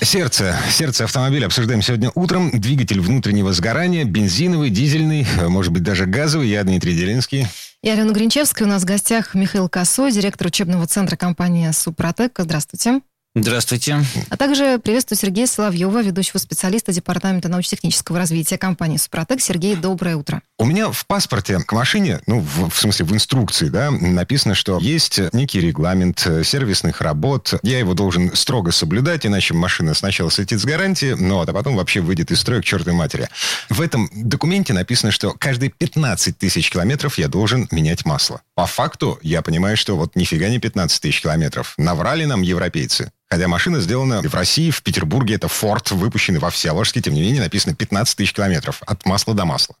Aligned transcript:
Сердце. 0.00 0.56
Сердце 0.70 1.04
автомобиля 1.04 1.46
обсуждаем 1.46 1.82
сегодня 1.82 2.10
утром. 2.14 2.50
Двигатель 2.52 3.00
внутреннего 3.00 3.52
сгорания, 3.52 4.04
бензиновый, 4.04 4.70
дизельный, 4.70 5.26
может 5.48 5.72
быть, 5.72 5.82
даже 5.82 6.06
газовый. 6.06 6.48
Я 6.48 6.62
Дмитрий 6.62 6.94
Делинский. 6.94 7.46
Я 7.82 7.94
Алена 7.94 8.12
Гринчевская. 8.12 8.66
У 8.66 8.70
нас 8.70 8.82
в 8.82 8.86
гостях 8.86 9.34
Михаил 9.34 9.68
Косой, 9.68 10.12
директор 10.12 10.46
учебного 10.48 10.86
центра 10.86 11.16
компании 11.16 11.70
«Супротек». 11.72 12.32
Здравствуйте. 12.38 13.00
Здравствуйте. 13.38 14.02
А 14.30 14.38
также 14.38 14.78
приветствую 14.78 15.18
Сергея 15.18 15.46
Соловьева, 15.46 16.02
ведущего 16.02 16.38
специалиста 16.38 16.90
Департамента 16.90 17.50
научно-технического 17.50 18.18
развития 18.18 18.56
компании 18.56 18.96
«Супротек». 18.96 19.42
Сергей, 19.42 19.76
доброе 19.76 20.16
утро. 20.16 20.40
У 20.58 20.64
меня 20.64 20.90
в 20.90 21.06
паспорте 21.06 21.58
к 21.58 21.70
машине, 21.72 22.20
ну, 22.26 22.40
в, 22.40 22.70
в 22.70 22.80
смысле 22.80 23.04
в 23.04 23.12
инструкции, 23.12 23.68
да, 23.68 23.90
написано, 23.90 24.54
что 24.54 24.78
есть 24.78 25.20
некий 25.34 25.60
регламент 25.60 26.26
э, 26.26 26.44
сервисных 26.44 27.02
работ. 27.02 27.52
Я 27.62 27.78
его 27.78 27.92
должен 27.92 28.34
строго 28.34 28.72
соблюдать, 28.72 29.26
иначе 29.26 29.52
машина 29.52 29.92
сначала 29.92 30.30
слетит 30.30 30.58
с 30.58 30.64
гарантии, 30.64 31.14
ну, 31.14 31.42
а 31.42 31.46
потом 31.46 31.76
вообще 31.76 32.00
выйдет 32.00 32.30
из 32.30 32.40
строя 32.40 32.62
к 32.62 32.64
чертовой 32.64 32.94
матери. 32.94 33.28
В 33.68 33.82
этом 33.82 34.08
документе 34.14 34.72
написано, 34.72 35.12
что 35.12 35.34
каждые 35.38 35.68
15 35.68 36.38
тысяч 36.38 36.70
километров 36.70 37.18
я 37.18 37.28
должен 37.28 37.68
менять 37.70 38.06
масло. 38.06 38.40
По 38.54 38.64
факту 38.64 39.18
я 39.20 39.42
понимаю, 39.42 39.76
что 39.76 39.94
вот 39.94 40.16
нифига 40.16 40.48
не 40.48 40.58
15 40.58 41.02
тысяч 41.02 41.20
километров. 41.20 41.74
Наврали 41.76 42.24
нам 42.24 42.40
европейцы. 42.40 43.12
Хотя 43.28 43.48
машина 43.48 43.80
сделана 43.80 44.22
в 44.22 44.34
России, 44.34 44.70
в 44.70 44.82
Петербурге, 44.82 45.34
это 45.34 45.48
Форд, 45.48 45.90
выпущенный 45.90 46.38
во 46.38 46.50
Всеволожске, 46.50 47.02
тем 47.02 47.14
не 47.14 47.22
менее 47.22 47.42
написано 47.42 47.74
15 47.74 48.16
тысяч 48.16 48.32
километров 48.32 48.82
от 48.86 49.04
масла 49.04 49.34
до 49.34 49.44
масла. 49.44 49.76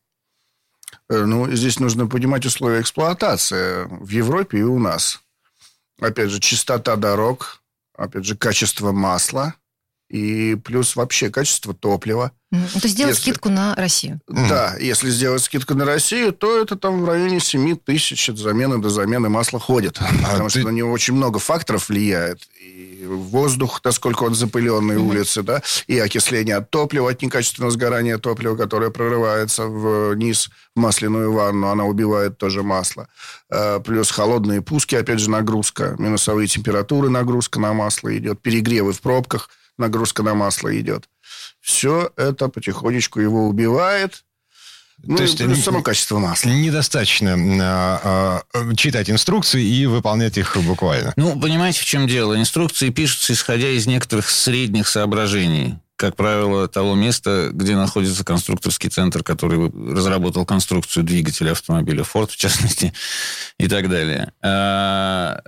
Э, 1.08 1.24
ну, 1.24 1.50
здесь 1.52 1.78
нужно 1.78 2.06
понимать 2.06 2.44
условия 2.44 2.80
эксплуатации 2.80 3.84
в 3.84 4.08
Европе 4.08 4.58
и 4.58 4.62
у 4.62 4.78
нас. 4.78 5.20
Опять 6.00 6.30
же, 6.30 6.40
чистота 6.40 6.96
дорог, 6.96 7.62
опять 7.96 8.24
же, 8.24 8.36
качество 8.36 8.92
масла 8.92 9.54
и 10.08 10.54
плюс 10.54 10.94
вообще 10.96 11.30
качество 11.30 11.74
топлива. 11.74 12.32
То 12.50 12.58
есть 12.74 12.90
сделать 12.90 13.16
если, 13.16 13.30
скидку 13.30 13.48
на 13.48 13.74
Россию. 13.74 14.20
Да, 14.28 14.76
если 14.78 15.10
сделать 15.10 15.42
скидку 15.42 15.74
на 15.74 15.84
Россию, 15.84 16.32
то 16.32 16.60
это 16.60 16.76
там 16.76 17.02
в 17.02 17.08
районе 17.08 17.40
7 17.40 17.76
тысяч 17.76 18.28
от 18.30 18.38
замены 18.38 18.78
до 18.78 18.88
замены 18.88 19.28
масла 19.28 19.58
ходит. 19.58 19.98
А 20.00 20.30
потому 20.30 20.48
ты... 20.48 20.60
что 20.60 20.68
на 20.68 20.72
него 20.72 20.92
очень 20.92 21.14
много 21.14 21.40
факторов 21.40 21.88
влияет. 21.88 22.42
И 22.60 23.04
воздух, 23.04 23.80
насколько 23.84 24.22
он 24.22 24.34
запыленный, 24.34 24.94
mm. 24.94 25.08
улицы, 25.08 25.42
да, 25.42 25.60
и 25.88 25.98
окисление 25.98 26.56
от 26.56 26.70
топлива, 26.70 27.10
от 27.10 27.20
некачественного 27.20 27.72
сгорания 27.72 28.18
топлива, 28.18 28.56
которое 28.56 28.90
прорывается 28.90 29.66
вниз 29.66 30.48
в 30.74 30.80
масляную 30.80 31.32
ванну, 31.32 31.68
она 31.68 31.84
убивает 31.84 32.38
тоже 32.38 32.62
масло. 32.62 33.08
Э, 33.50 33.80
плюс 33.80 34.10
холодные 34.10 34.62
пуски, 34.62 34.94
опять 34.94 35.18
же, 35.18 35.30
нагрузка, 35.30 35.96
минусовые 35.98 36.46
температуры, 36.46 37.08
нагрузка 37.08 37.58
на 37.58 37.72
масло 37.72 38.16
идет, 38.16 38.40
перегревы 38.40 38.92
в 38.92 39.00
пробках, 39.00 39.50
нагрузка 39.78 40.22
на 40.22 40.34
масло 40.34 40.78
идет 40.78 41.08
все 41.66 42.12
это 42.16 42.48
потихонечку 42.48 43.18
его 43.18 43.48
убивает. 43.48 44.22
Ну, 45.02 45.16
То 45.16 45.24
есть 45.24 45.36
плюс 45.36 45.62
само 45.62 45.82
качество 45.82 46.18
масла. 46.18 46.48
Недостаточно 46.48 47.34
а, 47.60 48.42
а, 48.54 48.74
читать 48.76 49.10
инструкции 49.10 49.62
и 49.62 49.84
выполнять 49.86 50.38
их 50.38 50.56
буквально. 50.58 51.12
Ну, 51.16 51.38
понимаете, 51.38 51.80
в 51.80 51.84
чем 51.84 52.06
дело? 52.06 52.38
Инструкции 52.38 52.90
пишутся, 52.90 53.32
исходя 53.32 53.68
из 53.68 53.86
некоторых 53.86 54.30
средних 54.30 54.86
соображений 54.86 55.74
как 55.96 56.14
правило, 56.14 56.68
того 56.68 56.94
места, 56.94 57.50
где 57.52 57.74
находится 57.74 58.24
конструкторский 58.24 58.90
центр, 58.90 59.22
который 59.22 59.70
разработал 59.94 60.44
конструкцию 60.44 61.04
двигателя 61.04 61.52
автомобиля 61.52 62.02
Ford, 62.02 62.30
в 62.30 62.36
частности, 62.36 62.92
и 63.58 63.66
так 63.66 63.88
далее. 63.88 64.32
А, 64.42 65.40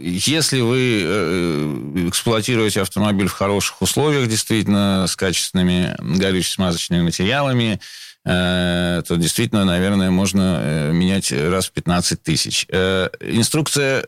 если 0.00 0.60
вы 0.60 1.02
э, 1.04 2.08
эксплуатируете 2.08 2.82
автомобиль 2.82 3.28
в 3.28 3.32
хороших 3.32 3.82
условиях, 3.82 4.28
действительно, 4.28 5.06
с 5.08 5.16
качественными 5.16 5.96
горюче-смазочными 5.98 7.02
материалами, 7.02 7.80
Э, 7.80 8.07
то 8.24 9.16
действительно, 9.16 9.64
наверное, 9.64 10.10
можно 10.10 10.60
э, 10.60 10.92
менять 10.92 11.32
раз 11.32 11.68
в 11.68 11.72
15 11.72 12.22
тысяч. 12.22 12.66
Э, 12.68 13.08
инструкция 13.20 14.06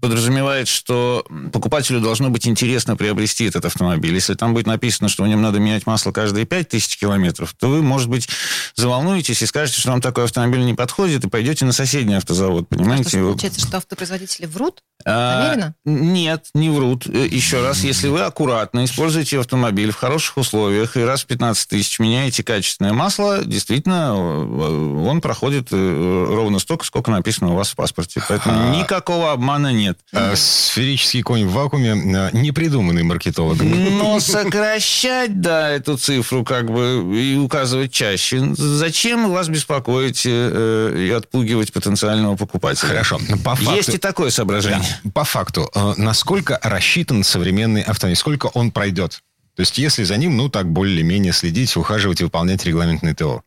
подразумевает, 0.00 0.68
что 0.68 1.26
покупателю 1.52 2.00
должно 2.00 2.30
быть 2.30 2.46
интересно 2.46 2.96
приобрести 2.96 3.44
этот 3.44 3.64
автомобиль. 3.64 4.14
Если 4.14 4.34
там 4.34 4.54
будет 4.54 4.66
написано, 4.66 5.08
что 5.08 5.24
в 5.24 5.28
нем 5.28 5.42
надо 5.42 5.58
менять 5.58 5.86
масло 5.86 6.12
каждые 6.12 6.46
5 6.46 6.68
тысяч 6.68 6.96
километров, 6.96 7.54
то 7.58 7.68
вы, 7.68 7.82
может 7.82 8.08
быть, 8.08 8.28
заволнуетесь 8.74 9.42
и 9.42 9.46
скажете, 9.46 9.80
что 9.80 9.90
вам 9.90 10.00
такой 10.00 10.24
автомобиль 10.24 10.64
не 10.64 10.74
подходит, 10.74 11.24
и 11.24 11.28
пойдете 11.28 11.64
на 11.64 11.72
соседний 11.72 12.14
автозавод, 12.14 12.68
понимаете? 12.68 13.06
А 13.06 13.10
что, 13.10 13.18
получается, 13.20 13.60
что 13.60 13.76
автопроизводители 13.76 14.46
врут? 14.46 14.82
Намеренно? 15.08 15.74
А, 15.86 15.88
нет, 15.88 16.46
не 16.54 16.68
врут. 16.68 17.06
Еще 17.06 17.62
раз, 17.62 17.82
если 17.82 18.08
вы 18.08 18.20
аккуратно 18.20 18.84
используете 18.84 19.40
автомобиль 19.40 19.90
в 19.90 19.96
хороших 19.96 20.36
условиях 20.36 20.96
и 20.96 21.02
раз 21.02 21.22
в 21.22 21.26
15 21.26 21.68
тысяч 21.68 21.98
меняете 21.98 22.42
качественное 22.42 22.92
масло, 22.92 23.44
действительно, 23.44 24.14
э, 24.14 25.06
он 25.06 25.20
проходит 25.20 25.68
э, 25.70 26.26
ровно 26.28 26.58
столько, 26.58 26.84
сколько 26.84 27.10
написано 27.10 27.52
у 27.52 27.54
вас 27.54 27.70
в 27.70 27.76
паспорте. 27.76 28.22
Поэтому 28.28 28.70
а... 28.70 28.76
никакого 28.76 29.32
обмана 29.32 29.72
нет. 29.72 29.98
А 30.12 30.34
сферический 30.36 31.22
конь 31.22 31.46
в 31.46 31.52
вакууме 31.52 31.90
э, 31.90 32.30
не 32.32 32.52
придуманный 32.52 33.02
маркетологом. 33.02 33.98
Но 33.98 34.20
сокращать, 34.20 35.40
да, 35.40 35.70
эту 35.70 35.96
цифру 35.96 36.44
как 36.44 36.70
бы 36.70 37.16
и 37.16 37.36
указывать 37.36 37.92
чаще. 37.92 38.54
Зачем 38.56 39.30
вас 39.30 39.48
беспокоить 39.48 40.26
и 40.26 41.14
отпугивать 41.16 41.72
потенциального 41.72 42.36
покупателя? 42.36 42.88
Хорошо. 42.88 43.18
По 43.44 43.54
факту... 43.54 43.74
Есть 43.74 43.94
и 43.94 43.98
такое 43.98 44.30
соображение. 44.30 44.80
Да. 44.80 44.97
По 45.14 45.24
факту, 45.24 45.70
насколько 45.96 46.58
рассчитан 46.62 47.24
современный 47.24 47.82
автомобиль? 47.82 48.16
Сколько 48.16 48.46
он 48.46 48.70
пройдет? 48.70 49.22
То 49.54 49.60
есть, 49.60 49.78
если 49.78 50.04
за 50.04 50.16
ним, 50.16 50.36
ну, 50.36 50.48
так 50.48 50.70
более-менее 50.70 51.32
следить, 51.32 51.76
ухаживать 51.76 52.20
и 52.20 52.24
выполнять 52.24 52.64
регламентный 52.64 53.14
ТО. 53.14 53.42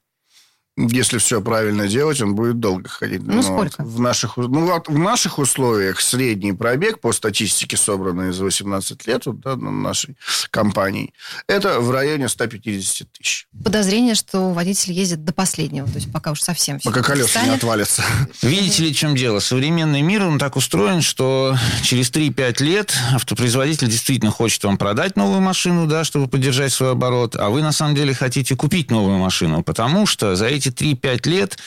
Если 0.89 1.17
все 1.17 1.41
правильно 1.41 1.87
делать, 1.87 2.21
он 2.21 2.35
будет 2.35 2.59
долго 2.59 2.89
ходить. 2.89 3.21
Ну, 3.23 3.33
Но 3.35 3.41
сколько? 3.41 3.83
В 3.83 3.99
наших, 3.99 4.37
ну, 4.37 4.65
вот 4.65 4.87
в 4.87 4.97
наших 4.97 5.39
условиях 5.39 5.99
средний 6.01 6.53
пробег 6.53 6.99
по 6.99 7.11
статистике, 7.11 7.77
собранной 7.77 8.31
за 8.31 8.43
18 8.43 9.07
лет 9.07 9.25
вот, 9.25 9.39
да, 9.41 9.55
на 9.55 9.71
нашей 9.71 10.15
компании, 10.49 11.13
это 11.47 11.79
в 11.79 11.91
районе 11.91 12.29
150 12.29 13.11
тысяч. 13.11 13.47
Подозрение, 13.63 14.15
что 14.15 14.51
водитель 14.53 14.93
ездит 14.93 15.23
до 15.23 15.33
последнего, 15.33 15.87
то 15.87 15.95
есть 15.95 16.11
пока 16.11 16.31
уж 16.31 16.41
совсем 16.41 16.79
все 16.79 16.89
Пока 16.89 17.03
колеса 17.03 17.29
станет. 17.29 17.49
не 17.49 17.55
отвалятся. 17.55 18.03
Видите 18.41 18.83
ли, 18.83 18.93
в 18.93 18.97
чем 18.97 19.15
дело? 19.15 19.39
Современный 19.39 20.01
мир, 20.01 20.23
он 20.23 20.39
так 20.39 20.55
устроен, 20.55 21.01
что 21.01 21.55
через 21.83 22.09
3-5 22.11 22.63
лет 22.63 22.93
автопроизводитель 23.13 23.87
действительно 23.87 24.31
хочет 24.31 24.63
вам 24.63 24.77
продать 24.77 25.15
новую 25.15 25.41
машину, 25.41 25.87
да, 25.87 26.03
чтобы 26.03 26.27
поддержать 26.27 26.71
свой 26.73 26.91
оборот, 26.91 27.35
а 27.35 27.49
вы 27.49 27.61
на 27.61 27.71
самом 27.71 27.95
деле 27.95 28.13
хотите 28.13 28.55
купить 28.55 28.89
новую 28.91 29.17
машину, 29.17 29.63
потому 29.63 30.05
что 30.05 30.35
за 30.35 30.47
эти 30.47 30.70
3-5 30.71 31.29
лет 31.29 31.57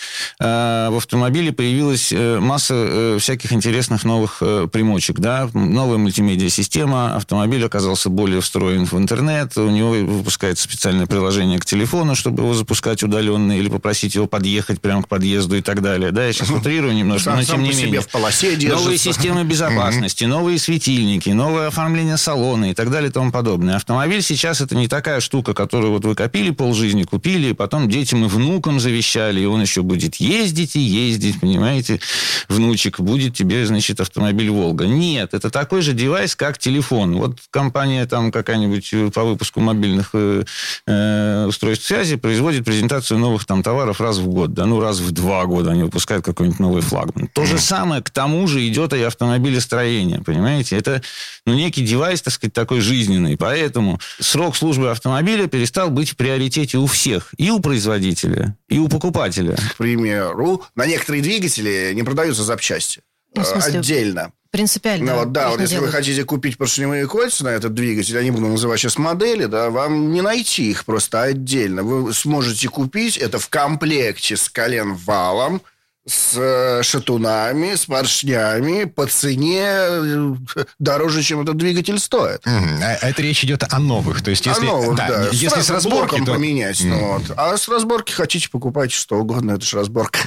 э, 0.40 0.88
в 0.90 0.96
автомобиле 0.96 1.52
появилась 1.52 2.12
э, 2.12 2.38
масса 2.40 2.74
э, 2.74 3.18
всяких 3.20 3.52
интересных 3.52 4.04
новых 4.04 4.42
примочек. 4.72 5.20
Да? 5.20 5.48
Новая 5.52 5.98
мультимедиа-система, 5.98 7.16
автомобиль 7.16 7.64
оказался 7.64 8.10
более 8.10 8.40
встроен 8.40 8.86
в 8.86 8.94
интернет, 8.94 9.56
у 9.56 9.70
него 9.70 9.90
выпускается 9.90 10.64
специальное 10.64 11.06
приложение 11.06 11.58
к 11.58 11.64
телефону, 11.64 12.14
чтобы 12.14 12.42
его 12.42 12.54
запускать 12.54 13.02
удаленно 13.02 13.56
или 13.58 13.68
попросить 13.68 14.14
его 14.14 14.26
подъехать 14.26 14.80
прямо 14.80 15.02
к 15.02 15.08
подъезду 15.08 15.56
и 15.56 15.62
так 15.62 15.82
далее. 15.82 16.10
Да, 16.10 16.26
я 16.26 16.32
сейчас 16.32 16.50
утрирую 16.50 16.94
немножко, 16.94 17.30
сам, 17.30 17.36
но 17.36 17.44
тем 17.44 17.62
не 17.62 17.74
менее. 17.74 18.00
в 18.00 18.08
полосе 18.08 18.56
держится. 18.56 18.84
Новые 18.84 18.98
системы 18.98 19.44
безопасности, 19.44 20.24
новые 20.24 20.58
светильники, 20.58 21.30
новое 21.30 21.68
оформление 21.68 22.16
салона 22.16 22.70
и 22.70 22.74
так 22.74 22.90
далее 22.90 23.10
и 23.10 23.12
тому 23.12 23.30
подобное. 23.30 23.76
Автомобиль 23.76 24.22
сейчас 24.22 24.60
это 24.60 24.76
не 24.76 24.88
такая 24.88 25.20
штука, 25.20 25.54
которую 25.54 25.92
вот 25.92 26.04
вы 26.04 26.14
копили 26.14 26.50
полжизни, 26.50 27.04
купили, 27.04 27.48
и 27.48 27.52
потом 27.52 27.88
детям 27.88 28.24
и 28.24 28.28
внукам 28.28 28.80
завещали, 28.84 29.40
и 29.40 29.46
он 29.46 29.62
еще 29.62 29.82
будет 29.82 30.16
ездить 30.16 30.76
и 30.76 30.80
ездить, 30.80 31.40
понимаете, 31.40 32.00
внучек, 32.48 33.00
будет 33.00 33.34
тебе, 33.34 33.66
значит, 33.66 34.00
автомобиль 34.00 34.50
«Волга». 34.50 34.86
Нет, 34.86 35.34
это 35.34 35.50
такой 35.50 35.82
же 35.82 35.92
девайс, 35.92 36.36
как 36.36 36.58
телефон. 36.58 37.16
Вот 37.16 37.38
компания 37.50 38.06
там 38.06 38.30
какая-нибудь 38.30 38.88
э, 38.92 39.10
по 39.10 39.24
выпуску 39.24 39.60
мобильных 39.60 40.10
э, 40.12 40.44
э, 40.86 41.46
устройств 41.48 41.86
связи 41.86 42.16
производит 42.16 42.64
презентацию 42.64 43.18
новых 43.18 43.46
там 43.46 43.62
товаров 43.62 44.00
раз 44.00 44.18
в 44.18 44.28
год, 44.28 44.52
да, 44.52 44.66
ну, 44.66 44.80
раз 44.80 45.00
в 45.00 45.10
два 45.10 45.46
года 45.46 45.70
они 45.70 45.82
выпускают 45.82 46.24
какой-нибудь 46.24 46.60
новый 46.60 46.82
флагман. 46.82 47.28
То 47.32 47.46
же 47.46 47.58
самое 47.58 48.02
к 48.02 48.10
тому 48.10 48.46
же 48.46 48.66
идет 48.68 48.92
и 48.92 49.02
автомобилестроение, 49.02 50.20
понимаете? 50.20 50.76
Это, 50.76 51.02
ну, 51.46 51.54
некий 51.54 51.82
девайс, 51.82 52.20
так 52.20 52.34
сказать, 52.34 52.52
такой 52.52 52.80
жизненный. 52.80 53.36
Поэтому 53.36 53.98
срок 54.20 54.56
службы 54.56 54.90
автомобиля 54.90 55.46
перестал 55.46 55.90
быть 55.90 56.10
в 56.10 56.16
приоритете 56.16 56.78
у 56.78 56.86
всех. 56.86 57.32
И 57.38 57.50
у 57.50 57.60
производителя, 57.60 58.56
И 58.74 58.78
у 58.78 58.88
покупателя. 58.88 59.56
К 59.56 59.76
примеру, 59.76 60.64
на 60.74 60.86
некоторые 60.86 61.22
двигатели 61.22 61.92
не 61.94 62.02
продаются 62.02 62.42
запчасти. 62.42 63.02
Ну, 63.34 63.42
в 63.42 63.46
смысле, 63.46 63.78
Отдельно. 63.78 64.32
Принципиально. 64.50 65.12
Ну, 65.12 65.18
вот, 65.18 65.32
да, 65.32 65.50
вот 65.50 65.60
если 65.60 65.76
вы 65.76 65.80
делают. 65.86 65.96
хотите 65.96 66.24
купить 66.24 66.58
поршневые 66.58 67.08
кольца 67.08 67.44
на 67.44 67.48
этот 67.48 67.74
двигатель, 67.74 68.14
я 68.14 68.22
не 68.22 68.30
буду 68.30 68.46
называть 68.46 68.78
сейчас 68.78 68.98
модели, 68.98 69.46
да, 69.46 69.70
вам 69.70 70.12
не 70.12 70.22
найти 70.22 70.70
их 70.70 70.84
просто 70.84 71.22
отдельно. 71.22 71.82
Вы 71.82 72.12
сможете 72.12 72.68
купить 72.68 73.16
это 73.16 73.38
в 73.38 73.48
комплекте 73.48 74.36
с 74.36 74.48
колен-валом, 74.48 75.60
с 76.06 76.34
э, 76.36 76.82
шатунами, 76.82 77.74
с 77.76 77.86
поршнями 77.86 78.84
по 78.84 79.06
цене 79.06 79.64
э, 79.66 80.34
дороже, 80.78 81.22
чем 81.22 81.40
этот 81.40 81.56
двигатель 81.56 81.98
стоит. 81.98 82.44
Мгм. 82.44 82.78
А 82.82 83.08
это 83.08 83.22
речь 83.22 83.42
идет 83.44 83.64
о 83.70 83.78
новых. 83.78 84.22
То 84.22 84.30
есть, 84.30 84.44
если, 84.44 84.66
а 84.66 84.70
новых, 84.70 84.96
да, 84.96 85.08
да, 85.08 85.28
если 85.32 85.48
с 85.60 85.66
Сразу 85.66 85.72
разборки, 85.88 86.10
блоком 86.10 86.26
то... 86.26 86.32
поменять. 86.34 86.80
ну 86.84 86.94
Мгм. 86.94 87.04
вот. 87.06 87.22
А 87.36 87.56
с 87.56 87.68
разборки 87.68 88.12
хотите, 88.12 88.50
покупайте 88.50 88.94
что 88.94 89.16
угодно, 89.18 89.52
это 89.52 89.64
же 89.64 89.78
разборка. 89.78 90.18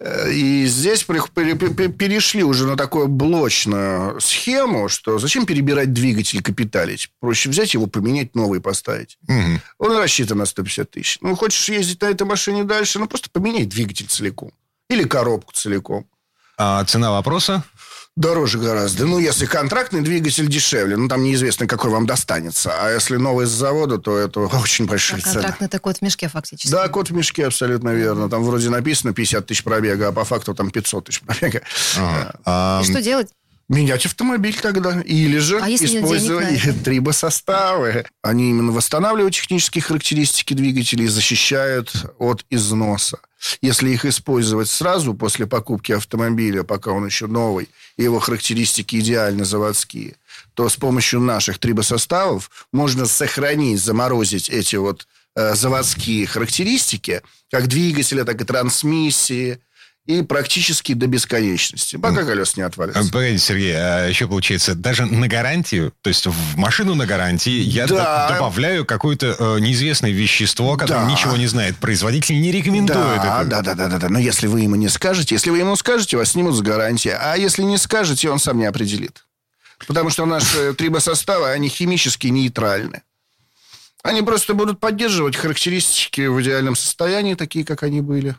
Э, 0.00 0.30
И 0.32 0.66
здесь 0.66 1.02
перешли 1.04 2.42
уже 2.42 2.66
на 2.66 2.76
такую 2.76 3.08
блочную 3.08 4.20
схему, 4.20 4.88
что 4.88 5.18
зачем 5.18 5.46
перебирать 5.46 5.92
двигатель, 5.92 6.42
капиталить? 6.42 7.10
Проще 7.20 7.48
взять 7.48 7.72
его, 7.74 7.86
поменять, 7.86 8.34
новый 8.34 8.60
поставить. 8.60 9.16
Мгм. 9.28 9.60
Он 9.78 9.96
рассчитан 9.96 10.38
на 10.38 10.46
150 10.46 10.90
тысяч. 10.90 11.18
Ну, 11.20 11.34
хочешь 11.36 11.68
ездить 11.68 12.02
на 12.02 12.06
этой 12.06 12.26
машине 12.26 12.64
дальше, 12.64 12.98
ну, 12.98 13.06
просто 13.06 13.30
поменяй 13.30 13.64
двигатель 13.64 14.06
целиком. 14.06 14.52
Или 14.94 15.04
коробку 15.04 15.52
целиком. 15.52 16.06
А 16.56 16.84
цена 16.84 17.10
вопроса? 17.10 17.64
Дороже 18.16 18.60
гораздо. 18.60 19.06
Ну, 19.06 19.18
если 19.18 19.44
контрактный 19.44 20.00
двигатель 20.00 20.46
дешевле, 20.46 20.96
ну, 20.96 21.08
там 21.08 21.24
неизвестно, 21.24 21.66
какой 21.66 21.90
вам 21.90 22.06
достанется. 22.06 22.70
А 22.80 22.92
если 22.92 23.16
новый 23.16 23.46
с 23.46 23.50
завода, 23.50 23.98
то 23.98 24.16
это 24.16 24.38
очень 24.38 24.84
А 24.84 24.88
большая 24.88 25.20
цена. 25.20 25.32
контрактный 25.32 25.68
такой 25.68 25.90
вот 25.90 25.98
в 25.98 26.02
мешке 26.02 26.28
фактически. 26.28 26.70
Да, 26.70 26.86
кот 26.88 27.10
в 27.10 27.12
мешке, 27.12 27.46
абсолютно 27.46 27.88
верно. 27.90 28.30
Там 28.30 28.44
вроде 28.44 28.70
написано 28.70 29.12
50 29.12 29.46
тысяч 29.46 29.64
пробега, 29.64 30.08
а 30.08 30.12
по 30.12 30.24
факту 30.24 30.54
там 30.54 30.70
500 30.70 31.04
тысяч 31.06 31.22
пробега. 31.22 31.62
Ага. 31.98 32.34
А, 32.44 32.80
И 32.84 32.88
что 32.88 33.02
делать? 33.02 33.30
Менять 33.68 34.04
автомобиль 34.04 34.56
тогда. 34.60 35.00
Или 35.00 35.38
же 35.38 35.58
А 35.58 35.70
использовать 35.70 36.82
трибосоставы. 36.84 38.04
Они 38.22 38.50
именно 38.50 38.72
восстанавливают 38.72 39.34
технические 39.34 39.82
характеристики 39.82 40.52
двигателей 40.52 41.06
и 41.06 41.08
защищают 41.08 41.92
от 42.18 42.44
износа. 42.50 43.18
Если 43.60 43.90
их 43.90 44.04
использовать 44.04 44.68
сразу 44.68 45.14
после 45.14 45.46
покупки 45.46 45.92
автомобиля, 45.92 46.62
пока 46.62 46.92
он 46.92 47.06
еще 47.06 47.26
новый, 47.26 47.68
и 47.96 48.02
его 48.02 48.18
характеристики 48.18 48.96
идеально 48.96 49.44
заводские, 49.44 50.16
то 50.54 50.68
с 50.68 50.76
помощью 50.76 51.20
наших 51.20 51.58
трибосоставов 51.58 52.50
можно 52.72 53.06
сохранить, 53.06 53.80
заморозить 53.80 54.48
эти 54.48 54.76
вот 54.76 55.06
э, 55.36 55.54
заводские 55.54 56.26
характеристики, 56.26 57.22
как 57.50 57.66
двигателя, 57.66 58.24
так 58.24 58.40
и 58.40 58.44
трансмиссии, 58.44 59.58
и 60.06 60.20
практически 60.22 60.92
до 60.92 61.06
бесконечности, 61.06 61.96
пока 61.96 62.24
колес 62.24 62.56
не 62.58 62.62
отвалятся. 62.62 63.00
а, 63.00 63.04
Погодите, 63.10 63.38
Сергей, 63.38 63.72
а 63.74 64.06
еще 64.06 64.28
получается, 64.28 64.74
даже 64.74 65.06
на 65.06 65.28
гарантию, 65.28 65.94
то 66.02 66.08
есть 66.08 66.26
в 66.26 66.56
машину 66.58 66.94
на 66.94 67.06
гарантии 67.06 67.50
я 67.62 67.86
Да. 67.86 68.28
добавляю 68.28 68.84
какое-то 68.84 69.34
э, 69.38 69.60
неизвестное 69.60 70.10
вещество, 70.10 70.76
которое 70.76 71.06
Да. 71.06 71.10
ничего 71.10 71.36
не 71.38 71.46
знает. 71.46 71.76
Производитель 71.78 72.38
не 72.40 72.52
рекомендует 72.52 72.98
Да, 72.98 73.40
это. 73.40 73.48
да, 73.50 73.62
да, 73.62 73.74
да, 73.74 73.88
да, 73.88 73.98
да. 73.98 74.08
Но 74.10 74.18
если 74.18 74.46
вы 74.46 74.60
ему 74.60 74.74
не 74.76 74.88
скажете, 74.90 75.34
если 75.36 75.48
вы 75.48 75.58
ему 75.58 75.74
скажете, 75.74 76.18
вас 76.18 76.32
снимут 76.32 76.54
с 76.54 76.60
гарантии. 76.60 77.12
А 77.18 77.36
если 77.36 77.62
не 77.62 77.78
скажете, 77.78 78.28
он 78.28 78.38
сам 78.38 78.58
не 78.58 78.66
определит. 78.66 79.24
Потому 79.86 80.10
что 80.10 80.26
наши 80.26 80.74
трибосоставы, 80.74 81.48
они 81.48 81.68
химически 81.70 82.26
нейтральны. 82.26 83.02
Они 84.02 84.20
просто 84.20 84.52
будут 84.52 84.80
поддерживать 84.80 85.34
характеристики 85.34 86.26
в 86.26 86.40
идеальном 86.42 86.76
состоянии, 86.76 87.34
такие, 87.34 87.64
как 87.64 87.82
они 87.82 88.02
были. 88.02 88.36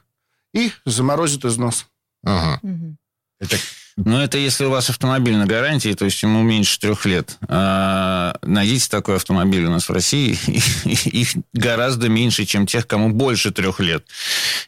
И 0.55 0.71
заморозят 0.85 1.43
износ. 1.45 1.85
Ага. 2.23 2.59
Мгм. 2.63 2.97
Это 3.39 3.57
Но 3.97 4.21
это 4.21 4.37
если 4.37 4.65
у 4.65 4.71
вас 4.71 4.89
автомобиль 4.89 5.37
на 5.37 5.45
гарантии, 5.45 5.93
то 5.93 6.03
есть 6.03 6.21
ему 6.21 6.43
меньше 6.43 6.77
трех 6.81 7.05
лет. 7.05 7.37
А, 7.47 8.35
найдите 8.41 8.89
такой 8.89 9.15
автомобиль 9.15 9.63
у 9.63 9.69
нас 9.69 9.87
в 9.87 9.93
России, 9.93 10.37
их 10.85 11.29
гораздо 11.53 12.09
меньше, 12.09 12.43
чем 12.43 12.67
тех, 12.67 12.87
кому 12.87 13.09
больше 13.09 13.51
трех 13.51 13.79
лет. 13.79 14.03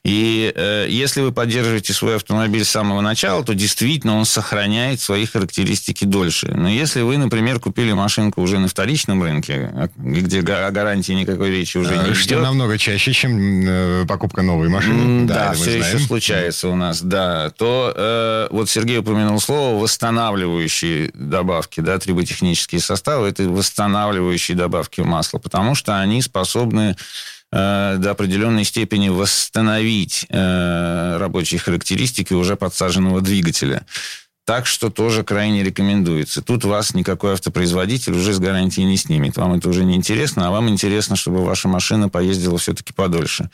И 0.05 0.53
э, 0.55 0.87
если 0.89 1.19
вы 1.19 1.33
поддерживаете 1.33 1.91
свой 1.91 2.15
автомобиль 2.15 2.63
с 2.63 2.69
самого 2.69 3.01
начала, 3.01 3.43
то 3.43 3.53
действительно 3.53 4.15
он 4.15 4.23
сохраняет 4.23 5.01
свои 5.01 5.25
характеристики 5.25 6.05
дольше. 6.05 6.47
Но 6.47 6.69
если 6.69 7.01
вы, 7.01 7.17
например, 7.17 7.59
купили 7.59 7.91
машинку 7.91 8.41
уже 8.41 8.59
на 8.59 8.69
вторичном 8.69 9.21
рынке, 9.21 9.69
а, 9.73 9.89
где 9.97 10.39
о 10.39 10.71
гарантии 10.71 11.11
никакой 11.11 11.51
речи 11.51 11.77
уже 11.77 11.97
не 11.97 12.11
э, 12.11 12.13
что 12.13 12.35
идет, 12.35 12.43
намного 12.43 12.77
чаще, 12.77 13.11
чем 13.11 13.67
э, 13.67 14.05
покупка 14.07 14.41
новой 14.41 14.69
машины. 14.69 15.27
Да, 15.27 15.49
мы 15.49 15.55
все 15.55 15.79
еще 15.79 15.99
случается 15.99 16.69
у 16.69 16.75
нас, 16.77 17.01
да. 17.01 17.49
То 17.57 17.93
э, 17.93 18.47
вот 18.51 18.69
Сергей 18.69 18.99
упомянул 18.99 19.16
слово 19.39 19.81
восстанавливающие 19.81 21.11
добавки, 21.13 21.81
да, 21.81 21.97
триботехнические 21.99 22.81
составы, 22.81 23.27
это 23.27 23.43
восстанавливающие 23.43 24.57
добавки 24.57 25.01
в 25.01 25.05
масло, 25.05 25.39
потому 25.39 25.75
что 25.75 25.99
они 25.99 26.21
способны 26.21 26.95
э, 27.51 27.95
до 27.97 28.11
определенной 28.11 28.63
степени 28.63 29.09
восстановить 29.09 30.25
э, 30.29 31.17
рабочие 31.17 31.59
характеристики 31.59 32.33
уже 32.33 32.55
подсаженного 32.55 33.21
двигателя. 33.21 33.85
Так 34.45 34.65
что 34.65 34.89
тоже 34.89 35.23
крайне 35.23 35.61
рекомендуется. 35.61 36.41
Тут 36.41 36.63
вас 36.63 36.93
никакой 36.93 37.33
автопроизводитель 37.33 38.13
уже 38.13 38.31
с 38.31 38.39
гарантией 38.39 38.85
не 38.85 38.95
снимет. 38.95 39.35
Вам 39.35 39.55
это 39.55 39.67
уже 39.67 39.83
не 39.83 39.95
интересно, 39.95 40.47
а 40.47 40.51
вам 40.51 40.69
интересно, 40.69 41.17
чтобы 41.17 41.43
ваша 41.43 41.67
машина 41.67 42.07
поездила 42.07 42.57
все-таки 42.57 42.93
подольше. 42.93 43.49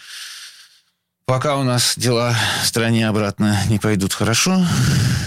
Пока 1.26 1.58
у 1.58 1.64
нас 1.64 1.94
дела 1.98 2.36
в 2.62 2.68
стране 2.68 3.08
обратно 3.08 3.58
не 3.70 3.80
пойдут 3.80 4.14
хорошо 4.14 4.62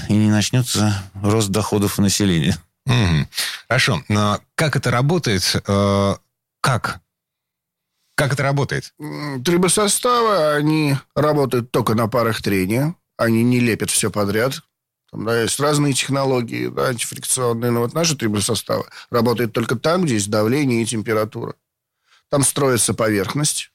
и 0.09 0.13
не 0.13 0.31
начнется 0.31 1.03
рост 1.23 1.49
доходов 1.49 1.99
населения. 1.99 2.57
Мгм. 2.85 3.29
Хорошо. 3.69 4.03
Но 4.09 4.41
как 4.55 4.77
это 4.77 4.91
работает? 4.91 5.57
Э, 5.67 6.17
Как? 6.61 7.01
Как 8.15 8.33
это 8.33 8.43
работает? 8.43 8.95
Трибосоставы, 9.45 10.55
они 10.55 10.97
работают 11.15 11.71
только 11.71 11.95
на 11.95 12.09
парах 12.09 12.41
трения. 12.43 12.95
Они 13.19 13.43
не 13.43 13.61
лепят 13.61 13.91
все 13.91 14.11
подряд. 14.11 14.63
Там, 15.11 15.25
да, 15.25 15.43
есть 15.43 15.61
разные 15.61 15.93
технологии, 15.93 16.69
да, 16.69 16.89
антифрикционные. 16.89 17.71
Но 17.71 17.81
вот 17.81 17.95
наши 17.95 18.17
трибосоставы 18.17 18.87
работают 19.11 19.53
только 19.53 19.77
там, 19.77 20.05
где 20.05 20.15
есть 20.15 20.31
давление 20.31 20.83
и 20.83 20.87
температура. 20.87 21.55
Там 22.31 22.43
строится 22.43 22.95
поверхность. 22.95 23.71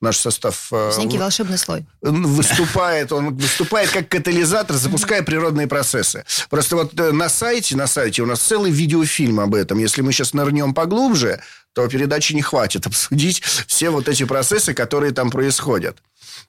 Наш 0.00 0.16
состав 0.16 0.68
э, 0.72 0.76
То 0.76 0.86
есть 0.86 0.98
некий 0.98 1.18
волшебный 1.18 1.58
слой. 1.58 1.84
выступает, 2.00 3.12
он 3.12 3.36
выступает 3.36 3.90
как 3.90 4.08
катализатор, 4.08 4.76
запуская 4.76 5.22
природные 5.22 5.66
процессы. 5.66 6.24
Просто 6.48 6.76
вот 6.76 6.98
э, 6.98 7.12
на 7.12 7.28
сайте, 7.28 7.76
на 7.76 7.86
сайте 7.86 8.22
у 8.22 8.26
нас 8.26 8.40
целый 8.40 8.70
видеофильм 8.70 9.40
об 9.40 9.54
этом. 9.54 9.78
Если 9.78 10.00
мы 10.00 10.12
сейчас 10.12 10.32
нырнем 10.32 10.72
поглубже, 10.72 11.42
то 11.74 11.86
передачи 11.86 12.32
не 12.32 12.40
хватит 12.40 12.86
обсудить 12.86 13.42
все 13.42 13.90
вот 13.90 14.08
эти 14.08 14.24
процессы, 14.24 14.72
которые 14.72 15.12
там 15.12 15.30
происходят. 15.30 15.98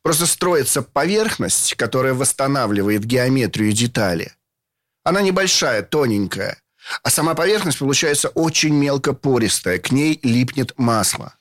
Просто 0.01 0.25
строится 0.25 0.81
поверхность, 0.81 1.75
которая 1.75 2.13
восстанавливает 2.13 3.03
геометрию 3.03 3.74
детали. 3.74 4.31
Она 5.03 5.22
небольшая, 5.22 5.81
тоненькая. 5.81 6.58
А 7.03 7.10
сама 7.10 7.36
поверхность 7.36 7.79
получается 7.79 8.29
очень 8.29 8.74
мелкопористая. 8.74 9.77
К 9.77 9.91
ней 9.91 10.20
липнет 10.24 10.74
масло. 10.77 11.34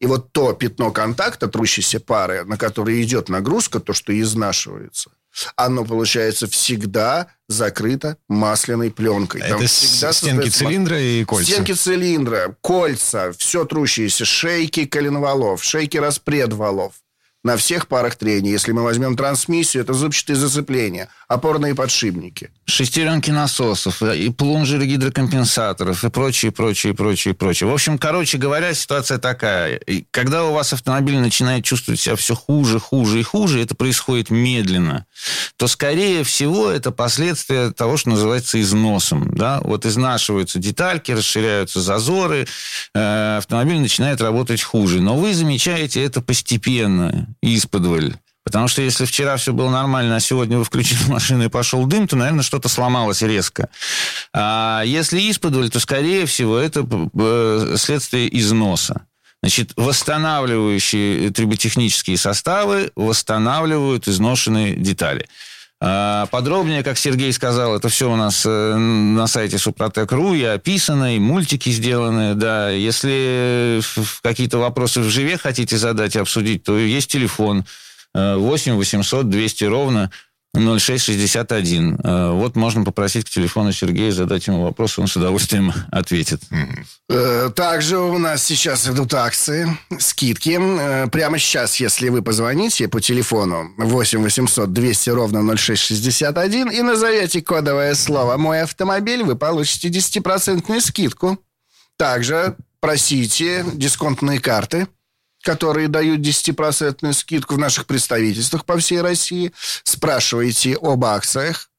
И 0.00 0.06
вот 0.06 0.32
то 0.32 0.52
пятно 0.52 0.90
контакта 0.90 1.48
трущейся 1.48 2.00
пары, 2.00 2.44
на 2.44 2.56
которое 2.58 3.02
идет 3.02 3.28
нагрузка, 3.28 3.80
то, 3.80 3.92
что 3.94 4.18
изнашивается, 4.18 5.10
оно, 5.56 5.84
получается, 5.84 6.46
всегда 6.46 7.28
закрыто 7.48 8.18
масляной 8.28 8.90
пленкой. 8.90 9.40
Там 9.42 9.58
это 9.58 9.66
всегда 9.66 10.12
с- 10.12 10.16
стенки 10.18 10.48
цилиндра 10.50 11.00
и 11.00 11.24
кольца. 11.24 11.50
Стенки 11.52 11.72
цилиндра, 11.72 12.56
кольца, 12.60 13.32
все 13.38 13.64
трущиеся, 13.64 14.24
шейки 14.24 14.84
коленвалов, 14.84 15.62
шейки 15.64 15.96
распредвалов. 15.96 16.92
На 17.46 17.56
всех 17.56 17.86
парах 17.86 18.16
трения. 18.16 18.50
Если 18.50 18.72
мы 18.72 18.82
возьмем 18.82 19.16
трансмиссию, 19.16 19.84
это 19.84 19.92
зубчатые 19.92 20.34
зацепления, 20.34 21.08
опорные 21.28 21.76
подшипники. 21.76 22.50
Шестеренки 22.64 23.30
насосов, 23.30 24.02
и 24.02 24.30
плунжеры 24.30 24.84
гидрокомпенсаторов, 24.84 26.02
и 26.02 26.10
прочее, 26.10 26.50
прочее, 26.50 26.92
прочее, 26.92 27.34
прочее. 27.34 27.70
В 27.70 27.72
общем, 27.72 27.98
короче 27.98 28.38
говоря, 28.38 28.74
ситуация 28.74 29.18
такая. 29.18 29.76
И 29.76 30.04
Когда 30.10 30.42
у 30.42 30.54
вас 30.54 30.72
автомобиль 30.72 31.18
начинает 31.18 31.64
чувствовать 31.64 32.00
себя 32.00 32.16
все 32.16 32.34
хуже, 32.34 32.80
хуже 32.80 33.20
и 33.20 33.22
хуже, 33.22 33.62
это 33.62 33.76
происходит 33.76 34.30
медленно, 34.30 35.06
то, 35.56 35.68
скорее 35.68 36.24
всего, 36.24 36.68
это 36.68 36.90
последствия 36.90 37.70
того, 37.70 37.96
что 37.96 38.10
называется 38.10 38.60
износом. 38.60 39.30
Да? 39.36 39.60
Вот 39.62 39.86
изнашиваются 39.86 40.58
детальки, 40.58 41.12
расширяются 41.12 41.80
зазоры, 41.80 42.48
э, 42.92 43.36
автомобиль 43.36 43.78
начинает 43.78 44.20
работать 44.20 44.62
хуже. 44.62 45.00
Но 45.00 45.16
вы 45.16 45.32
замечаете 45.32 46.02
это 46.02 46.20
постепенно, 46.20 47.28
исподволь. 47.46 48.14
Потому 48.46 48.68
что 48.68 48.80
если 48.80 49.06
вчера 49.06 49.36
все 49.36 49.52
было 49.52 49.70
нормально, 49.70 50.16
а 50.16 50.20
сегодня 50.20 50.56
вы 50.56 50.64
включили 50.64 51.00
машину 51.08 51.44
и 51.44 51.48
пошел 51.48 51.84
дым, 51.84 52.06
то, 52.06 52.14
наверное, 52.16 52.44
что-то 52.44 52.68
сломалось 52.68 53.22
резко. 53.22 53.68
А 54.32 54.82
если 54.84 55.18
исподволь, 55.30 55.68
то, 55.68 55.80
скорее 55.80 56.26
всего, 56.26 56.56
это 56.56 56.86
э, 57.18 57.74
следствие 57.76 58.38
износа. 58.38 59.06
Значит, 59.42 59.72
восстанавливающие 59.76 61.30
триботехнические 61.30 62.16
составы 62.16 62.92
восстанавливают 62.94 64.08
изношенные 64.08 64.74
детали. 64.76 65.26
А, 65.78 66.26
подробнее, 66.26 66.82
как 66.82 66.96
Сергей 66.96 67.32
сказал, 67.32 67.76
это 67.76 67.88
все 67.90 68.10
у 68.10 68.16
нас 68.16 68.44
э, 68.46 68.74
на 68.76 69.26
сайте 69.26 69.58
Супротек.ру 69.58 70.32
и 70.32 70.42
описано, 70.42 71.16
и 71.16 71.18
мультики 71.18 71.68
сделаны, 71.68 72.34
да. 72.34 72.70
Если 72.70 73.80
какие-то 74.22 74.58
вопросы 74.58 75.00
в 75.00 75.10
живе 75.10 75.36
хотите 75.36 75.76
задать 75.76 76.16
и 76.16 76.18
обсудить, 76.18 76.62
то 76.62 76.78
есть 76.78 77.10
телефон 77.10 77.66
8 78.14 78.74
800 78.74 79.28
200 79.28 79.64
ровно 79.64 80.10
0661. 80.56 81.98
Э, 82.02 82.30
вот 82.32 82.56
можно 82.56 82.84
попросить 82.84 83.26
к 83.26 83.30
телефону 83.30 83.72
Сергея 83.72 84.10
задать 84.10 84.46
ему 84.46 84.62
вопрос, 84.62 84.98
он 84.98 85.06
с 85.06 85.16
удовольствием 85.16 85.72
ответит. 85.92 86.42
Э, 87.08 87.50
также 87.54 87.98
у 87.98 88.18
нас 88.18 88.42
сейчас 88.42 88.88
идут 88.88 89.14
акции, 89.14 89.76
скидки. 89.98 90.58
Э, 90.60 91.06
прямо 91.08 91.38
сейчас, 91.38 91.76
если 91.76 92.08
вы 92.08 92.22
позвоните 92.22 92.88
по 92.88 93.00
телефону 93.00 93.70
8 93.78 94.22
800 94.22 94.72
200 94.72 95.10
ровно 95.10 95.56
0661 95.56 96.70
и 96.70 96.82
назовете 96.82 97.42
кодовое 97.42 97.94
слово 97.94 98.36
«Мой 98.36 98.62
автомобиль», 98.62 99.22
вы 99.22 99.36
получите 99.36 99.88
10% 99.88 100.80
скидку. 100.80 101.38
Также 101.96 102.56
просите 102.80 103.64
дисконтные 103.74 104.40
карты– 104.40 104.88
которые 105.46 105.86
дают 105.86 106.20
10% 106.20 107.12
скидку 107.12 107.54
в 107.54 107.58
наших 107.58 107.86
представительствах 107.86 108.64
по 108.64 108.76
всей 108.78 109.00
России. 109.00 109.52
Спрашивайте 109.84 110.76
об 110.82 111.04
акциях, 111.04 111.70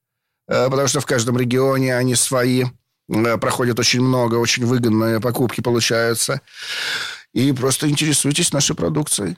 э, 0.48 0.70
потому 0.70 0.88
что 0.88 1.00
в 1.00 1.06
каждом 1.06 1.36
регионе 1.36 1.94
они 1.94 2.14
свои. 2.14 2.64
Э, 3.10 3.36
проходят 3.36 3.78
очень 3.78 4.00
много, 4.00 4.36
очень 4.36 4.64
выгодные 4.64 5.20
покупки 5.20 5.60
получаются 5.60 6.40
и 7.34 7.52
просто 7.52 7.88
интересуйтесь 7.88 8.52
нашей 8.52 8.74
продукцией. 8.74 9.36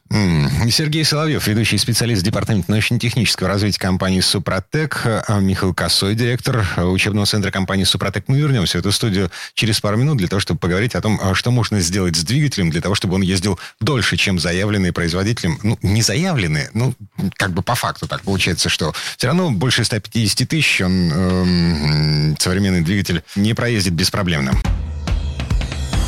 Сергей 0.70 1.04
Соловьев, 1.04 1.47
ведущий 1.47 1.76
специалист 1.76 2.23
Департамента 2.23 2.70
научно-технического 2.70 3.49
развития 3.49 3.80
компании 3.80 4.20
«Супротек», 4.20 5.02
а 5.04 5.40
Михаил 5.40 5.75
Косой, 5.75 6.14
директор 6.14 6.64
учебного 6.78 7.26
центра 7.26 7.50
компании 7.50 7.85
«Супротек». 7.85 8.25
Мы 8.28 8.38
вернемся 8.38 8.78
в 8.78 8.80
эту 8.80 8.92
студию 8.92 9.30
через 9.54 9.80
пару 9.80 9.97
минут 9.97 10.18
для 10.18 10.28
того, 10.28 10.40
чтобы 10.40 10.61
поговорить 10.61 10.94
о 10.94 11.00
том, 11.00 11.18
а 11.23 11.35
что 11.35 11.50
можно 11.50 11.80
сделать 11.80 12.16
с 12.16 12.23
двигателем 12.23 12.70
для 12.70 12.80
того, 12.80 12.94
чтобы 12.94 13.16
он 13.16 13.23
ездил 13.23 13.59
дольше, 13.80 14.16
чем 14.16 14.38
заявленный 14.38 14.92
производителем. 14.92 15.59
Ну, 15.62 15.78
не 15.82 16.02
заявленный, 16.02 16.68
ну, 16.75 16.94
как 17.35 17.52
бы 17.52 17.62
по 17.62 17.75
факту 17.75 18.06
так 18.06 18.23
получается, 18.23 18.68
что 18.68 18.94
все 19.16 19.26
равно 19.26 19.50
больше 19.50 19.85
150 19.85 20.49
тысяч 20.49 20.80
он, 20.80 21.12
эм, 21.12 22.37
современный 22.38 22.82
двигатель, 22.82 23.23
не 23.35 23.54
проездит 23.54 23.94
беспроблемно. 23.94 24.52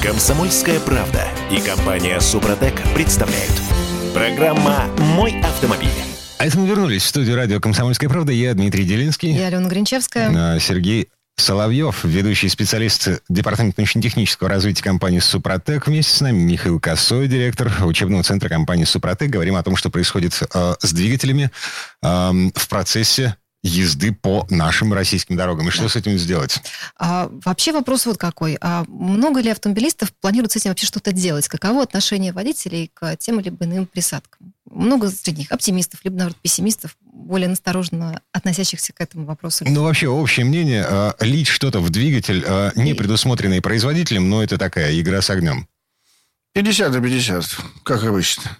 Комсомольская 0.02 0.80
правда 0.80 1.28
и 1.48 1.60
компания 1.60 2.18
Супротек 2.18 2.74
представляют. 2.92 3.52
Программа 4.12 4.86
«Мой 4.98 5.40
автомобиль». 5.42 5.88
А 6.38 6.46
это 6.46 6.58
мы 6.58 6.66
вернулись 6.66 7.04
в 7.04 7.06
студию 7.06 7.36
радио 7.36 7.60
«Комсомольская 7.60 8.10
правда». 8.10 8.32
Я 8.32 8.52
Дмитрий 8.54 8.82
Делинский. 8.82 9.30
Я 9.30 9.46
Алена 9.46 9.68
Гринчевская. 9.68 10.56
А, 10.56 10.58
Сергей 10.58 11.08
Соловьев, 11.36 12.02
ведущий 12.02 12.48
специалист 12.48 13.22
Департамента 13.28 13.80
научно-технического 13.80 14.50
развития 14.50 14.82
компании 14.82 15.20
«Супротек». 15.20 15.86
Вместе 15.86 16.16
с 16.16 16.20
нами 16.20 16.38
Михаил 16.38 16.80
Косой, 16.80 17.28
директор 17.28 17.72
учебного 17.84 18.24
центра 18.24 18.48
компании 18.48 18.84
«Супротек». 18.84 19.30
Говорим 19.30 19.54
о 19.54 19.62
том, 19.62 19.76
что 19.76 19.88
происходит 19.88 20.32
э, 20.52 20.74
с 20.80 20.92
двигателями 20.92 21.52
э, 22.02 22.32
в 22.56 22.68
процессе 22.68 23.36
езды 23.62 24.12
по 24.12 24.46
нашим 24.50 24.92
российским 24.92 25.36
дорогам. 25.36 25.68
И 25.68 25.70
что 25.70 25.88
с 25.88 25.96
этим 25.96 26.18
сделать? 26.18 26.60
А, 26.98 27.30
вообще 27.44 27.72
вопрос 27.72 28.06
вот 28.06 28.18
какой. 28.18 28.58
А 28.60 28.84
много 28.88 29.40
ли 29.40 29.50
автомобилистов 29.50 30.12
планируют 30.12 30.52
с 30.52 30.56
этим 30.56 30.70
вообще 30.70 30.86
что-то 30.86 31.12
делать? 31.12 31.48
Каково 31.48 31.82
отношение 31.82 32.32
водителей 32.32 32.90
к 32.92 33.16
тем 33.16 33.40
или 33.40 33.50
иным 33.50 33.86
присадкам? 33.86 34.52
Много 34.68 35.10
среди 35.10 35.40
них 35.40 35.52
оптимистов, 35.52 36.00
либо, 36.02 36.16
наоборот, 36.16 36.38
пессимистов, 36.42 36.96
более 37.02 37.48
настороженно 37.48 38.20
относящихся 38.32 38.92
к 38.92 39.00
этому 39.00 39.26
вопросу. 39.26 39.64
Ну, 39.68 39.82
вообще, 39.84 40.08
общее 40.08 40.44
мнение, 40.44 40.84
э, 40.88 41.12
лить 41.20 41.46
что-то 41.46 41.80
в 41.80 41.90
двигатель, 41.90 42.42
э, 42.44 42.72
не 42.74 42.94
предусмотренный 42.94 43.60
производителем, 43.60 44.28
но 44.28 44.42
это 44.42 44.58
такая 44.58 44.98
игра 44.98 45.20
с 45.20 45.30
огнем. 45.30 45.68
50 46.54 46.90
на 46.90 47.00
50, 47.00 47.44
как 47.82 48.02
обычно. 48.04 48.58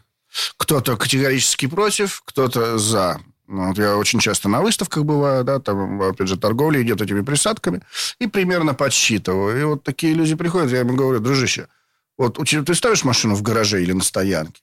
Кто-то 0.57 0.97
категорически 0.97 1.67
против, 1.67 2.23
кто-то 2.25 2.79
за. 2.79 3.21
Ну, 3.53 3.69
вот 3.69 3.77
я 3.77 3.99
очень 3.99 4.19
часто 4.19 4.49
на 4.49 4.63
выставках 4.63 5.05
бываю, 5.05 5.45
да, 5.45 5.61
там, 5.61 6.01
опять 6.01 6.27
же, 6.27 6.39
торговля 6.39 6.81
идет 6.81 7.03
этими 7.03 7.21
присадками, 7.21 7.83
и 8.19 8.27
примерно 8.27 8.73
подсчитываю. 8.73 9.61
И 9.61 9.65
вот 9.65 9.83
такие 9.83 10.15
люди 10.15 10.35
приходят, 10.35 10.71
я 10.71 10.79
ему 10.79 10.95
говорю, 10.95 11.21
дружище, 11.21 11.69
вот 12.17 12.39
ты 12.39 12.75
ставишь 12.75 13.05
машину 13.05 13.35
в 13.35 13.43
гараже 13.43 13.83
или 13.83 13.93
на 13.93 14.03
стоянке? 14.03 14.63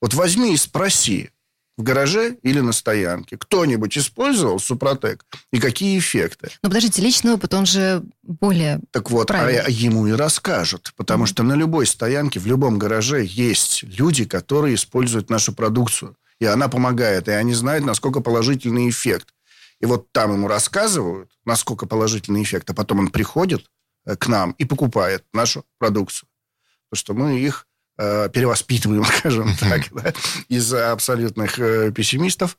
Вот 0.00 0.14
возьми 0.14 0.52
и 0.52 0.56
спроси, 0.56 1.30
в 1.76 1.82
гараже 1.84 2.36
или 2.42 2.58
на 2.58 2.72
стоянке. 2.72 3.36
Кто-нибудь 3.36 3.96
использовал 3.96 4.58
Супротек? 4.58 5.24
И 5.52 5.60
какие 5.60 5.96
эффекты? 5.98 6.50
Но 6.62 6.68
подождите, 6.68 7.02
личный 7.02 7.34
опыт, 7.34 7.54
он 7.54 7.66
же 7.66 8.02
более 8.22 8.80
Так 8.90 9.10
вот, 9.10 9.30
а 9.30 9.48
ему 9.68 10.08
и 10.08 10.12
расскажут. 10.12 10.92
Потому 10.96 11.24
mm-hmm. 11.24 11.28
что 11.28 11.42
на 11.44 11.54
любой 11.54 11.86
стоянке, 11.86 12.40
в 12.40 12.46
любом 12.46 12.78
гараже 12.78 13.24
есть 13.24 13.84
люди, 13.84 14.24
которые 14.24 14.74
используют 14.74 15.30
нашу 15.30 15.52
продукцию 15.52 16.16
и 16.40 16.46
она 16.46 16.68
помогает, 16.68 17.28
и 17.28 17.32
они 17.32 17.54
знают, 17.54 17.84
насколько 17.84 18.20
положительный 18.20 18.88
эффект. 18.88 19.28
И 19.80 19.86
вот 19.86 20.12
там 20.12 20.32
ему 20.32 20.48
рассказывают, 20.48 21.30
насколько 21.44 21.86
положительный 21.86 22.42
эффект, 22.42 22.70
а 22.70 22.74
потом 22.74 23.00
он 23.00 23.08
приходит 23.08 23.70
э, 24.06 24.16
к 24.16 24.28
нам 24.28 24.52
и 24.52 24.64
покупает 24.64 25.24
нашу 25.32 25.64
продукцию. 25.78 26.28
Потому 26.88 26.98
что 27.00 27.14
мы 27.14 27.38
их 27.38 27.66
э, 27.98 28.28
перевоспитываем, 28.30 29.04
скажем 29.18 29.54
так, 29.56 29.92
да, 29.92 30.12
из 30.48 30.72
абсолютных 30.72 31.58
э, 31.58 31.92
пессимистов 31.92 32.56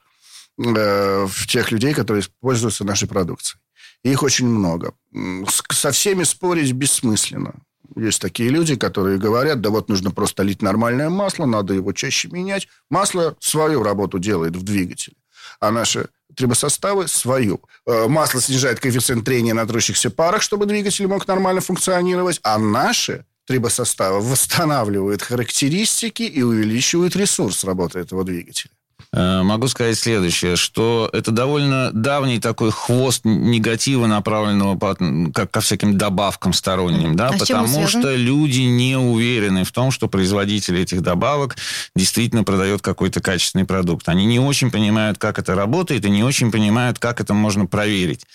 э, 0.58 1.26
в 1.28 1.48
тех 1.48 1.72
людей, 1.72 1.94
которые 1.94 2.24
пользуются 2.42 2.84
нашей 2.84 3.08
продукцией. 3.08 3.60
Их 4.04 4.22
очень 4.22 4.48
много. 4.48 4.94
Со 5.72 5.92
всеми 5.92 6.24
спорить 6.24 6.72
бессмысленно. 6.74 7.56
Есть 7.96 8.22
такие 8.22 8.50
люди, 8.50 8.76
которые 8.76 9.18
говорят, 9.18 9.62
да 9.62 9.70
вот 9.70 9.90
нужно 9.90 10.12
просто 10.12 10.44
лить 10.44 10.62
нормальное 10.62 11.10
масло, 11.10 11.46
надо 11.46 11.74
его 11.74 11.94
чаще 11.94 12.28
менять. 12.30 12.68
Масло 12.90 13.36
свою 13.40 13.84
работу 13.84 14.20
делает 14.20 14.56
в 14.56 14.64
двигателе, 14.64 15.16
а 15.60 15.72
наши 15.72 16.10
трибосоставы 16.36 17.08
свою. 17.08 17.62
Э, 17.86 18.08
масло 18.08 18.42
снижает 18.42 18.80
коэффициент 18.80 19.26
трения 19.26 19.54
на 19.54 19.66
трущихся 19.66 20.10
парах, 20.10 20.42
чтобы 20.42 20.66
двигатель 20.66 21.08
мог 21.08 21.28
нормально 21.28 21.62
функционировать, 21.62 22.40
а 22.44 22.58
наши 22.58 23.26
трибосоставы 23.46 24.22
восстанавливают 24.22 25.22
характеристики 25.22 26.24
и 26.24 26.42
увеличивают 26.42 27.16
ресурс 27.16 27.64
работы 27.64 28.00
этого 28.00 28.24
двигателя. 28.24 28.72
Э, 29.16 29.44
могу 29.44 29.70
сказать 29.70 29.98
следующее, 29.98 30.58
что 30.58 31.10
это 31.14 31.32
довольно 31.32 31.90
давний 31.94 32.40
такой 32.40 32.72
хвост 32.72 33.22
негатива, 33.24 34.08
направленного 34.08 34.78
по, 34.78 34.98
как 35.34 35.52
ко 35.52 35.62
всяким 35.62 35.98
добавкам 35.98 36.52
сторонним, 36.52 37.16
да, 37.16 37.30
а 37.30 37.38
потому 37.38 37.88
что 37.88 38.14
люди 38.14 38.62
не 38.62 38.98
уверены 38.98 39.64
в 39.64 39.72
том, 39.72 39.92
что 39.92 40.10
производитель 40.10 40.78
этих 40.78 41.02
добавок 41.02 41.56
действительно 41.96 42.44
продает 42.44 42.82
какой-то 42.82 43.22
качественный 43.22 43.64
продукт. 43.64 44.10
Они 44.10 44.26
не 44.26 44.40
очень 44.40 44.70
понимают, 44.70 45.18
как 45.18 45.40
это 45.40 45.56
работает, 45.56 46.04
и 46.04 46.10
не 46.10 46.24
очень 46.24 46.52
понимают, 46.52 47.00
как 47.00 47.22
это 47.22 47.34
можно 47.34 47.66
проверить. 47.68 48.26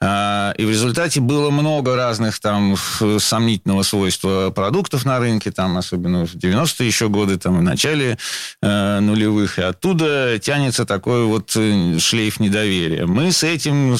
А, 0.00 0.52
и 0.56 0.64
в 0.64 0.70
результате 0.70 1.18
было 1.20 1.50
много 1.50 1.96
разных 1.96 2.38
там 2.38 2.76
сомнительного 3.18 3.82
свойства 3.82 4.50
продуктов 4.54 5.04
на 5.04 5.18
рынке, 5.18 5.50
там, 5.50 5.76
особенно 5.76 6.24
в 6.24 6.36
90-е 6.36 6.86
еще 6.86 7.08
годы, 7.08 7.36
там, 7.36 7.58
в 7.58 7.62
начале 7.62 8.16
э, 8.62 9.00
нулевых, 9.00 9.58
и 9.58 9.62
оттуда 9.62 10.19
тянется 10.42 10.84
такой 10.84 11.24
вот 11.24 11.52
э, 11.56 11.98
шлейф 11.98 12.40
недоверия. 12.40 13.06
Мы 13.06 13.32
с 13.32 13.42
этим 13.42 13.96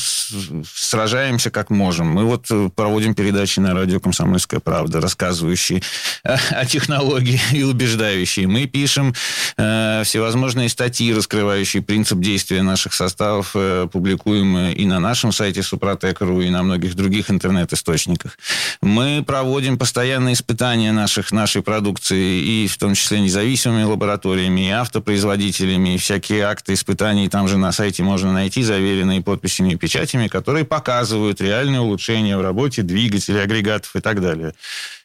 сражаемся 0.74 1.50
как 1.50 1.70
можем. 1.70 2.08
Мы 2.08 2.24
вот 2.24 2.46
э, 2.50 2.70
проводим 2.74 3.14
передачи 3.14 3.60
на 3.60 3.74
радио 3.74 4.00
«Комсомольская 4.00 4.60
правда», 4.60 5.00
рассказывающие 5.00 5.82
о 6.22 6.64
технологии 6.66 7.40
и 7.52 7.62
убеждающие. 7.62 8.46
Мы 8.46 8.66
пишем 8.66 9.14
э, 9.56 10.02
всевозможные 10.04 10.68
статьи, 10.68 11.12
раскрывающие 11.14 11.82
принцип 11.82 12.18
действия 12.20 12.62
наших 12.62 12.94
составов, 12.94 13.52
э, 13.54 13.88
публикуем 13.90 14.56
и 14.68 14.84
на 14.86 15.00
нашем 15.00 15.32
сайте 15.32 15.62
Супротек.ру, 15.62 16.40
и 16.40 16.50
на 16.50 16.62
многих 16.62 16.94
других 16.94 17.30
интернет-источниках. 17.30 18.38
Мы 18.80 19.22
проводим 19.26 19.78
постоянные 19.78 20.34
испытания 20.34 20.92
наших, 20.92 21.32
нашей 21.32 21.62
продукции, 21.62 22.40
и 22.40 22.66
в 22.66 22.76
том 22.78 22.94
числе 22.94 23.20
независимыми 23.20 23.84
лабораториями, 23.84 24.68
и 24.68 24.70
автопроизводителями, 24.70 25.94
и 25.94 25.98
всякие 26.10 26.42
акты 26.42 26.74
испытаний 26.74 27.28
там 27.28 27.46
же 27.46 27.56
на 27.56 27.70
сайте 27.70 28.02
можно 28.02 28.32
найти, 28.32 28.64
заверенные 28.64 29.22
подписями 29.22 29.74
и 29.74 29.76
печатями, 29.76 30.26
которые 30.26 30.64
показывают 30.64 31.40
реальные 31.40 31.80
улучшения 31.80 32.36
в 32.36 32.42
работе 32.42 32.82
двигателей, 32.82 33.44
агрегатов 33.44 33.94
и 33.94 34.00
так 34.00 34.20
далее. 34.20 34.52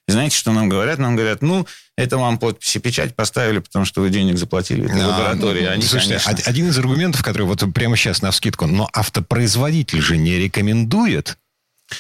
И 0.08 0.12
знаете, 0.12 0.36
что 0.36 0.52
нам 0.52 0.68
говорят? 0.68 0.98
Нам 0.98 1.16
говорят, 1.16 1.44
ну, 1.44 1.68
это 1.96 2.18
вам 2.18 2.40
подписи 2.40 2.80
печать 2.80 3.16
поставили, 3.16 3.60
потому 3.60 3.86
что 3.86 4.02
вы 4.02 4.10
денег 4.10 4.40
заплатили 4.40 4.86
этой 4.86 5.04
а, 5.04 5.08
лаборатории. 5.10 5.66
Они, 5.66 5.84
слушайте, 5.84 6.20
конечно... 6.24 6.50
один 6.50 6.70
из 6.70 6.78
аргументов, 6.80 7.22
который 7.22 7.46
вот 7.46 7.64
прямо 7.76 7.96
сейчас 7.96 8.24
на 8.24 8.32
вскидку, 8.32 8.66
но 8.66 8.90
автопроизводитель 8.92 10.02
же 10.02 10.18
не 10.18 10.40
рекомендует 10.40 11.38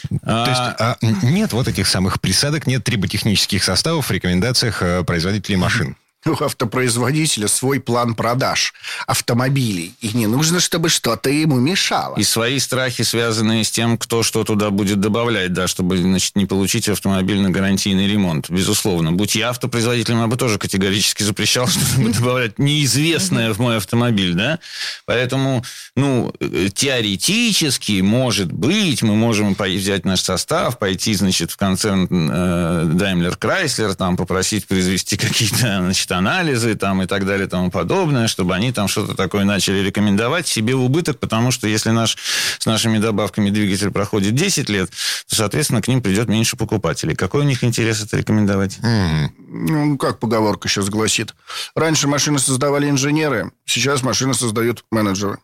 То 0.09 0.45
есть 0.47 0.62
а, 0.79 0.97
нет 1.01 1.53
вот 1.53 1.67
этих 1.67 1.85
самых 1.88 2.19
присадок, 2.19 2.65
нет 2.65 2.83
триботехнических 2.83 3.63
составов 3.63 4.07
в 4.07 4.12
рекомендациях 4.12 4.81
э, 4.81 5.03
производителей 5.03 5.57
машин 5.57 5.95
у 6.27 6.44
автопроизводителя 6.44 7.48
свой 7.48 7.79
план 7.79 8.15
продаж 8.15 8.74
автомобилей. 9.05 9.94
И 10.01 10.10
не 10.13 10.27
нужно, 10.27 10.60
чтобы 10.60 10.89
что-то 10.89 11.29
ему 11.29 11.60
мешало. 11.60 12.15
И 12.17 12.24
свои 12.24 12.60
страхи, 12.60 13.03
связанные 13.03 13.63
с 13.63 13.72
тем, 13.72 13.98
кто 13.98 14.24
что 14.24 14.44
туда 14.44 14.72
будет 14.72 15.00
добавлять, 15.00 15.53
да, 15.53 15.67
чтобы, 15.67 15.98
значит, 15.98 16.36
не 16.36 16.46
получить 16.46 16.89
автомобиль 16.89 17.39
на 17.39 17.51
гарантийный 17.51 18.08
ремонт. 18.08 18.50
Безусловно. 18.50 19.12
Будь 19.12 19.36
я 19.36 19.50
автопроизводителем, 19.50 20.22
я 20.22 20.27
бы 20.27 20.36
тоже 20.36 20.58
категорически 20.58 21.24
запрещал 21.24 21.67
что-нибудь 21.67 22.17
добавлять 22.17 22.60
неизвестное 22.60 23.53
в 23.53 23.60
мой 23.60 23.77
автомобиль, 23.77 24.34
да. 24.34 24.60
Поэтому, 25.05 25.63
ну, 25.96 26.34
теоретически, 26.74 28.01
может 28.01 28.51
быть, 28.51 29.03
мы 29.03 29.15
можем 29.15 29.55
взять 29.55 30.05
наш 30.05 30.22
состав, 30.22 30.79
пойти, 30.79 31.13
значит, 31.13 31.51
в 31.51 31.58
концерн 31.58 32.08
э, 32.10 32.84
Daimler 32.86 33.38
Chrysler, 33.38 33.94
там, 33.94 34.17
попросить 34.17 34.67
произвести 34.67 35.17
какие-то, 35.17 35.58
значит, 35.82 36.12
анализы 36.17 36.75
там 36.75 37.01
и 37.01 37.05
так 37.05 37.25
далее 37.25 37.48
и 37.48 37.50
тому 37.50 37.72
подобное, 37.72 38.27
чтобы 38.27 38.55
они 38.55 38.72
там 38.72 38.88
что-то 38.88 39.15
такое 39.15 39.45
начали 39.45 39.79
рекомендовать 39.79 40.48
себе 40.48 40.75
в 40.75 40.84
убыток, 40.84 41.19
потому 41.19 41.51
что 41.51 41.67
если 41.67 41.91
наш, 41.91 42.17
с 42.60 42.65
нашими 42.65 42.98
добавками 42.98 43.50
двигатель 43.50 43.91
проходит 43.91 44.36
10 44.36 44.69
лет, 44.69 44.89
то, 45.27 45.36
соответственно, 45.36 45.81
к 45.81 45.88
ним 45.88 46.01
придет 46.01 46.27
меньше 46.27 46.57
покупателей. 46.57 47.15
Какой 47.15 47.41
у 47.41 47.45
них 47.45 47.63
интерес 47.63 48.03
это 48.03 48.17
рекомендовать? 48.17 48.79
Mm. 48.79 49.29
Ну, 49.48 49.98
как 49.98 50.19
поговорка 50.19 50.67
сейчас 50.67 50.89
гласит. 50.89 51.36
Раньше 51.75 52.07
машины 52.07 52.39
создавали 52.39 52.89
инженеры, 52.89 53.51
сейчас 53.65 54.03
машины 54.03 54.34
создают 54.34 54.86
менеджеры. 54.91 55.38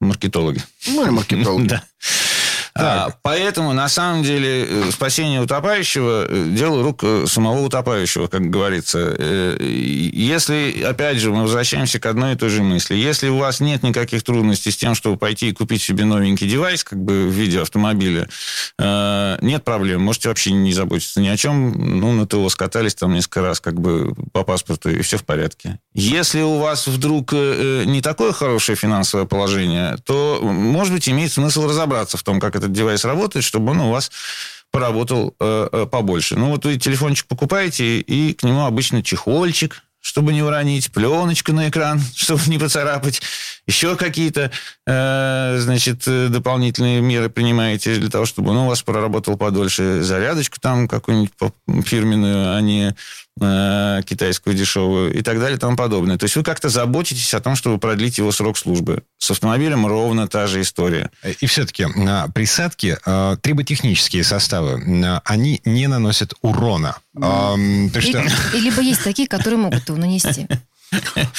Маркетологи. 0.00 0.62
Ну, 0.88 1.06
и 1.06 1.10
маркетологи. 1.10 1.68
Да. 1.68 1.82
А, 2.76 3.12
поэтому, 3.22 3.72
на 3.72 3.88
самом 3.88 4.24
деле, 4.24 4.64
э, 4.64 4.90
спасение 4.90 5.40
утопающего 5.40 6.26
э,– 6.28 6.44
дело 6.56 6.82
рук 6.82 7.04
э, 7.04 7.24
самого 7.28 7.60
утопающего, 7.60 8.26
как 8.26 8.50
говорится. 8.50 9.16
Если, 9.60 10.82
опять 10.82 11.18
же, 11.18 11.30
мы 11.30 11.42
возвращаемся 11.42 12.00
к 12.00 12.06
одной 12.06 12.34
и 12.34 12.36
той 12.36 12.48
же 12.48 12.62
мысли. 12.64 12.96
Если 12.96 13.28
у 13.28 13.38
вас 13.38 13.60
нет 13.60 13.84
никаких 13.84 14.24
трудностей 14.24 14.72
с 14.72 14.76
тем, 14.76 14.96
чтобы 14.96 15.16
пойти 15.16 15.50
и 15.50 15.52
купить 15.52 15.82
себе 15.82 16.04
новенький 16.04 16.48
девайс, 16.48 16.82
как 16.82 16.98
бы 16.98 17.28
в 17.28 17.30
виде 17.30 17.60
автомобиля, 17.60 18.28
нет 18.78 19.64
проблем. 19.64 20.02
Можете 20.02 20.28
вообще 20.28 20.50
не 20.52 20.72
заботиться 20.72 21.20
ни 21.20 21.28
о 21.28 21.36
чем. 21.36 22.00
Ну, 22.00 22.12
на 22.12 22.26
ТО 22.26 22.48
скатались 22.48 22.94
там 22.94 23.12
несколько 23.12 23.42
раз, 23.42 23.60
как 23.60 23.80
бы 23.80 24.14
по 24.32 24.42
паспорту, 24.42 24.90
и 24.90 25.00
все 25.02 25.16
в 25.16 25.24
порядке. 25.24 25.78
Если 25.94 26.40
у 26.40 26.58
вас 26.58 26.88
вдруг 26.88 27.32
не 27.32 28.00
такое 28.02 28.32
хорошее 28.32 28.76
финансовое 28.76 29.26
положение, 29.26 29.96
то, 30.04 30.40
может 30.42 30.92
быть, 30.92 31.08
имеет 31.08 31.32
смысл 31.32 31.68
разобраться 31.68 32.16
в 32.16 32.22
том, 32.22 32.40
как 32.40 32.56
это 32.56 32.63
этот 32.64 32.72
девайс 32.72 33.04
работает, 33.04 33.44
чтобы 33.44 33.72
он 33.72 33.80
у 33.80 33.90
вас 33.90 34.10
поработал 34.70 35.36
э, 35.38 35.68
э, 35.70 35.86
побольше. 35.86 36.36
Ну, 36.36 36.50
вот 36.50 36.64
вы 36.64 36.76
телефончик 36.78 37.26
покупаете, 37.26 38.00
и 38.00 38.34
к 38.34 38.42
нему 38.42 38.64
обычно 38.64 39.04
чехольчик, 39.04 39.82
чтобы 40.00 40.32
не 40.32 40.42
уронить, 40.42 40.90
пленочку 40.90 41.52
на 41.52 41.68
экран, 41.68 42.00
чтобы 42.16 42.42
не 42.48 42.58
поцарапать, 42.58 43.22
еще 43.66 43.96
какие-то, 43.96 44.50
э, 44.86 45.56
значит, 45.60 46.04
дополнительные 46.04 47.00
меры 47.00 47.30
принимаете 47.30 47.94
для 47.96 48.10
того, 48.10 48.26
чтобы 48.26 48.50
он 48.50 48.56
у 48.58 48.68
вас 48.68 48.82
проработал 48.82 49.36
подольше, 49.36 50.02
зарядочку 50.02 50.58
там 50.60 50.88
какую-нибудь 50.88 51.32
фирменную, 51.86 52.56
а 52.56 52.60
не 52.60 52.88
э, 52.88 52.94
китайскую 53.36 54.54
дешевую 54.54 55.12
и 55.12 55.22
так 55.22 55.40
далее 55.40 55.56
и 55.56 55.60
тому 55.60 55.76
подобное. 55.76 56.16
То 56.18 56.24
есть 56.24 56.36
вы 56.36 56.44
как-то 56.44 56.68
заботитесь 56.68 57.34
о 57.34 57.40
том, 57.40 57.56
чтобы 57.56 57.78
продлить 57.78 58.18
его 58.18 58.30
срок 58.30 58.56
службы. 58.56 59.02
С 59.18 59.30
автомобилем 59.30 59.86
ровно 59.86 60.28
та 60.28 60.46
же 60.46 60.60
история. 60.60 61.10
И 61.40 61.46
все-таки 61.46 61.84
а, 61.84 62.28
присадки, 62.28 62.96
а, 63.04 63.36
триботехнические 63.36 64.22
составы, 64.22 64.80
они 65.24 65.60
не 65.64 65.88
наносят 65.88 66.34
урона. 66.42 66.96
Mm. 67.16 68.00
Что... 68.00 68.24
и, 68.56 68.60
либо 68.60 68.80
есть 68.80 69.02
такие, 69.02 69.26
которые 69.26 69.58
могут 69.58 69.88
его 69.88 69.98
нанести. 69.98 70.46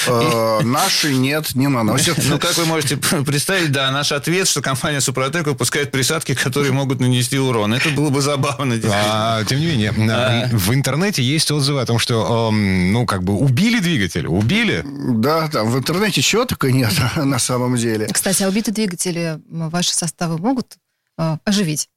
Э, 0.06 0.60
наши 0.62 1.14
нет, 1.14 1.54
не 1.54 1.68
наносят. 1.68 2.18
Ну, 2.28 2.38
как 2.38 2.56
вы 2.56 2.66
можете 2.66 2.96
представить, 2.96 3.72
да, 3.72 3.90
наш 3.90 4.12
ответ, 4.12 4.48
что 4.48 4.62
компания 4.62 5.00
Супротек 5.00 5.46
выпускает 5.46 5.90
присадки, 5.90 6.34
которые 6.34 6.72
могут 6.72 7.00
нанести 7.00 7.38
урон. 7.38 7.74
Это 7.74 7.90
было 7.90 8.10
бы 8.10 8.20
забавно. 8.20 8.76
А, 8.90 9.44
тем 9.44 9.60
не 9.60 9.66
менее, 9.66 9.94
а. 10.10 10.48
в 10.52 10.72
интернете 10.74 11.22
есть 11.22 11.50
отзывы 11.50 11.80
о 11.80 11.86
том, 11.86 11.98
что, 11.98 12.50
ну, 12.50 13.06
как 13.06 13.22
бы 13.22 13.34
убили 13.34 13.80
двигатель, 13.80 14.26
убили. 14.26 14.84
Да, 14.84 15.48
там 15.48 15.70
в 15.70 15.78
интернете 15.78 16.22
чего 16.22 16.44
только 16.44 16.70
нет 16.72 16.92
на 17.16 17.38
самом 17.38 17.76
деле. 17.76 18.06
Кстати, 18.06 18.42
а 18.42 18.48
убитые 18.48 18.74
двигатели 18.74 19.38
ваши 19.48 19.92
составы 19.92 20.38
могут 20.38 20.76
э, 21.18 21.38
оживить? 21.44 21.88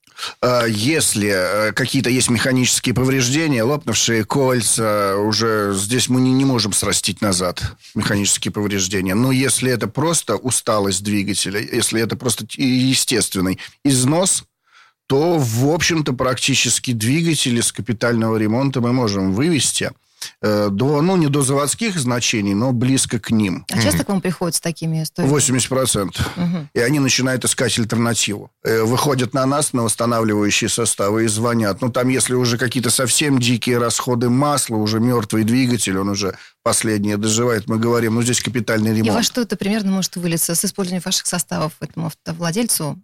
А, 0.42 0.66
если 0.66 1.30
э, 1.30 1.72
какие-то 1.74 2.10
есть 2.10 2.30
механические 2.30 2.96
повреждения, 2.96 3.64
лопнувшие 3.64 4.24
кольца, 4.26 5.16
уже 5.18 5.74
здесь 5.76 6.10
мы 6.10 6.22
не, 6.22 6.32
не 6.32 6.46
можем 6.46 6.74
срастить 6.74 7.22
назад 7.22 7.62
механические 7.96 8.52
повреждения. 8.52 9.16
Но 9.16 9.32
если 9.32 9.72
это 9.72 9.88
просто 9.88 10.36
усталость 10.36 11.04
двигателя, 11.04 11.60
если 11.60 12.02
это 12.02 12.16
просто 12.16 12.46
естественный 12.58 13.60
износ, 13.84 14.44
то, 15.08 15.38
в 15.38 15.70
общем-то, 15.70 16.14
практически 16.14 16.92
двигатели 16.92 17.62
с 17.62 17.72
капитального 17.72 18.38
ремонта 18.38 18.82
мы 18.82 18.94
можем 18.94 19.34
вывести– 19.34 19.92
Э, 20.42 20.70
до, 20.72 21.02
ну, 21.02 21.18
не 21.18 21.28
до 21.28 21.42
заводских 21.42 22.00
значений, 22.00 22.54
но 22.54 22.72
близко 22.72 23.20
к 23.20 23.32
ним. 23.32 23.66
А 23.72 23.82
часто 23.82 24.06
к 24.06 24.10
вам 24.10 24.22
приходят 24.22 24.56
с 24.56 24.62
такими 24.62 25.04
историями? 25.04 25.36
80%. 25.36 26.08
Угу. 26.08 26.68
И 26.74 26.80
они 26.80 27.00
начинают 27.00 27.46
искать 27.46 27.78
альтернативу. 27.78 28.52
Э, 28.64 28.84
выходят 28.84 29.34
на 29.34 29.46
нас, 29.46 29.74
на 29.74 29.84
восстанавливающие 29.84 30.70
составы, 30.70 31.26
и 31.26 31.28
звонят. 31.28 31.82
Ну, 31.82 31.90
там, 31.90 32.08
если 32.08 32.34
уже 32.36 32.58
какие-то 32.58 32.90
совсем 32.90 33.40
дикие 33.40 33.78
расходы 33.78 34.30
масла, 34.30 34.76
уже 34.76 35.00
мертвый 35.00 35.44
двигатель, 35.44 35.98
он 35.98 36.10
уже 36.10 36.38
последнее 36.64 37.18
доживает, 37.18 37.68
мы 37.68 37.78
говорим, 37.78 38.16
ну, 38.16 38.22
здесь 38.22 38.42
капитальный 38.42 38.92
ремонт. 38.92 39.08
И 39.08 39.12
во 39.12 39.24
что 39.24 39.42
это 39.42 39.56
примерно 39.56 39.92
может 39.92 40.16
вылиться 40.16 40.56
с 40.56 40.66
использованием 40.66 41.04
ваших 41.06 41.26
составов 41.26 41.74
этому 41.80 42.08
автовладельцу? 42.08 42.98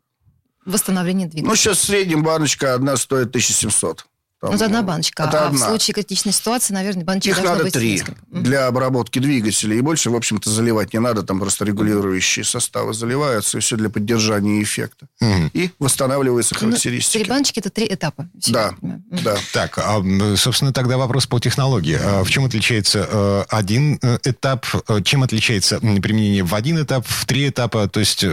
Восстановление 0.65 1.28
двигателя. 1.28 1.49
Ну, 1.49 1.56
сейчас 1.56 1.78
в 1.78 1.86
среднем 1.86 2.23
баночка 2.23 2.73
одна 2.73 2.97
стоит 2.97 3.28
1700. 3.28 4.06
Там, 4.41 4.52
ну, 4.52 4.56
это 4.58 4.65
одна 4.65 4.82
баночка. 4.84 5.24
Это 5.24 5.45
а 5.45 5.48
одна. 5.48 5.65
в 5.65 5.69
случае 5.69 5.93
критичной 5.93 6.34
ситуации, 6.34 6.74
наверное, 6.74 7.06
баночек 7.06 7.38
Их 7.38 7.43
надо 7.43 7.63
быть 7.63 7.74
три 7.74 7.93
несколько. 7.93 8.21
для 8.30 8.67
обработки 8.67 9.19
двигателя. 9.19 9.76
И 9.76 9.82
больше, 9.82 10.10
в 10.10 10.15
общем-то, 10.15 10.50
заливать 10.50 10.93
не 10.93 11.00
надо. 11.00 11.24
Там 11.24 11.39
просто 11.39 11.63
регулирующие 11.65 12.43
составы 12.43 12.93
заливаются, 12.93 13.58
и 13.58 13.62
все 13.62 13.78
для 13.78 13.89
поддержания 13.89 14.62
эффекта. 14.62 15.08
Угу. 15.21 15.50
И 15.54 15.71
восстанавливаются 15.80 16.56
ну, 16.56 16.67
характеристики. 16.67 17.17
Ну, 17.17 17.24
три 17.24 17.30
баночки– 17.30 17.60
это 17.62 17.69
три 17.69 17.88
этапа. 17.89 18.28
Да, 18.48 18.76
да. 18.82 19.38
Так, 19.54 19.78
а, 19.78 20.04
собственно, 20.36 20.74
тогда 20.74 20.98
вопрос 20.98 21.28
по 21.28 21.39
технологии. 21.39 21.98
А 22.02 22.24
в 22.24 22.30
чем 22.30 22.45
отличается 22.45 23.08
э, 23.10 23.43
один 23.50 24.00
э, 24.02 24.17
этап? 24.24 24.65
Э, 24.88 25.02
чем 25.02 25.24
отличается 25.24 25.80
применение 25.80 26.43
в 26.43 26.54
один 26.54 26.82
этап, 26.82 27.06
в 27.08 27.26
три 27.26 27.50
этапа? 27.50 27.88
То 27.88 28.00
есть, 28.02 28.26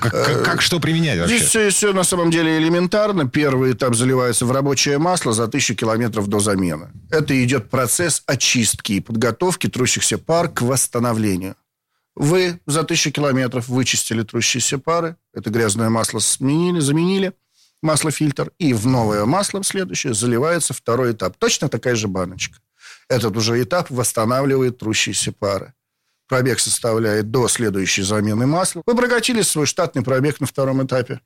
как, 0.00 0.12
как, 0.12 0.44
как 0.44 0.62
что 0.62 0.80
применять 0.80 1.18
вообще? 1.18 1.38
Здесь 1.38 1.48
все, 1.48 1.70
все 1.70 1.92
на 1.92 2.04
самом 2.04 2.30
деле 2.30 2.58
элементарно. 2.58 3.28
Первый 3.28 3.72
этап 3.72 3.94
заливается 3.94 4.44
в 4.44 4.52
рабочее 4.52 4.98
масло, 4.98 5.27
за 5.32 5.48
тысячу 5.48 5.74
километров 5.74 6.26
до 6.28 6.40
замены. 6.40 6.90
Это 7.10 7.42
идет 7.44 7.70
процесс 7.70 8.22
очистки 8.26 8.92
и 8.92 9.00
подготовки 9.00 9.68
трущихся 9.68 10.18
пар 10.18 10.48
к 10.48 10.62
восстановлению. 10.62 11.56
Вы 12.14 12.60
за 12.66 12.82
тысячу 12.82 13.12
километров 13.12 13.68
вычистили 13.68 14.22
трущиеся 14.22 14.78
пары, 14.78 15.16
это 15.32 15.50
грязное 15.50 15.88
масло 15.88 16.18
сменили, 16.18 16.80
заменили, 16.80 17.32
масло-фильтр, 17.80 18.50
и 18.58 18.72
в 18.72 18.86
новое 18.86 19.24
масло, 19.24 19.62
следующее, 19.62 20.14
заливается 20.14 20.74
второй 20.74 21.12
этап. 21.12 21.36
Точно 21.38 21.68
такая 21.68 21.94
же 21.94 22.08
баночка. 22.08 22.58
Этот 23.08 23.36
уже 23.36 23.62
этап 23.62 23.90
восстанавливает 23.90 24.78
трущиеся 24.78 25.32
пары. 25.32 25.74
Пробег 26.26 26.58
составляет 26.58 27.30
до 27.30 27.48
следующей 27.48 28.02
замены 28.02 28.46
масла. 28.46 28.82
Вы 28.84 28.96
прокатили 28.96 29.42
свой 29.42 29.66
штатный 29.66 30.02
пробег 30.02 30.40
на 30.40 30.46
втором 30.46 30.84
этапе. 30.84 31.20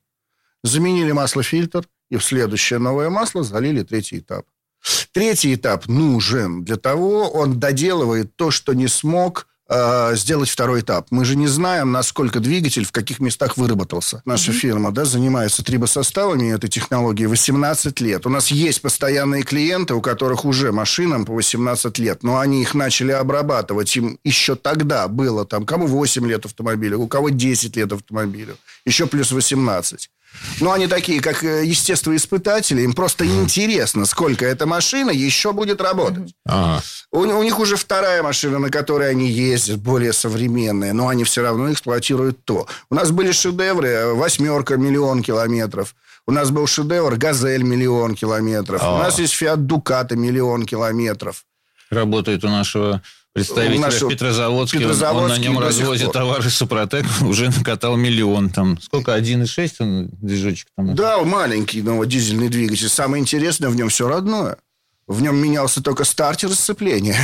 Заменили 0.63 1.11
масло-фильтр, 1.11 1.87
и 2.13 2.17
в 2.17 2.23
следующее 2.23 2.77
новое 2.77 3.09
масло 3.09 3.43
залили 3.43 3.81
третий 3.81 4.19
этап. 4.19 4.45
Третий 5.13 5.55
этап 5.55 5.87
нужен 5.87 6.63
для 6.63 6.75
того, 6.75 7.27
он 7.27 7.59
доделывает 7.59 8.35
то, 8.35 8.51
что 8.51 8.73
не 8.73 8.87
смог 8.87 9.47
э, 9.67 10.15
сделать 10.15 10.47
второй 10.47 10.81
этап. 10.81 11.07
Мы 11.09 11.25
же 11.25 11.35
не 11.35 11.47
знаем, 11.47 11.91
насколько 11.91 12.39
двигатель 12.39 12.85
в 12.85 12.91
каких 12.91 13.19
местах 13.19 13.57
выработался. 13.57 14.21
Наша 14.25 14.51
mm-hmm. 14.51 14.59
фирма 14.59 14.91
да, 14.91 15.05
занимается 15.05 15.63
трибосоставами 15.63 16.53
этой 16.53 16.69
технологии 16.69 17.25
18 17.25 17.99
лет. 18.01 18.27
У 18.27 18.29
нас 18.29 18.49
есть 18.49 18.83
постоянные 18.83 19.41
клиенты, 19.41 19.95
у 19.95 20.01
которых 20.01 20.45
уже 20.45 20.71
машинам 20.71 21.25
по 21.25 21.33
18 21.33 21.97
лет, 21.97 22.21
но 22.21 22.37
они 22.37 22.61
их 22.61 22.75
начали 22.75 23.11
обрабатывать. 23.11 23.95
Им 23.95 24.19
еще 24.23 24.53
тогда 24.55 25.07
было 25.07 25.45
там, 25.45 25.65
кому 25.65 25.87
8 25.87 26.27
лет 26.27 26.45
автомобиля, 26.45 26.95
у 26.95 27.07
кого 27.07 27.29
10 27.29 27.75
лет 27.75 27.91
автомобиля, 27.91 28.53
еще 28.85 29.07
плюс 29.07 29.31
18. 29.31 30.11
Но 30.59 30.71
они 30.71 30.87
такие, 30.87 31.21
как 31.21 31.43
э, 31.43 31.65
естествоиспытатели, 31.65 32.81
им 32.81 32.93
просто 32.93 33.25
интересно, 33.25 34.05
сколько 34.05 34.45
эта 34.45 34.65
машина 34.65 35.11
еще 35.11 35.53
будет 35.53 35.81
работать. 35.81 36.33
Ага. 36.45 36.81
У, 37.11 37.19
у 37.19 37.43
них 37.43 37.59
уже 37.59 37.75
вторая 37.75 38.23
машина, 38.23 38.59
на 38.59 38.69
которой 38.69 39.09
они 39.09 39.29
ездят, 39.29 39.79
более 39.79 40.13
современная, 40.13 40.93
но 40.93 41.07
они 41.07 41.23
все 41.23 41.41
равно 41.41 41.71
эксплуатируют 41.71 42.43
то. 42.45 42.67
У 42.89 42.95
нас 42.95 43.11
были 43.11 43.31
шедевры, 43.31 43.87
э, 43.87 44.13
восьмерка, 44.13 44.77
миллион 44.77 45.23
километров. 45.23 45.95
У 46.25 46.31
нас 46.31 46.51
был 46.51 46.67
шедевр 46.67 47.17
«Газель» 47.17 47.63
миллион 47.63 48.15
километров. 48.15 48.81
А. 48.81 48.95
У 48.95 48.97
нас 48.99 49.19
есть 49.19 49.33
«Фиат 49.33 49.65
Дуката» 49.65 50.15
миллион 50.15 50.65
километров. 50.65 51.43
Работает 51.89 52.43
у 52.45 52.49
нашего 52.49 53.01
представителя 53.33 53.77
У 53.77 53.81
нашего 53.81 54.09
в 54.09 54.13
Петрозаводске. 54.13 54.87
Он- 54.87 55.15
Он 55.15 55.27
на 55.27 55.37
нем 55.37 55.59
развозит 55.59 56.05
пор. 56.05 56.13
товары 56.13 56.49
Супротек, 56.49 57.05
уже 57.21 57.49
накатал 57.49 57.95
миллион. 57.97 58.49
Там 58.49 58.79
сколько? 58.81 59.17
1,6 59.17 59.71
он 59.79 60.09
движочек 60.21 60.67
там? 60.77 60.95
Да, 60.95 61.23
маленький 61.23 61.81
но 61.81 62.03
дизельный 62.05 62.49
двигатель. 62.49 62.89
Самое 62.89 63.21
интересное, 63.21 63.69
в 63.69 63.75
нем 63.75 63.89
все 63.89 64.07
родное. 64.07 64.57
В 65.05 65.21
нем 65.21 65.35
менялся 65.35 65.83
только 65.83 66.05
стартер 66.05 66.49
и 66.49 66.53
сцепление. 66.53 67.17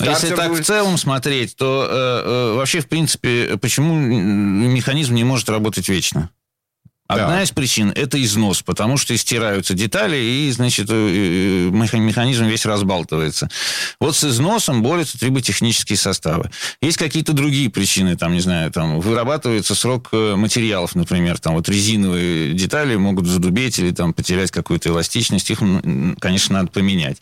А 0.00 0.04
если 0.10 0.34
так 0.34 0.52
в 0.52 0.62
целом 0.62 0.98
смотреть, 0.98 1.56
то 1.56 1.88
э, 1.88 1.94
э, 1.94 2.56
вообще, 2.56 2.80
в 2.80 2.86
принципе, 2.88 3.56
почему 3.56 3.94
механизм 3.94 5.14
не 5.14 5.24
может 5.24 5.48
работать 5.48 5.88
вечно? 5.88 6.28
Одна 7.06 7.28
Да. 7.36 7.42
из 7.42 7.50
причин– 7.50 7.90
это 7.94 8.22
износ, 8.22 8.62
потому 8.62 8.96
что 8.96 9.14
стираются 9.16 9.74
детали, 9.74 10.16
и, 10.16 10.50
значит, 10.52 10.86
э, 10.88 10.94
э, 10.94 11.70
меха- 11.70 11.98
механизм 11.98 12.46
весь 12.46 12.64
разбалтывается. 12.64 13.50
Вот 14.00 14.16
с 14.16 14.24
износом 14.24 14.82
борются 14.82 15.18
триботехнические 15.18 15.98
составы. 15.98 16.50
Есть 16.80 16.96
какие-то 16.96 17.34
другие 17.34 17.68
причины, 17.68 18.16
там, 18.16 18.32
не 18.32 18.40
знаю, 18.40 18.72
там, 18.72 19.00
вырабатывается 19.00 19.74
срок 19.74 20.08
э, 20.12 20.34
материалов, 20.34 20.94
например, 20.94 21.38
там, 21.38 21.54
вот 21.56 21.68
резиновые 21.68 22.54
детали 22.54 22.96
могут 22.96 23.26
задубеть 23.26 23.78
или 23.78 23.90
там 23.90 24.14
потерять 24.14 24.50
какую-то 24.50 24.88
эластичность, 24.88 25.50
их, 25.50 25.58
конечно, 26.20 26.54
надо 26.54 26.68
поменять. 26.70 27.18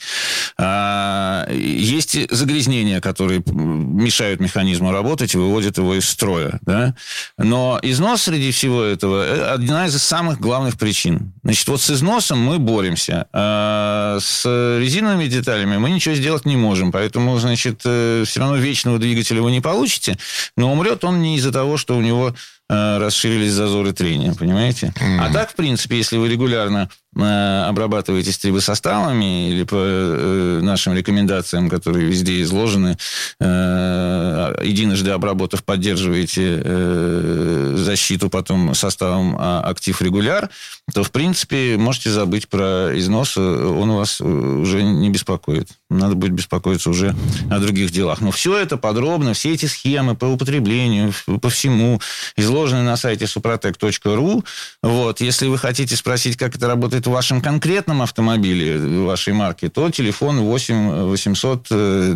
А, 0.58 1.48
Есть 1.50 2.16
загрязнения, 2.30 3.00
которые 3.00 3.42
мешают 3.46 4.38
механизму 4.40 4.92
работать 4.92 5.34
и 5.34 5.38
выводят 5.38 5.78
его 5.78 5.96
из 5.96 6.08
строя. 6.08 6.60
Да? 6.62 6.94
Но 7.36 7.80
износ 7.82 8.22
среди 8.22 8.52
всего 8.52 8.82
этого 8.82 9.54
одна 9.72 9.86
из 9.86 10.02
самых 10.02 10.38
главных 10.40 10.78
причин. 10.78 11.32
Значит, 11.42 11.66
вот 11.68 11.80
с 11.80 11.90
износом 11.90 12.38
мы 12.38 12.58
боремся. 12.58 13.26
А 13.32 14.18
с 14.20 14.44
резиновыми 14.78 15.26
деталями 15.26 15.78
мы 15.78 15.90
ничего 15.90 16.14
сделать 16.14 16.44
не 16.44 16.56
можем. 16.56 16.92
Поэтому, 16.92 17.38
значит, 17.38 17.80
все 17.80 18.36
равно 18.36 18.56
вечного 18.56 18.98
двигателя 18.98 19.42
вы 19.42 19.50
не 19.50 19.60
получите. 19.60 20.18
Но 20.56 20.72
умрет 20.72 21.04
он 21.04 21.22
не 21.22 21.36
из-за 21.36 21.52
того, 21.52 21.76
что 21.76 21.96
у 21.96 22.02
него 22.02 22.28
э, 22.28 22.34
расширились 22.72 23.52
зазоры 23.52 23.92
трения, 23.92 24.34
понимаете? 24.34 24.92
А 25.20 25.32
так, 25.32 25.50
в 25.50 25.54
принципе, 25.54 25.96
если 25.98 26.16
вы 26.16 26.28
регулярно 26.28 26.88
э, 27.16 27.64
обрабатываетесь 27.68 28.38
трибосоставами 28.38 29.50
или 29.50 29.64
по 29.64 29.76
э, 29.76 30.60
нашим 30.62 30.94
рекомендациям, 30.94 31.68
которые 31.68 32.06
везде 32.06 32.40
изложены, 32.42 32.96
э, 33.40 34.54
единожды 34.64 35.10
обработав, 35.10 35.64
поддерживаете 35.64 36.62
э, 36.64 37.74
защиту 37.76 38.30
потом 38.30 38.74
составом 38.74 39.36
а, 39.38 39.60
актив 39.60 40.00
регуляр, 40.02 40.50
то, 40.94 41.04
в 41.04 41.10
принципе, 41.10 41.76
можете 41.78 42.10
забыть 42.10 42.48
про 42.48 42.90
износ, 42.98 43.36
э, 43.36 43.40
он 43.40 43.92
вас 43.92 44.20
э, 44.20 44.24
уже 44.24 44.82
не 44.82 45.10
беспокоит. 45.10 45.68
Надо 45.98 46.14
будет 46.14 46.32
беспокоиться 46.32 46.90
уже 46.90 47.14
о 47.50 47.58
других 47.58 47.90
делах. 47.90 48.20
Но 48.20 48.30
все 48.30 48.56
это 48.56 48.76
подробно, 48.76 49.34
все 49.34 49.52
эти 49.52 49.66
схемы 49.66 50.14
по 50.14 50.24
употреблению, 50.26 51.12
по 51.40 51.50
всему, 51.50 52.00
изложены 52.36 52.82
на 52.82 52.96
сайте 52.96 53.26
suprotec.ru. 53.26 54.44
Вот. 54.82 55.20
Если 55.20 55.46
вы 55.46 55.58
хотите 55.58 55.96
спросить, 55.96 56.36
как 56.36 56.56
это 56.56 56.66
работает 56.66 57.06
в 57.06 57.10
вашем 57.10 57.40
конкретном 57.40 58.02
автомобиле, 58.02 58.78
вашей 59.04 59.32
марки, 59.32 59.68
то 59.68 59.90
телефон 59.90 60.40
8 60.40 61.04
800 61.04 61.66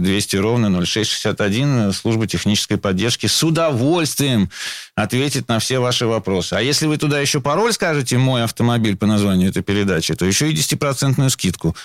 200 0.03 0.37
ровно 0.37 0.85
0661, 0.85 1.93
служба 1.93 2.27
технической 2.27 2.79
поддержки 2.79 3.27
с 3.27 3.43
удовольствием 3.43 4.51
ответит 4.95 5.49
на 5.49 5.59
все 5.59 5.79
ваши 5.79 6.07
вопросы. 6.07 6.55
А 6.55 6.61
если 6.61 6.87
вы 6.87 6.97
туда 6.97 7.21
еще 7.21 7.41
пароль 7.41 7.73
скажете 7.73 8.19
«Мой 8.19 8.45
автомобиль» 8.45 8.97
по 8.97 9.07
названию 9.07 9.51
этой 9.51 9.63
передачи, 9.63 10.15
то 10.15 10.25
еще 10.25 10.51
и 10.51 10.55
10% 10.55 11.29
скидку 11.31 11.77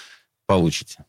получите. 0.48 1.06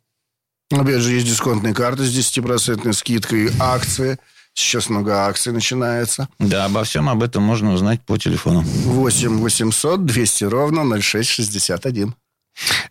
Опять 0.72 1.00
же, 1.00 1.12
есть 1.12 1.26
дисконтные 1.26 1.74
карты 1.74 2.04
с 2.04 2.16
10% 2.16 2.92
скидкой, 2.92 3.50
акции. 3.58 4.18
Сейчас 4.54 4.88
много 4.88 5.26
акций 5.26 5.52
начинается. 5.52 6.28
Да, 6.38 6.66
обо 6.66 6.84
всем 6.84 7.08
об 7.08 7.22
этом 7.22 7.42
можно 7.42 7.72
узнать 7.72 8.00
по 8.02 8.18
телефону. 8.18 8.60
8 8.60 9.38
800 9.38 10.04
200 10.04 10.44
ровно 10.44 11.00
0661. 11.00 12.14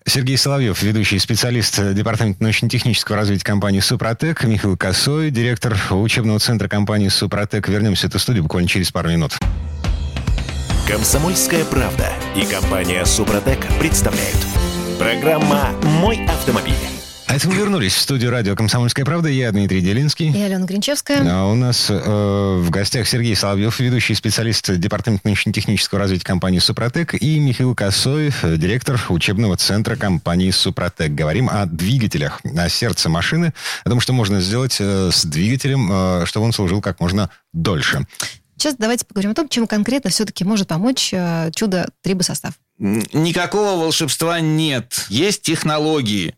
Сергей 0.08 0.38
Соловьев, 0.38 0.82
ведущий 0.82 1.20
специалист 1.20 1.80
Департамента 1.94 2.42
научно-технического 2.42 3.18
развития 3.18 3.46
компании 3.46 3.80
«Супротек», 3.80 4.44
Михаил 4.44 4.76
Косой, 4.76 5.30
директор 5.30 5.78
учебного 5.92 6.40
центра 6.40 6.68
компании 6.68 7.10
«Супротек». 7.10 7.68
Вернемся 7.68 8.08
в 8.08 8.10
эту 8.10 8.18
студию 8.18 8.44
буквально 8.44 8.68
через 8.68 8.92
пару 8.92 9.10
минут. 9.10 9.38
Комсомольская 10.88 11.64
правда 11.66 12.12
и 12.36 12.44
компания 12.46 13.06
Супротек 13.06 13.60
представляют. 13.80 14.38
Программа 14.98 15.70
«Мой 15.84 16.26
автомобиль». 16.26 17.01
А 17.32 17.36
это 17.36 17.48
мы 17.48 17.56
вернулись 17.56 17.94
в 17.94 18.02
студию 18.02 18.30
радио 18.30 18.58
«Комсомольская 18.58 19.06
правда». 19.06 19.30
Я 19.30 19.54
Дмитрий 19.54 19.80
Делинский. 19.80 20.32
И 20.38 20.42
Алена 20.42 20.66
Гринчевская. 20.66 21.26
А 21.26 21.46
у 21.46 21.56
нас 21.56 21.88
э, 21.90 21.96
в 21.96 22.70
гостях 22.72 23.08
Сергей 23.08 23.38
Соловьев, 23.38 23.80
ведущий 23.80 24.16
специалист 24.16 24.70
Департамента 24.70 25.26
научно-технического 25.26 26.02
развития 26.02 26.26
компании 26.26 26.60
«Супротек», 26.60 27.14
и 27.14 27.40
Михаил 27.40 27.74
Косой, 27.74 28.34
э, 28.42 28.58
директор 28.58 29.00
учебного 29.08 29.56
центра 29.56 29.96
компании 29.96 30.52
«Супротек». 30.52 31.14
Говорим 31.14 31.50
о 31.50 31.66
двигателях, 31.68 32.42
о 32.44 32.68
сердце 32.68 33.08
машины, 33.08 33.54
о 33.86 33.90
том, 33.90 34.02
что 34.02 34.12
можно 34.12 34.42
сделать 34.42 34.76
э, 34.82 35.10
с 35.14 35.24
двигателем, 35.24 35.90
э, 35.90 36.26
чтобы 36.26 36.48
он 36.48 36.52
служил 36.52 36.82
как 36.82 37.00
можно 37.00 37.30
дольше. 37.54 38.06
Сейчас 38.58 38.76
давайте 38.78 39.06
поговорим 39.06 39.32
о 39.32 39.36
том, 39.36 39.48
чем 39.48 39.68
конкретно 39.68 40.10
все-таки 40.10 40.44
может 40.44 40.68
помочь 40.68 41.14
э, 41.14 41.50
чудо-трибосостав. 41.56 42.56
Никакого 42.82 43.80
волшебства 43.80 44.40
нет. 44.40 45.06
Есть 45.10 45.44
технологии. 45.44 46.34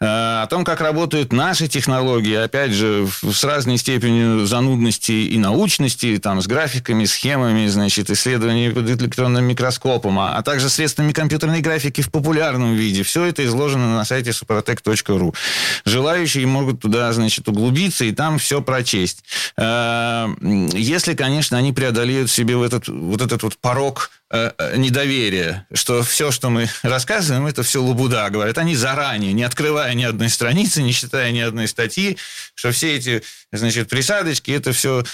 Э, 0.00 0.42
О 0.42 0.46
том, 0.48 0.64
как 0.64 0.80
работают 0.80 1.32
наши 1.32 1.68
технологии, 1.68 2.34
опять 2.34 2.72
же, 2.72 3.06
с 3.22 3.44
разной 3.44 3.78
степенью 3.78 4.46
занудности 4.46 5.12
и 5.12 5.38
научности, 5.38 6.18
там, 6.18 6.42
с 6.42 6.48
графиками, 6.48 7.04
схемами, 7.04 7.68
значит, 7.68 8.10
исследованиями 8.10 8.72
под 8.72 8.90
электронным 8.90 9.44
микроскопом, 9.44 10.18
а, 10.18 10.34
а 10.36 10.42
также 10.42 10.70
средствами 10.70 11.12
компьютерной 11.12 11.60
графики 11.60 12.00
в 12.00 12.10
популярном 12.10 12.74
виде. 12.74 13.04
Все 13.04 13.24
это 13.24 13.44
изложено 13.44 13.94
на 13.94 14.04
сайте 14.04 14.30
suprotec.ru. 14.30 15.36
Желающие 15.84 16.48
могут 16.48 16.80
туда, 16.80 17.12
значит, 17.12 17.48
углубиться 17.48 18.04
и 18.04 18.10
там 18.10 18.38
все 18.38 18.60
прочесть. 18.60 19.22
Э, 19.56 20.26
Если, 20.42 21.14
конечно, 21.14 21.56
они 21.56 21.72
преодолеют 21.72 22.28
себе 22.28 22.56
вот 22.56 22.66
этот 22.66 22.88
вот, 22.88 23.22
этот 23.22 23.44
вот 23.44 23.56
порог 23.58 24.10
э, 24.30 24.50
э, 24.58 24.76
недоверия, 24.76 25.66
что 25.72 26.02
все, 26.02 26.30
что 26.30 26.50
мы 26.50 26.68
рассказываем, 26.82 27.46
это 27.46 27.62
все 27.62 27.82
лабуда, 27.82 28.28
говорят. 28.30 28.58
Они 28.58 28.74
заранее, 28.74 29.32
не 29.32 29.42
открывая 29.42 29.94
ни 29.94 30.04
одной 30.04 30.28
страницы, 30.28 30.82
не 30.82 30.92
читая 30.92 31.32
ни 31.32 31.40
одной 31.40 31.68
статьи, 31.68 32.16
что 32.54 32.72
все 32.72 32.96
эти, 32.96 33.22
значит, 33.52 33.88
присадочки, 33.88 34.50
это 34.50 34.72
все 34.72 35.04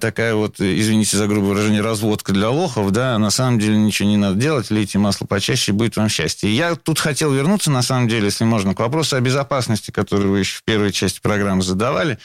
такая 0.00 0.34
вот, 0.34 0.60
э, 0.60 0.78
извините 0.78 1.16
за 1.16 1.26
грубое 1.26 1.50
выражение, 1.50 1.82
разводка 1.82 2.32
для 2.32 2.50
лохов, 2.50 2.90
да, 2.90 3.18
на 3.18 3.30
самом 3.30 3.58
деле 3.58 3.76
ничего 3.76 4.08
не 4.08 4.16
надо 4.16 4.36
делать, 4.36 4.70
лейте 4.70 4.98
масло 4.98 5.26
почаще, 5.26 5.72
будет 5.72 5.96
вам 5.96 6.08
счастье. 6.08 6.54
Я 6.54 6.74
тут 6.74 6.98
хотел 6.98 7.32
вернуться, 7.32 7.70
на 7.70 7.82
самом 7.82 8.08
деле, 8.08 8.26
если 8.26 8.44
можно, 8.44 8.74
к 8.74 8.80
вопросу 8.80 9.16
о 9.16 9.20
безопасности, 9.20 9.90
который 9.90 10.26
вы 10.26 10.40
еще 10.40 10.58
в 10.58 10.64
первой 10.64 10.92
части 10.92 11.20
программы 11.20 11.62
задавали 11.62 12.18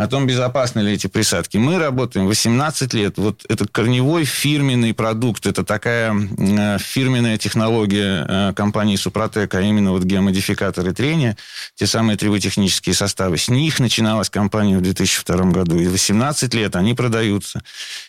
о 0.00 0.06
том, 0.06 0.26
безопасны 0.26 0.80
ли 0.80 0.94
эти 0.94 1.08
присадки. 1.08 1.58
Мы 1.58 1.78
работаем 1.78 2.26
18 2.26 2.94
лет. 2.94 3.18
Вот 3.18 3.44
это 3.50 3.68
корневой 3.68 4.24
фирменный 4.24 4.94
продукт. 4.94 5.44
Это 5.44 5.62
такая 5.62 6.14
э, 6.38 6.78
фирменная 6.78 7.36
технология 7.36 8.24
э, 8.26 8.52
компании 8.56 8.96
Супротек, 8.96 9.54
а 9.54 9.60
именно 9.60 9.92
вот 9.92 10.04
геомодификаторы 10.04 10.94
трения, 10.94 11.36
те 11.74 11.86
самые 11.86 12.16
триботехнические 12.16 12.94
составы. 12.94 13.36
С 13.36 13.48
них 13.50 13.78
начиналась 13.78 14.30
компания 14.30 14.78
в 14.78 14.80
2002 14.80 15.36
году. 15.50 15.78
И 15.78 15.86
18 15.86 16.54
лет 16.54 16.76
они 16.76 16.94
продаются. 16.94 17.62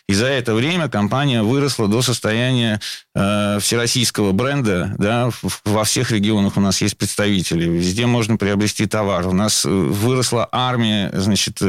И 0.08 0.14
за 0.14 0.28
это 0.28 0.54
время 0.54 0.88
компания 0.88 1.42
выросла 1.42 1.88
до 1.88 2.00
состояния 2.00 2.80
э, 3.14 3.58
всероссийского 3.60 4.32
бренда. 4.32 4.94
Да, 4.96 5.30
во 5.66 5.84
всех 5.84 6.10
регионах 6.10 6.56
у 6.56 6.60
нас 6.60 6.80
есть 6.80 6.96
представители. 6.96 7.68
Везде 7.68 8.06
можно 8.06 8.38
приобрести 8.38 8.86
товар. 8.86 9.26
У 9.28 9.34
нас 9.34 9.66
выросла 9.66 10.48
армия, 10.50 11.10
значит, 11.12 11.60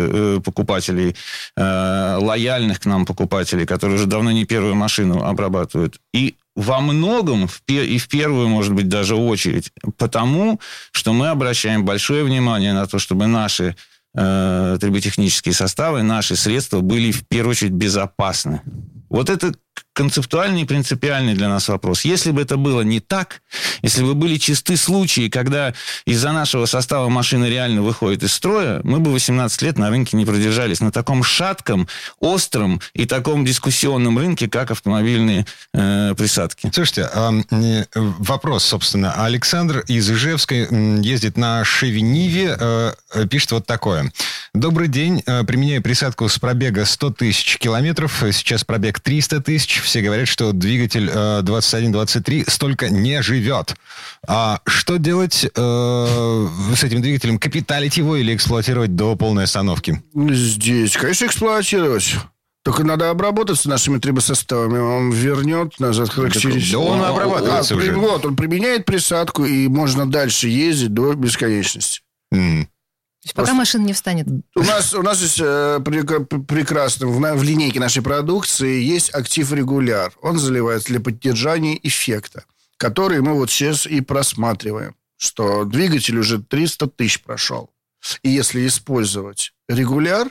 покупателей, 0.43 1.15
э, 1.55 2.17
лояльных 2.19 2.79
к 2.79 2.85
нам 2.85 3.05
покупателей, 3.05 3.65
которые 3.65 3.97
уже 3.97 4.05
давно 4.05 4.31
не 4.31 4.45
первую 4.45 4.75
машину 4.75 5.23
обрабатывают. 5.23 5.99
И 6.13 6.35
во 6.55 6.81
многом, 6.81 7.49
и 7.67 7.97
в 7.97 8.07
первую, 8.07 8.47
может 8.47 8.73
быть, 8.73 8.87
даже 8.87 9.15
очередь, 9.15 9.71
потому 9.97 10.59
что 10.91 11.13
мы 11.13 11.29
обращаем 11.29 11.83
большое 11.83 12.23
внимание 12.23 12.73
на 12.73 12.85
то, 12.85 12.99
чтобы 12.99 13.27
наши 13.27 13.75
э, 14.15 14.77
триботехнические 14.79 15.53
составы, 15.53 16.03
наши 16.03 16.35
средства 16.35 16.81
были 16.81 17.11
в 17.11 17.27
первую 17.27 17.51
очередь 17.51 17.71
безопасны. 17.71 18.61
Вот 19.09 19.29
это 19.29 19.53
концептуальный 19.93 20.63
и 20.63 20.65
принципиальный 20.65 21.35
для 21.35 21.47
нас 21.47 21.67
вопрос. 21.67 22.01
Если 22.03 22.31
бы 22.31 22.41
это 22.41 22.57
было 22.57 22.81
не 22.81 22.99
так, 22.99 23.41
если 23.83 24.03
бы 24.03 24.15
были 24.15 24.37
чисты 24.37 24.75
случаи, 24.75 25.29
когда 25.29 25.73
из-за 26.05 26.31
нашего 26.31 26.65
состава 26.65 27.09
машины 27.09 27.45
реально 27.45 27.83
выходит 27.83 28.23
из 28.23 28.33
строя, 28.33 28.81
мы 28.83 28.99
бы 28.99 29.11
18 29.11 29.61
лет 29.61 29.77
на 29.77 29.89
рынке 29.89 30.17
не 30.17 30.25
продержались. 30.25 30.81
На 30.81 30.91
таком 30.91 31.23
шатком, 31.23 31.87
остром 32.19 32.81
и 32.93 33.05
таком 33.05 33.45
дискуссионном 33.45 34.17
рынке, 34.17 34.49
как 34.49 34.71
автомобильные 34.71 35.45
э, 35.73 36.15
присадки. 36.17 36.71
Слушайте, 36.73 37.09
э, 37.13 37.83
вопрос, 37.93 38.63
собственно. 38.63 39.13
Александр 39.23 39.83
из 39.87 40.09
Ижевска 40.09 40.55
ездит 40.55 41.37
на 41.37 41.63
Шевиниве, 41.63 42.57
э, 42.59 42.93
пишет 43.29 43.51
вот 43.51 43.67
такое. 43.67 44.11
Добрый 44.53 44.87
день. 44.87 45.23
Э, 45.25 45.43
применяю 45.43 45.81
присадку 45.81 46.29
с 46.29 46.37
пробега 46.37 46.85
100 46.85 47.09
тысяч 47.11 47.57
километров. 47.57 48.23
Сейчас 48.31 48.63
пробег 48.63 48.99
300 48.99 49.41
тысяч. 49.41 49.62
Все 49.69 50.01
говорят, 50.01 50.27
что 50.27 50.51
двигатель 50.51 51.09
21-23 51.09 52.43
э, 52.47 52.51
столько 52.51 52.89
не 52.89 53.21
живет. 53.21 53.75
А 54.27 54.59
что 54.65 54.97
делать 54.97 55.45
э, 55.45 56.47
с 56.75 56.83
этим 56.83 57.01
двигателем? 57.01 57.39
Капиталить 57.39 57.97
его 57.97 58.15
или 58.15 58.35
эксплуатировать 58.35 58.95
до 58.95 59.15
полной 59.15 59.45
остановки? 59.45 60.03
Здесь, 60.13 60.95
конечно, 60.97 61.25
эксплуатировать. 61.25 62.15
Только 62.63 62.85
надо 62.85 63.09
обработать 63.09 63.59
с 63.59 63.65
нашими 63.65 63.99
трибосоставами. 63.99 64.79
Он 64.79 65.11
вернет 65.11 65.79
назад 65.79 66.09
характеристики. 66.09 66.71
Да 66.71 66.79
он 66.79 67.03
обрабатывается 67.03 67.73
а, 67.73 67.77
уже. 67.77 67.93
Вот, 67.93 68.25
он 68.25 68.37
применяет 68.37 68.85
присадку, 68.85 69.43
и 69.43 69.67
можно 69.67 70.09
дальше 70.09 70.47
ездить 70.47 70.93
до 70.93 71.13
бесконечности. 71.13 72.01
Mm. 72.33 72.67
То 73.23 73.27
есть 73.27 73.35
пока 73.35 73.53
машина 73.53 73.85
не 73.85 73.93
встанет. 73.93 74.27
У 74.53 74.63
нас, 74.63 74.93
у 74.93 75.01
нас 75.01 75.21
есть 75.21 75.39
э, 75.39 75.79
прекрасно, 75.79 77.07
в, 77.07 77.19
в 77.19 77.43
линейке 77.43 77.79
нашей 77.79 78.03
продукции 78.03 78.81
есть 78.81 79.13
актив 79.15 79.49
регуляр. 79.53 80.11
Он 80.21 80.37
заливается 80.37 80.89
для 80.89 80.99
поддержания 80.99 81.79
эффекта, 81.83 82.43
который 82.75 83.21
мы 83.21 83.33
вот 83.33 83.49
сейчас 83.49 83.87
и 83.87 84.01
просматриваем. 84.01 84.95
Что 85.15 85.63
двигатель 85.63 86.17
уже 86.17 86.39
300 86.43 86.87
тысяч 86.87 87.21
прошел. 87.21 87.69
И 88.23 88.29
если 88.29 88.67
использовать 88.67 89.53
регуляр 89.69 90.29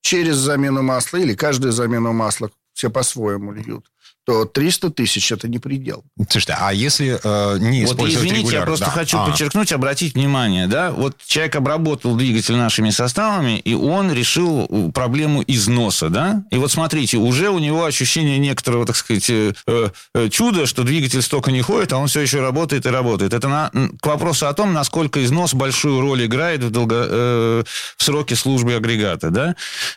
через 0.00 0.34
замену 0.34 0.82
масла 0.82 1.18
или 1.18 1.34
каждую 1.34 1.72
замену 1.72 2.12
масла, 2.12 2.50
все 2.72 2.90
по-своему 2.90 3.52
льют, 3.52 3.86
то 4.24 4.46
300 4.46 4.90
тысяч 4.90 5.30
это 5.32 5.48
не 5.48 5.58
предел. 5.58 6.04
Слушайте, 6.30 6.56
а 6.58 6.72
если 6.72 7.20
э, 7.22 7.58
не 7.58 7.84
вот 7.84 8.00
извините, 8.08 8.36
регуляр, 8.38 8.60
я 8.60 8.66
просто 8.66 8.86
да. 8.86 8.90
хочу 8.90 9.18
а. 9.18 9.26
подчеркнуть, 9.26 9.72
обратить 9.72 10.14
внимание, 10.14 10.66
да, 10.66 10.90
вот 10.92 11.16
человек 11.26 11.56
обработал 11.56 12.16
двигатель 12.16 12.56
нашими 12.56 12.90
составами, 12.90 13.58
и 13.58 13.74
он 13.74 14.12
решил 14.12 14.66
э, 14.68 14.90
проблему 14.92 15.44
износа, 15.46 16.08
да, 16.08 16.44
и 16.50 16.56
вот 16.56 16.72
смотрите, 16.72 17.18
уже 17.18 17.50
у 17.50 17.58
него 17.58 17.84
ощущение 17.84 18.38
некоторого, 18.38 18.86
так 18.86 18.96
сказать, 18.96 19.28
э, 19.28 19.52
э, 19.66 20.28
чуда, 20.30 20.66
что 20.66 20.84
двигатель 20.84 21.20
столько 21.20 21.50
не 21.50 21.60
ходит, 21.60 21.92
а 21.92 21.98
он 21.98 22.08
все 22.08 22.20
еще 22.20 22.40
работает 22.40 22.86
и 22.86 22.88
работает. 22.88 23.34
Это 23.34 23.48
на, 23.48 23.70
к 24.00 24.06
вопросу 24.06 24.46
о 24.46 24.54
том, 24.54 24.72
насколько 24.72 25.22
износ 25.22 25.52
большую 25.52 26.00
роль 26.00 26.24
играет 26.24 26.62
в, 26.62 26.70
долго, 26.70 27.06
э, 27.08 27.64
в 27.96 28.02
сроке 28.02 28.36
службы 28.36 28.74
агрегата, 28.74 29.30
да. 29.30 29.54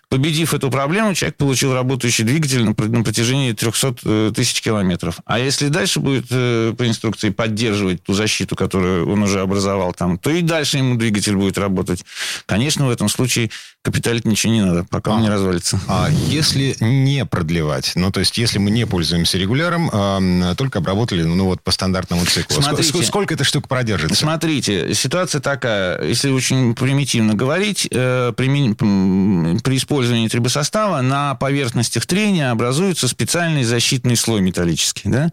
Победив 0.10 0.54
эту 0.54 0.70
проблему, 0.70 1.13
человек 1.13 1.38
получил 1.38 1.74
работающий 1.74 2.26
двигатель 2.26 2.63
на, 2.63 2.76
на 2.78 3.04
протяжении 3.04 3.54
300 3.54 3.96
тысяч 4.36 4.62
километров. 4.62 5.19
А 5.25 5.39
если 5.39 5.67
дальше 5.69 5.99
будет 5.99 6.25
э, 6.32 6.73
по 6.77 6.88
инструкции 6.88 7.30
поддерживать 7.30 8.03
ту 8.03 8.13
защиту, 8.13 8.56
которую 8.56 9.10
он 9.10 9.23
уже 9.23 9.41
образовал 9.41 9.93
там, 9.93 10.17
то 10.17 10.30
и 10.30 10.41
дальше 10.41 10.77
ему 10.77 10.95
двигатель 10.95 11.36
будет 11.36 11.58
работать. 11.58 12.06
Конечно, 12.45 12.88
в 12.88 12.89
этом 12.89 13.10
случае 13.10 13.49
капиталить 13.82 14.25
ничего 14.25 14.51
не 14.51 14.62
надо, 14.62 14.86
пока 14.89 15.12
а, 15.12 15.13
он 15.15 15.21
не 15.21 15.30
развалится. 15.30 15.80
А 15.88 16.10
если 16.10 16.75
не 16.82 17.25
продлевать? 17.25 17.93
Ну, 17.95 18.12
то 18.12 18.19
есть, 18.19 18.38
если 18.38 18.58
мы 18.60 18.69
не 18.69 18.86
пользуемся 18.86 19.38
регуляром, 19.38 19.89
а, 19.93 20.56
только 20.56 20.80
обработали, 20.80 21.23
ну, 21.23 21.45
вот 21.45 21.62
по 21.62 21.71
стандартному 21.71 22.25
циклу. 22.25 22.62
Смотрите, 22.62 22.89
сколько, 22.89 23.08
сколько 23.08 23.34
эта 23.36 23.43
штука 23.43 23.67
продержится? 23.69 24.15
Смотрите, 24.15 24.93
ситуация 24.93 25.39
такая, 25.39 26.03
если 26.03 26.30
очень 26.32 26.75
примитивно 26.75 27.34
говорить, 27.34 27.88
э, 27.89 28.34
при, 28.36 28.73
при 28.73 29.77
использовании 29.77 30.27
трибосостава 30.27 31.01
на 31.01 31.36
поверхностях 31.36 32.06
трения 32.06 32.51
образуется 32.51 33.08
специальный 33.08 33.63
защитный 34.08 34.15
слой 34.15 34.41
металлический, 34.41 35.10
да? 35.10 35.32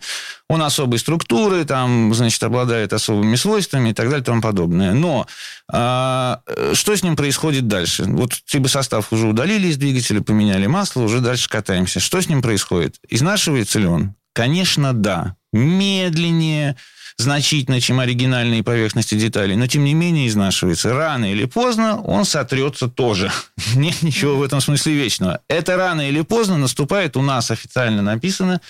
Он 0.48 0.62
особой 0.62 0.98
структуры, 0.98 1.64
там, 1.64 2.12
значит, 2.14 2.42
обладает 2.42 2.92
особыми 2.92 3.36
свойствами 3.36 3.90
и 3.90 3.94
так 3.94 4.06
далее 4.06 4.22
и 4.22 4.24
тому 4.24 4.42
подобное. 4.42 4.92
Но 4.92 5.26
а, 5.72 6.40
что 6.74 6.96
с 6.96 7.02
ним 7.02 7.16
происходит 7.16 7.66
дальше? 7.66 8.04
Вот 8.04 8.32
трибосостав 8.46 9.12
уже 9.12 9.26
удалили 9.26 9.68
из 9.68 9.76
двигателя, 9.76 10.20
поменяли 10.20 10.66
масло, 10.66 11.02
уже 11.02 11.20
дальше 11.20 11.48
катаемся. 11.48 12.00
Что 12.00 12.20
с 12.20 12.28
ним 12.28 12.42
происходит? 12.42 12.96
Изнашивается 13.08 13.78
ли 13.78 13.86
он? 13.86 14.14
Конечно, 14.34 14.92
да. 14.92 15.36
Медленнее, 15.52 16.76
значительно, 17.18 17.80
чем 17.80 18.00
оригинальные 18.00 18.62
поверхности 18.62 19.14
деталей, 19.14 19.56
но 19.56 19.66
тем 19.66 19.84
не 19.84 19.94
менее 19.94 20.28
изнашивается. 20.28 20.92
Рано 20.94 21.30
или 21.30 21.44
поздно 21.44 22.00
он 22.00 22.24
сотрется 22.24 22.88
тоже. 22.88 23.30
Нет 23.74 24.02
ничего 24.02 24.36
в 24.36 24.42
этом 24.42 24.60
смысле 24.60 24.94
вечного. 24.94 25.40
Это 25.48 25.76
рано 25.76 26.08
или 26.08 26.22
поздно 26.22 26.58
наступает, 26.58 27.16
у 27.16 27.22
нас 27.22 27.50
официально 27.50 28.02
написано, 28.02 28.60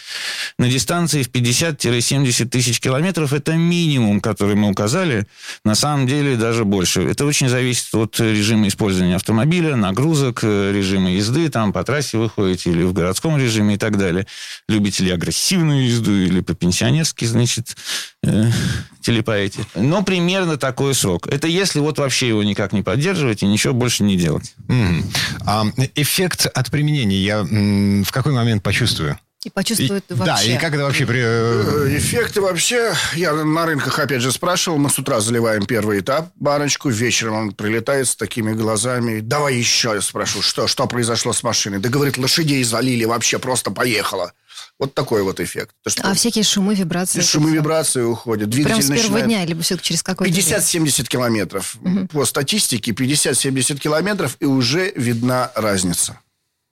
на 0.58 0.68
дистанции 0.68 1.22
в 1.22 1.30
50-70 1.30 2.48
тысяч 2.48 2.80
километров. 2.80 3.32
Это 3.32 3.54
минимум, 3.54 4.20
который 4.20 4.54
мы 4.54 4.70
указали. 4.70 5.26
На 5.64 5.74
самом 5.74 6.06
деле 6.06 6.36
даже 6.36 6.64
больше. 6.64 7.02
Это 7.02 7.24
очень 7.24 7.48
зависит 7.48 7.94
от 7.94 8.18
режима 8.20 8.68
использования 8.68 9.16
автомобиля, 9.16 9.76
нагрузок, 9.76 10.42
режима 10.42 11.10
езды. 11.10 11.48
Там 11.48 11.72
по 11.72 11.82
трассе 11.84 12.18
выходите 12.18 12.70
или 12.70 12.82
в 12.82 12.92
городском 12.92 13.38
режиме 13.38 13.74
и 13.74 13.78
так 13.78 13.98
далее. 13.98 14.26
Любите 14.68 15.04
ли 15.04 15.10
агрессивную 15.10 15.86
езду 15.86 16.12
или 16.12 16.40
по-пенсионерски, 16.40 17.24
значит, 17.24 17.76
телепаете. 19.00 19.64
Но 19.74 20.02
примерно 20.02 20.56
такой 20.56 20.94
срок. 20.94 21.26
Это 21.26 21.46
если 21.46 21.80
вот 21.80 21.98
вообще 21.98 22.28
его 22.28 22.42
никак 22.42 22.72
не 22.72 22.82
поддерживать 22.82 23.42
и 23.42 23.46
ничего 23.46 23.74
больше 23.74 24.02
не 24.02 24.16
делать. 24.16 24.54
Mm. 24.68 25.04
А 25.46 25.64
эффект 25.94 26.46
от 26.46 26.70
применения 26.70 27.18
я 27.18 27.42
в 27.42 28.10
какой 28.10 28.32
момент 28.32 28.62
почувствую? 28.62 29.18
И 29.44 29.50
почувствует 29.50 30.04
и, 30.08 30.14
вообще. 30.14 30.48
Да, 30.48 30.54
и 30.54 30.58
как 30.58 30.72
это 30.72 30.84
вообще... 30.84 31.04
При... 31.04 31.20
Э, 31.20 31.86
э, 31.86 31.98
эффекты 31.98 32.40
вообще... 32.40 32.94
Я 33.14 33.34
на 33.34 33.66
рынках, 33.66 33.98
опять 33.98 34.22
же, 34.22 34.32
спрашивал. 34.32 34.78
Мы 34.78 34.88
с 34.88 34.98
утра 34.98 35.20
заливаем 35.20 35.66
первый 35.66 36.00
этап, 36.00 36.30
баночку. 36.36 36.88
Вечером 36.88 37.34
он 37.34 37.52
прилетает 37.52 38.08
с 38.08 38.16
такими 38.16 38.54
глазами. 38.54 39.20
Давай 39.20 39.56
еще, 39.56 39.92
я 39.94 40.00
спрошу, 40.00 40.40
что, 40.40 40.66
что 40.66 40.86
произошло 40.86 41.34
с 41.34 41.42
машиной? 41.42 41.78
Да, 41.78 41.90
говорит, 41.90 42.16
лошадей 42.16 42.64
залили, 42.64 43.04
вообще 43.04 43.38
просто 43.38 43.70
поехала. 43.70 44.32
Вот 44.78 44.92
такой 44.94 45.22
вот 45.22 45.38
эффект. 45.38 45.74
То, 45.82 45.90
что 45.90 46.02
а 46.02 46.14
всякие 46.14 46.42
шумы, 46.42 46.74
вибрации? 46.74 47.20
Шумы, 47.20 47.52
вибрации 47.52 48.02
уходят. 48.02 48.50
Двигатель 48.50 48.76
Прям 48.76 48.82
с 48.82 48.86
первого 48.86 49.18
начинает... 49.18 49.26
дня, 49.26 49.44
либо 49.44 49.62
все-таки 49.62 49.88
через 49.88 50.02
какой-то 50.02 50.34
50-70 50.34 51.06
километров. 51.06 51.76
Угу. 51.80 52.08
По 52.08 52.24
статистике 52.24 52.90
50-70 52.90 53.78
километров, 53.78 54.36
и 54.40 54.46
уже 54.46 54.92
видна 54.96 55.52
разница. 55.54 56.18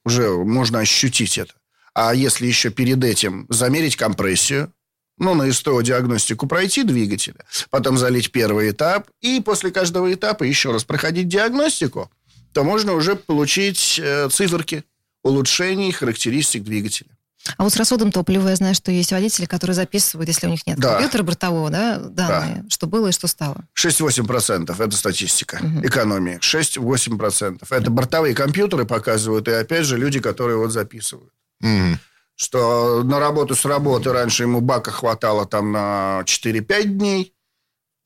Уже 0.04 0.30
можно 0.30 0.80
ощутить 0.80 1.38
это. 1.38 1.54
А 1.94 2.14
если 2.14 2.46
еще 2.46 2.70
перед 2.70 3.04
этим 3.04 3.46
замерить 3.48 3.96
компрессию, 3.96 4.72
ну, 5.18 5.34
на 5.34 5.52
СТО-диагностику 5.52 6.48
пройти 6.48 6.82
двигателя, 6.82 7.44
потом 7.70 7.96
залить 7.98 8.32
первый 8.32 8.70
этап, 8.70 9.08
и 9.20 9.40
после 9.40 9.70
каждого 9.70 10.12
этапа 10.12 10.42
еще 10.42 10.72
раз 10.72 10.84
проходить 10.84 11.28
диагностику, 11.28 12.10
то 12.52 12.64
можно 12.64 12.94
уже 12.94 13.14
получить 13.14 14.00
э, 14.02 14.28
циферки 14.30 14.84
улучшений 15.22 15.92
характеристик 15.92 16.64
двигателя. 16.64 17.10
А 17.56 17.64
вот 17.64 17.72
с 17.72 17.76
расходом 17.76 18.12
топлива 18.12 18.48
я 18.48 18.56
знаю, 18.56 18.74
что 18.74 18.92
есть 18.92 19.12
водители, 19.12 19.46
которые 19.46 19.74
записывают, 19.74 20.28
если 20.28 20.46
у 20.46 20.50
них 20.50 20.66
нет 20.66 20.78
да. 20.78 20.92
компьютера 20.92 21.22
бортового, 21.22 21.70
да, 21.70 21.98
данные, 21.98 22.62
да. 22.62 22.70
что 22.70 22.86
было 22.86 23.08
и 23.08 23.12
что 23.12 23.26
стало. 23.26 23.64
6-8% 23.76 24.72
это 24.72 24.96
статистика 24.96 25.58
угу. 25.60 25.86
экономии. 25.86 26.38
6-8%. 26.38 27.66
Это 27.68 27.90
бортовые 27.90 28.34
компьютеры 28.34 28.84
показывают, 28.84 29.48
и 29.48 29.52
опять 29.52 29.86
же 29.86 29.98
люди, 29.98 30.20
которые 30.20 30.56
вот 30.56 30.72
записывают. 30.72 31.32
Угу. 31.60 31.98
Что 32.36 33.02
на 33.02 33.18
работу 33.18 33.54
с 33.54 33.64
работы 33.64 34.12
раньше 34.12 34.44
ему 34.44 34.60
бака 34.60 34.90
хватало 34.90 35.46
там 35.46 35.72
на 35.72 36.22
4-5 36.24 36.84
дней, 36.84 37.34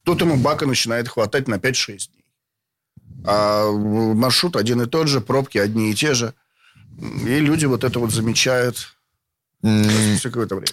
тут 0.05 0.21
ему 0.21 0.37
бака 0.37 0.67
начинает 0.67 1.09
хватать 1.09 1.47
на 1.47 1.57
5-6 1.57 2.09
дней. 2.11 2.25
А 3.25 3.71
маршрут 3.71 4.57
один 4.57 4.83
и 4.83 4.87
тот 4.87 5.09
же, 5.09 5.21
пробки 5.21 5.59
одни 5.59 5.91
и 5.91 5.95
те 5.95 6.15
же. 6.15 6.35
И 6.99 7.41
люди 7.41 7.67
вот 7.67 7.85
это 7.85 7.99
вот 7.99 8.13
замечают. 8.13 8.96
Все 9.63 10.29
какое-то 10.29 10.57
время. 10.57 10.73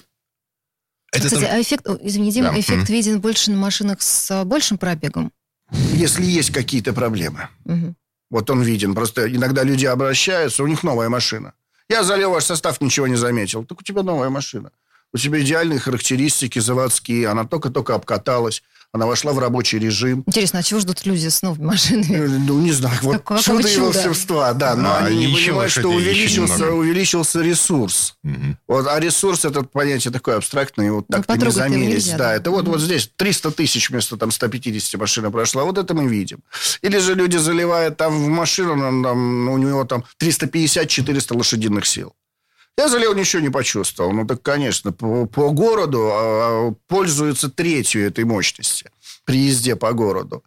Это 1.11 1.25
Кстати, 1.25 1.43
там... 1.43 1.55
а 1.55 1.61
эффект, 1.61 1.87
извини, 2.01 2.31
Дима, 2.31 2.51
да. 2.51 2.59
эффект 2.59 2.89
виден 2.89 3.21
больше 3.21 3.51
на 3.51 3.57
машинах 3.57 4.01
с 4.01 4.43
большим 4.45 4.77
пробегом? 4.77 5.31
Если 5.71 6.25
есть 6.25 6.51
какие-то 6.51 6.93
проблемы. 6.93 7.49
Mm-hmm. 7.65 7.93
Вот 8.29 8.49
он 8.49 8.63
виден. 8.63 8.95
Просто 8.95 9.33
иногда 9.33 9.63
люди 9.63 9.85
обращаются, 9.85 10.63
у 10.63 10.67
них 10.67 10.83
новая 10.83 11.09
машина. 11.09 11.53
Я 11.87 12.03
залил 12.03 12.31
ваш 12.31 12.45
состав, 12.45 12.81
ничего 12.81 13.07
не 13.07 13.15
заметил. 13.15 13.63
Так 13.63 13.81
у 13.81 13.83
тебя 13.83 14.01
новая 14.01 14.29
машина. 14.29 14.71
У 15.13 15.17
тебя 15.17 15.39
идеальные 15.39 15.77
характеристики 15.77 16.57
заводские, 16.57 17.27
она 17.27 17.45
только-только 17.45 17.93
обкаталась. 17.93 18.63
Она 18.95 19.07
вошла 19.07 19.33
в 19.33 19.39
рабочий 19.39 19.79
режим. 19.79 20.23
Интересно, 20.27 20.59
а 20.59 20.63
чего 20.63 20.79
ждут 20.79 21.03
люди 21.07 21.27
с 21.27 21.41
новыми 21.41 21.65
машинами? 21.65 22.27
Ну, 22.27 22.59
не 22.59 22.71
знаю, 22.71 22.95
вот 23.01 23.13
Какого 23.17 23.41
чудо 23.41 23.67
и 23.67 23.73
чуда? 23.73 23.85
волшебства, 23.85 24.53
да. 24.53 24.75
Но 24.75 24.91
А, 24.91 24.97
они 24.99 25.25
не 25.25 25.33
понимают, 25.35 25.71
что 25.71 25.87
увеличился, 25.87 26.71
увеличился 26.71 27.41
ресурс. 27.41 28.17
Мгм. 28.21 28.59
Вот, 28.67 28.85
а 28.87 28.99
ресурс 28.99 29.45
это 29.45 29.63
понятие 29.63 30.13
такое 30.13 30.37
абстрактное, 30.37 30.91
вот 30.91 31.05
Ну, 31.09 31.17
так-то 31.23 31.43
не 31.43 31.51
замерить. 31.51 31.89
нельзя, 31.89 32.17
да, 32.17 32.23
да. 32.25 32.35
это 32.35 32.51
вот, 32.51 32.67
вот 32.67 32.79
здесь 32.81 33.09
300 33.15 33.49
тысяч 33.49 33.89
вместо 33.89 34.15
там 34.15 34.29
150 34.29 34.99
машина 35.01 35.31
прошла, 35.31 35.63
вот 35.63 35.79
это 35.79 35.95
мы 35.95 36.07
видим. 36.07 36.43
Или 36.83 36.99
же 36.99 37.15
люди 37.15 37.37
заливают 37.37 37.97
там 37.97 38.13
в 38.13 38.27
машину, 38.27 38.75
ну, 38.75 39.03
там, 39.03 39.45
ну, 39.45 39.53
у 39.53 39.57
него 39.57 39.85
там 39.85 40.03
350-400 40.21 41.35
лошадиных 41.35 41.87
сил. 41.87 42.13
Я 42.77 42.87
залил, 42.87 43.13
ничего 43.13 43.41
не 43.41 43.49
почувствовал. 43.49 44.13
Ну, 44.13 44.25
так, 44.25 44.41
конечно, 44.41 44.91
по, 44.91 45.25
по 45.27 45.51
городу 45.51 46.09
а, 46.11 46.73
пользуется 46.87 47.49
третью 47.49 48.07
этой 48.07 48.23
мощности 48.23 48.89
при 49.25 49.37
езде 49.37 49.75
по 49.75 49.93
городу. 49.93 50.43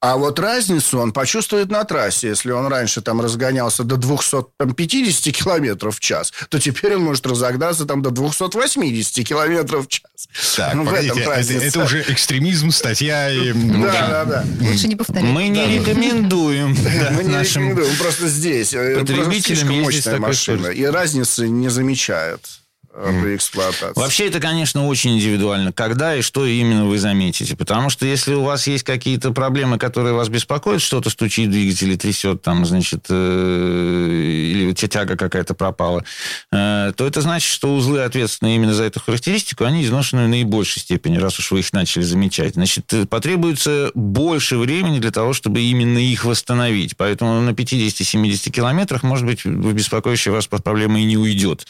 А 0.00 0.16
вот 0.16 0.38
разницу 0.38 0.98
он 0.98 1.12
почувствует 1.12 1.70
на 1.70 1.84
трассе. 1.84 2.28
Если 2.28 2.50
он 2.50 2.66
раньше 2.66 3.00
там 3.00 3.20
разгонялся 3.20 3.84
до 3.84 3.96
250 3.96 5.34
километров 5.34 5.96
в 5.96 6.00
час, 6.00 6.32
то 6.48 6.58
теперь 6.58 6.96
он 6.96 7.02
может 7.02 7.26
разогнаться 7.26 7.84
там 7.84 8.02
до 8.02 8.10
280 8.10 9.26
километров 9.26 9.86
в 9.86 9.88
час. 9.88 10.28
Так, 10.56 10.74
Ну, 10.74 10.84
в 10.84 10.92
этом 10.92 11.18
погодите, 11.22 11.54
это, 11.54 11.64
это 11.64 11.84
уже 11.84 12.02
экстремизм, 12.02 12.70
статья. 12.70 13.30
и, 13.30 13.52
в 13.52 13.82
Да, 13.82 14.08
да, 14.08 14.24
да. 14.24 14.44
Лучше 14.60 14.88
не 14.88 14.96
повторять. 14.96 15.24
Мы 15.24 15.48
не 15.48 15.78
рекомендуем 15.78 16.74
да, 16.82 17.10
Мы 17.12 17.24
не 17.24 17.30
нашим 17.30 17.70
рекомендуем, 17.70 17.96
просто 17.98 18.28
здесь. 18.28 18.74
э, 18.74 18.94
просто 18.94 19.14
потребителям 19.14 19.58
слишком 19.58 19.82
мощная 19.82 20.18
машина. 20.18 20.66
И 20.68 20.84
разницы 20.84 21.48
не 21.48 21.68
замечают 21.68 22.42
э, 22.44 22.67
при 22.98 23.36
эксплуатации. 23.36 23.92
Вообще 23.94 24.28
это, 24.28 24.40
конечно, 24.40 24.86
очень 24.86 25.16
индивидуально, 25.16 25.72
когда 25.72 26.16
и 26.16 26.22
что 26.22 26.46
именно 26.46 26.86
вы 26.86 26.98
заметите. 26.98 27.56
Потому 27.56 27.90
что 27.90 28.06
если 28.06 28.34
у 28.34 28.42
вас 28.42 28.66
есть 28.66 28.84
какие-то 28.84 29.32
проблемы, 29.32 29.78
которые 29.78 30.14
вас 30.14 30.28
беспокоят, 30.28 30.82
что-то 30.82 31.10
стучит 31.10 31.48
в 31.48 31.52
двигателе, 31.52 31.96
трясет, 31.96 32.42
там, 32.42 32.64
значит, 32.64 33.06
э, 33.08 34.08
или 34.52 34.72
тяга 34.72 35.16
какая-то 35.16 35.54
пропала, 35.54 36.04
э, 36.50 36.92
то 36.96 37.06
это 37.06 37.20
значит, 37.20 37.50
что 37.50 37.74
узлы, 37.74 38.02
ответственные 38.02 38.56
именно 38.56 38.74
за 38.74 38.84
эту 38.84 39.00
характеристику, 39.00 39.64
они 39.64 39.84
изношены 39.84 40.24
в 40.24 40.28
наибольшей 40.28 40.82
степени, 40.82 41.18
раз 41.18 41.38
уж 41.38 41.50
вы 41.50 41.60
их 41.60 41.72
начали 41.72 42.02
замечать. 42.02 42.54
Значит, 42.54 42.92
э, 42.92 43.06
потребуется 43.06 43.90
больше 43.94 44.56
времени 44.56 44.98
для 44.98 45.10
того, 45.10 45.32
чтобы 45.32 45.60
именно 45.60 45.98
их 45.98 46.24
восстановить. 46.24 46.96
Поэтому 46.96 47.40
на 47.40 47.50
50-70 47.50 48.50
километрах, 48.50 49.02
может 49.02 49.26
быть, 49.26 49.44
беспокоящая 49.44 50.34
вас 50.34 50.46
проблема 50.46 51.00
и 51.00 51.04
не 51.04 51.16
уйдет. 51.16 51.66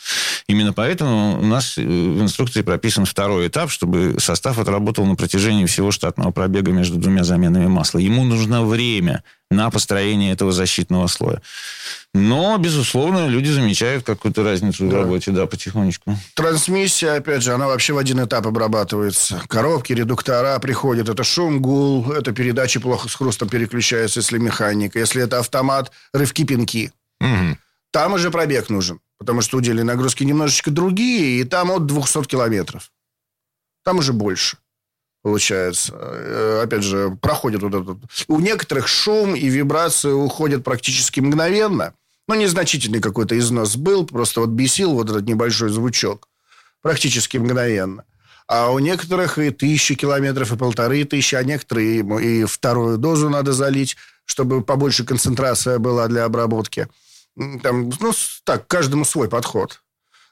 Именно 0.46 0.72
поэтому 0.72 1.17
у 1.40 1.42
нас 1.46 1.76
э, 1.78 1.82
в 1.82 2.22
инструкции 2.22 2.62
прописан 2.62 3.04
второй 3.04 3.48
этап, 3.48 3.70
чтобы 3.70 4.16
состав 4.18 4.58
отработал 4.58 5.04
на 5.06 5.14
протяжении 5.14 5.66
всего 5.66 5.90
штатного 5.90 6.30
пробега 6.30 6.72
между 6.72 6.96
двумя 6.96 7.24
заменами 7.24 7.66
масла. 7.66 7.98
Ему 7.98 8.24
нужно 8.24 8.64
время 8.64 9.22
на 9.50 9.70
построение 9.70 10.32
этого 10.32 10.52
защитного 10.52 11.06
слоя. 11.06 11.40
Но, 12.14 12.56
безусловно, 12.58 13.28
люди 13.28 13.48
замечают 13.48 14.04
какую-то 14.04 14.42
разницу 14.44 14.86
в 14.86 14.90
Да. 14.90 14.98
работе, 14.98 15.30
да, 15.30 15.46
потихонечку. 15.46 16.16
Трансмиссия, 16.34 17.14
опять 17.14 17.42
же, 17.42 17.52
она 17.52 17.66
вообще 17.66 17.92
в 17.92 17.98
один 17.98 18.22
этап 18.24 18.46
обрабатывается. 18.46 19.40
Коробки, 19.48 19.92
редуктора 19.92 20.58
приходят. 20.58 21.08
Это 21.08 21.22
шум, 21.24 21.60
гул, 21.60 22.10
это 22.12 22.32
передачи 22.32 22.80
плохо 22.80 23.08
с 23.08 23.14
хрустом 23.14 23.48
переключаются, 23.48 24.20
если 24.20 24.38
механика. 24.38 24.98
Если 24.98 25.22
это 25.22 25.38
автомат, 25.38 25.92
рывки-пинки. 26.12 26.90
мгм. 27.20 27.58
Там 27.90 28.14
уже 28.14 28.30
пробег 28.30 28.68
нужен, 28.68 29.00
потому 29.18 29.40
что 29.40 29.58
удельные 29.58 29.84
нагрузки 29.84 30.24
немножечко 30.24 30.70
другие, 30.70 31.40
и 31.40 31.44
там 31.44 31.70
от 31.70 31.86
200 31.86 32.24
километров. 32.24 32.90
Там 33.84 33.98
уже 33.98 34.12
больше 34.12 34.58
получается. 35.22 35.92
Э, 35.94 36.60
Опять 36.64 36.82
же, 36.82 37.16
проходит 37.20 37.62
вот 37.62 37.74
этот... 37.74 37.98
У 38.28 38.40
некоторых 38.40 38.88
шум 38.88 39.34
и 39.34 39.48
вибрации 39.48 40.10
уходят 40.10 40.64
практически 40.64 41.20
мгновенно. 41.20 41.92
Ну, 42.28 42.34
незначительный 42.34 43.00
какой-то 43.00 43.38
износ 43.38 43.76
был, 43.76 44.06
просто 44.06 44.40
вот 44.40 44.50
бесил 44.50 44.92
вот 44.94 45.10
этот 45.10 45.26
небольшой 45.26 45.70
звучок. 45.70 46.28
Практически 46.82 47.36
мгновенно. 47.38 48.04
А 48.46 48.70
у 48.70 48.78
некоторых 48.78 49.38
и 49.38 49.50
тысячи 49.50 49.94
километров, 49.94 50.52
и 50.52 50.56
полторы 50.56 51.04
тысячи, 51.04 51.34
а 51.34 51.42
некоторые 51.42 51.98
ему 51.98 52.18
и 52.18 52.44
вторую 52.44 52.96
дозу 52.96 53.28
надо 53.28 53.52
залить, 53.52 53.96
чтобы 54.24 54.62
побольше 54.62 55.04
концентрация 55.04 55.78
была 55.78 56.08
для 56.08 56.24
обработки. 56.24 56.88
Там, 57.62 57.90
ну, 58.00 58.12
так, 58.44 58.66
каждому 58.66 59.04
свой 59.04 59.28
подход. 59.28 59.80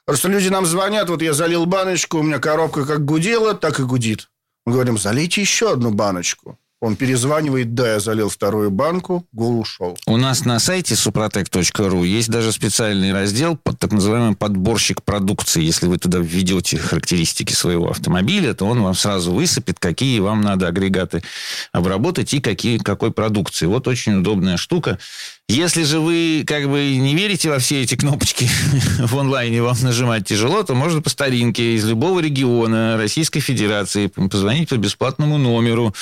Просто 0.05 0.29
люди 0.29 0.49
нам 0.49 0.65
звонят, 0.65 1.09
вот 1.09 1.21
я 1.21 1.33
залил 1.33 1.65
баночку, 1.65 2.19
у 2.19 2.23
меня 2.23 2.39
коробка 2.39 2.85
как 2.85 3.05
гудела, 3.05 3.53
так 3.53 3.79
и 3.79 3.83
гудит. 3.83 4.29
Мы 4.65 4.73
говорим, 4.73 4.97
залейте 4.97 5.41
еще 5.41 5.71
одну 5.71 5.91
баночку. 5.91 6.57
Он 6.79 6.95
перезванивает, 6.95 7.73
да, 7.73 7.93
я 7.93 7.99
залил 7.99 8.29
вторую 8.29 8.69
банку, 8.69 9.25
гул 9.31 9.59
ушел. 9.59 9.97
У 10.05 10.15
нас 10.15 10.45
на 10.45 10.59
сайте 10.59 10.93
suprotec.ru 10.93 12.05
есть 12.05 12.29
даже 12.29 12.51
специальный 12.51 13.11
раздел 13.13 13.57
под 13.57 13.79
так 13.79 13.91
называемый 13.91 14.35
подборщик 14.35 15.01
продукции. 15.01 15.63
Если 15.63 15.87
вы 15.87 15.97
туда 15.97 16.19
введете 16.19 16.77
характеристики 16.77 17.53
своего 17.53 17.89
автомобиля, 17.89 18.53
то 18.53 18.65
он 18.65 18.83
вам 18.83 18.93
сразу 18.93 19.33
высыпет, 19.33 19.79
какие 19.79 20.19
вам 20.19 20.41
надо 20.41 20.67
агрегаты 20.67 21.23
обработать 21.71 22.35
и 22.35 22.41
какие, 22.41 22.77
какой 22.77 23.11
продукции. 23.11 23.65
Вот 23.65 23.87
очень 23.87 24.19
удобная 24.19 24.57
штука. 24.57 24.99
Если 25.49 25.83
же 25.83 26.01
вы 26.01 26.43
как 26.45 26.69
бы 26.69 26.97
не 26.97 27.15
верите 27.15 27.49
во 27.49 27.59
все 27.59 27.81
эти 27.81 27.95
кнопочки 27.95 28.49
в 28.99 29.17
онлайне, 29.17 29.61
вам 29.61 29.77
нажимать 29.81 30.27
тяжело, 30.27 30.61
то 30.63 30.75
можно 30.75 31.01
по 31.01 31.09
старинке 31.09 31.75
из 31.75 31.85
любого 31.87 32.19
региона 32.19 32.97
Российской 32.97 33.39
Федерации 33.39 34.07
позвонить 34.07 34.67
по 34.67 34.75
бесплатному 34.75 35.37
номеру 35.37 35.95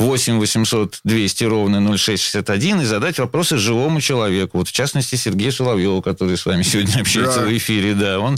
8 0.00 0.40
800 0.40 0.98
200 1.04 1.44
ровно 1.44 1.80
0661 1.96 2.80
и 2.80 2.84
задать 2.84 3.20
вопросы 3.20 3.56
живому 3.56 4.00
человеку. 4.00 4.58
Вот 4.58 4.66
в 4.68 4.72
частности 4.72 5.14
Сергею 5.14 5.52
Соловьеву, 5.52 6.02
который 6.02 6.36
с 6.36 6.44
вами 6.44 6.64
сегодня 6.64 7.00
общается 7.00 7.38
Да. 7.38 7.46
в 7.46 7.56
эфире. 7.56 7.94
Да, 7.94 8.18
он 8.18 8.36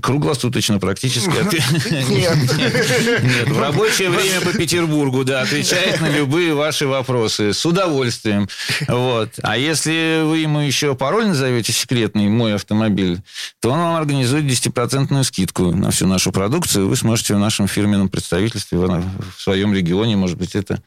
круглосуточно 0.00 0.80
практически... 0.80 1.30
Нет. 2.10 2.36
Нет, 2.58 3.48
в 3.50 3.60
рабочее 3.60 4.10
время 4.10 4.40
по 4.40 4.52
Петербургу, 4.52 5.22
да, 5.22 5.42
отвечает 5.42 6.00
на 6.00 6.08
любые 6.08 6.54
ваши 6.54 6.88
вопросы 6.88 7.52
с 7.52 7.64
удовольствием. 7.64 8.48
Вот. 8.88 9.30
А 9.44 9.56
если 9.56 9.91
вы 10.24 10.38
ему 10.38 10.60
еще 10.60 10.94
пароль 10.94 11.26
назовете 11.26 11.72
секретный 11.72 12.28
«Мой 12.28 12.54
автомобиль», 12.54 13.20
то 13.60 13.70
он 13.70 13.78
вам 13.78 13.96
организует 13.96 14.44
10% 14.44 15.22
скидку 15.24 15.72
на 15.72 15.90
всю 15.90 16.06
нашу 16.06 16.32
продукцию. 16.32 16.88
Вы 16.88 16.96
сможете 16.96 17.34
в 17.34 17.38
нашем 17.38 17.68
фирменном 17.68 18.08
представительстве 18.08 18.78
в 18.78 19.12
своем 19.38 19.74
регионе, 19.74 20.16
может 20.16 20.38
быть, 20.38 20.54
это 20.54 20.82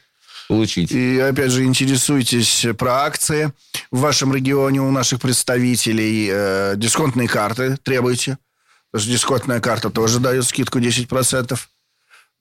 получить. 0.48 0.92
И, 0.92 1.20
опять 1.20 1.52
же, 1.52 1.64
интересуйтесь 1.64 2.66
про 2.78 3.04
акции 3.06 3.52
в 3.92 4.00
вашем 4.00 4.34
регионе 4.34 4.82
у 4.82 4.92
наших 4.92 5.22
представителей. 5.22 6.30
Э, 6.32 6.74
дисконтные 6.78 7.28
карты 7.28 7.78
требуйте. 7.84 8.38
Потому 8.92 9.04
что 9.04 9.12
дисконтная 9.12 9.60
карта 9.60 9.90
тоже 9.90 10.20
дает 10.20 10.46
скидку 10.46 10.80
10%. 10.80 11.58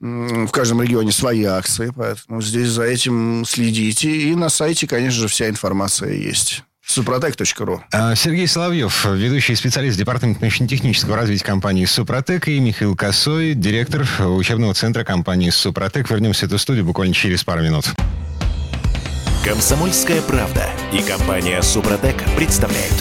В 0.00 0.48
каждом 0.48 0.82
регионе 0.82 1.12
свои 1.12 1.44
акции, 1.44 1.92
поэтому 1.94 2.42
здесь 2.42 2.68
за 2.68 2.82
этим 2.82 3.44
следите. 3.46 4.10
И 4.10 4.34
на 4.34 4.48
сайте, 4.48 4.86
конечно 4.86 5.20
же, 5.20 5.28
вся 5.28 5.48
информация 5.48 6.12
есть. 6.12 6.62
suprotec.ru 6.86 7.80
А, 7.92 8.14
Сергей 8.14 8.46
Соловьев, 8.46 9.06
ведущий 9.06 9.54
специалист 9.54 9.96
Департамента 9.96 10.42
научно-технического 10.42 11.16
развития 11.16 11.44
компании 11.44 11.86
«Супротек», 11.86 12.48
и 12.48 12.58
Михаил 12.60 12.94
Косой, 12.94 13.54
директор 13.54 14.06
учебного 14.20 14.74
центра 14.74 15.04
компании 15.04 15.48
«Супротек». 15.50 16.10
Вернемся 16.10 16.46
в 16.46 16.48
эту 16.48 16.58
студию 16.58 16.84
буквально 16.84 17.14
через 17.14 17.42
пару 17.44 17.62
минут. 17.62 17.86
Комсомольская 19.44 20.20
правда 20.22 20.68
и 20.92 21.02
компания 21.02 21.62
Супротек 21.62 22.16
представляют. 22.36 22.94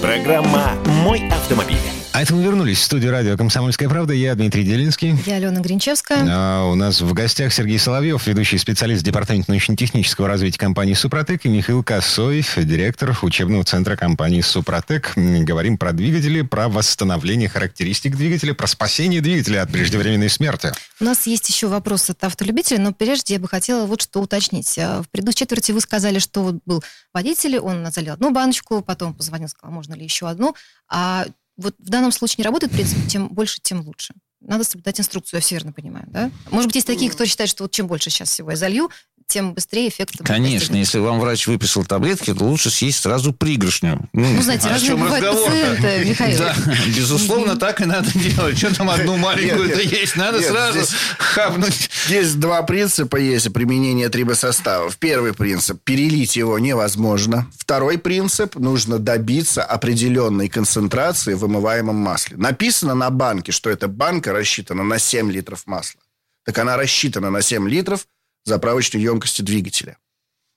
Программа 0.00 0.72
«Мой 0.86 1.28
автомобиль». 1.28 1.99
А 2.12 2.22
это 2.22 2.34
мы 2.34 2.42
вернулись 2.42 2.78
в 2.78 2.82
студию 2.82 3.12
радио 3.12 3.36
«Комсомольская 3.36 3.88
правда». 3.88 4.12
Я 4.12 4.34
Дмитрий 4.34 4.64
Делинский. 4.64 5.16
Я 5.26 5.36
Алена 5.36 5.60
Гринчевская. 5.60 6.26
А 6.28 6.64
у 6.64 6.74
нас 6.74 7.00
в 7.00 7.12
гостях 7.12 7.52
Сергей 7.52 7.78
Соловьев, 7.78 8.26
ведущий 8.26 8.58
специалист 8.58 9.04
Департамента 9.04 9.52
научно-технического 9.52 10.26
развития 10.26 10.58
компании 10.58 10.94
«Супротек», 10.94 11.46
и 11.46 11.48
Михаил 11.48 11.84
Косой, 11.84 12.44
директор 12.56 13.16
учебного 13.22 13.62
центра 13.62 13.94
компании 13.94 14.40
«Супротек». 14.40 15.12
Говорим 15.14 15.78
про 15.78 15.92
двигатели, 15.92 16.42
про 16.42 16.68
восстановление 16.68 17.48
характеристик 17.48 18.16
двигателя, 18.16 18.54
про 18.54 18.66
спасение 18.66 19.20
двигателя 19.20 19.62
от 19.62 19.70
преждевременной 19.70 20.30
смерти. 20.30 20.72
У 21.00 21.04
нас 21.04 21.28
есть 21.28 21.48
еще 21.48 21.68
вопрос 21.68 22.10
от 22.10 22.22
автолюбителя, 22.24 22.80
но 22.80 22.92
прежде 22.92 23.34
я 23.34 23.40
бы 23.40 23.46
хотела 23.46 23.86
вот 23.86 24.02
что 24.02 24.20
уточнить. 24.20 24.76
А, 24.80 25.02
В 25.02 25.08
предыдущей 25.10 25.38
четверти 25.38 25.70
вы 25.70 25.80
сказали, 25.80 26.18
что 26.18 26.58
был 26.66 26.82
водитель, 27.14 27.58
он 27.58 27.88
залил 27.92 28.14
одну 28.14 28.32
баночку, 28.32 28.82
потом 28.82 29.14
позвонил, 29.14 29.48
сказал, 29.48 29.72
можно 29.72 29.94
ли 29.94 30.02
еще 30.02 30.28
одну. 30.28 30.56
А 30.88 31.24
вот 31.60 31.74
в 31.78 31.88
данном 31.88 32.12
случае 32.12 32.36
не 32.38 32.44
работает 32.44 32.72
принцип 32.72 32.98
«чем 33.08 33.28
больше, 33.28 33.60
тем 33.60 33.82
лучше». 33.82 34.14
Надо 34.40 34.64
соблюдать 34.64 34.98
инструкцию, 34.98 35.38
я 35.38 35.42
все 35.42 35.56
верно 35.56 35.72
понимаю, 35.72 36.06
да? 36.08 36.30
Может 36.50 36.68
быть, 36.68 36.76
есть 36.76 36.86
такие, 36.86 37.10
кто 37.10 37.26
считает, 37.26 37.50
что 37.50 37.64
вот 37.64 37.72
чем 37.72 37.86
больше 37.86 38.08
сейчас 38.08 38.30
всего 38.30 38.50
я 38.50 38.56
залью, 38.56 38.90
тем 39.30 39.54
быстрее 39.54 39.88
эффект. 39.88 40.16
будет 40.18 40.26
Конечно, 40.26 40.58
достигнут. 40.58 40.78
если 40.78 40.98
вам 40.98 41.20
врач 41.20 41.46
выписал 41.46 41.84
таблетки, 41.84 42.34
то 42.34 42.44
лучше 42.44 42.70
съесть 42.70 43.00
сразу 43.00 43.32
пригоршню. 43.32 44.08
Ну, 44.12 44.42
знаете, 44.42 44.68
о 44.68 44.72
разные 44.72 44.88
чем 44.88 45.00
бывают 45.00 45.24
разговор-то? 45.24 45.50
пациенты, 45.50 46.04
Михаил. 46.10 46.38
Да, 46.38 46.56
безусловно, 46.88 47.56
так 47.56 47.80
и 47.80 47.84
надо 47.84 48.10
делать. 48.18 48.58
Что 48.58 48.74
там 48.74 48.90
одну 48.90 49.16
маленькую-то 49.16 49.80
есть? 49.80 50.16
Надо 50.16 50.42
сразу 50.42 50.80
хапнуть. 51.18 51.90
Здесь 52.06 52.34
два 52.34 52.62
принципа 52.62 53.16
есть 53.16 53.52
применения 53.52 54.08
трибосоставов. 54.08 54.96
Первый 54.98 55.32
принцип– 55.32 55.80
перелить 55.84 56.36
его 56.36 56.58
невозможно. 56.58 57.46
Второй 57.56 57.98
принцип– 57.98 58.54
нужно 58.56 58.98
добиться 58.98 59.62
определенной 59.62 60.48
концентрации 60.48 61.34
в 61.34 61.38
вымываемом 61.38 61.96
масле. 61.96 62.36
Написано 62.36 62.94
на 62.94 63.10
банке, 63.10 63.52
что 63.52 63.70
эта 63.70 63.88
банка 63.88 64.32
рассчитана 64.32 64.82
на 64.82 64.98
7 64.98 65.30
литров 65.30 65.66
масла. 65.66 66.00
Так 66.44 66.58
она 66.58 66.76
рассчитана 66.76 67.30
на 67.30 67.42
7 67.42 67.68
литров 67.68 68.06
заправочной 68.44 69.00
емкости 69.00 69.42
двигателя. 69.42 69.96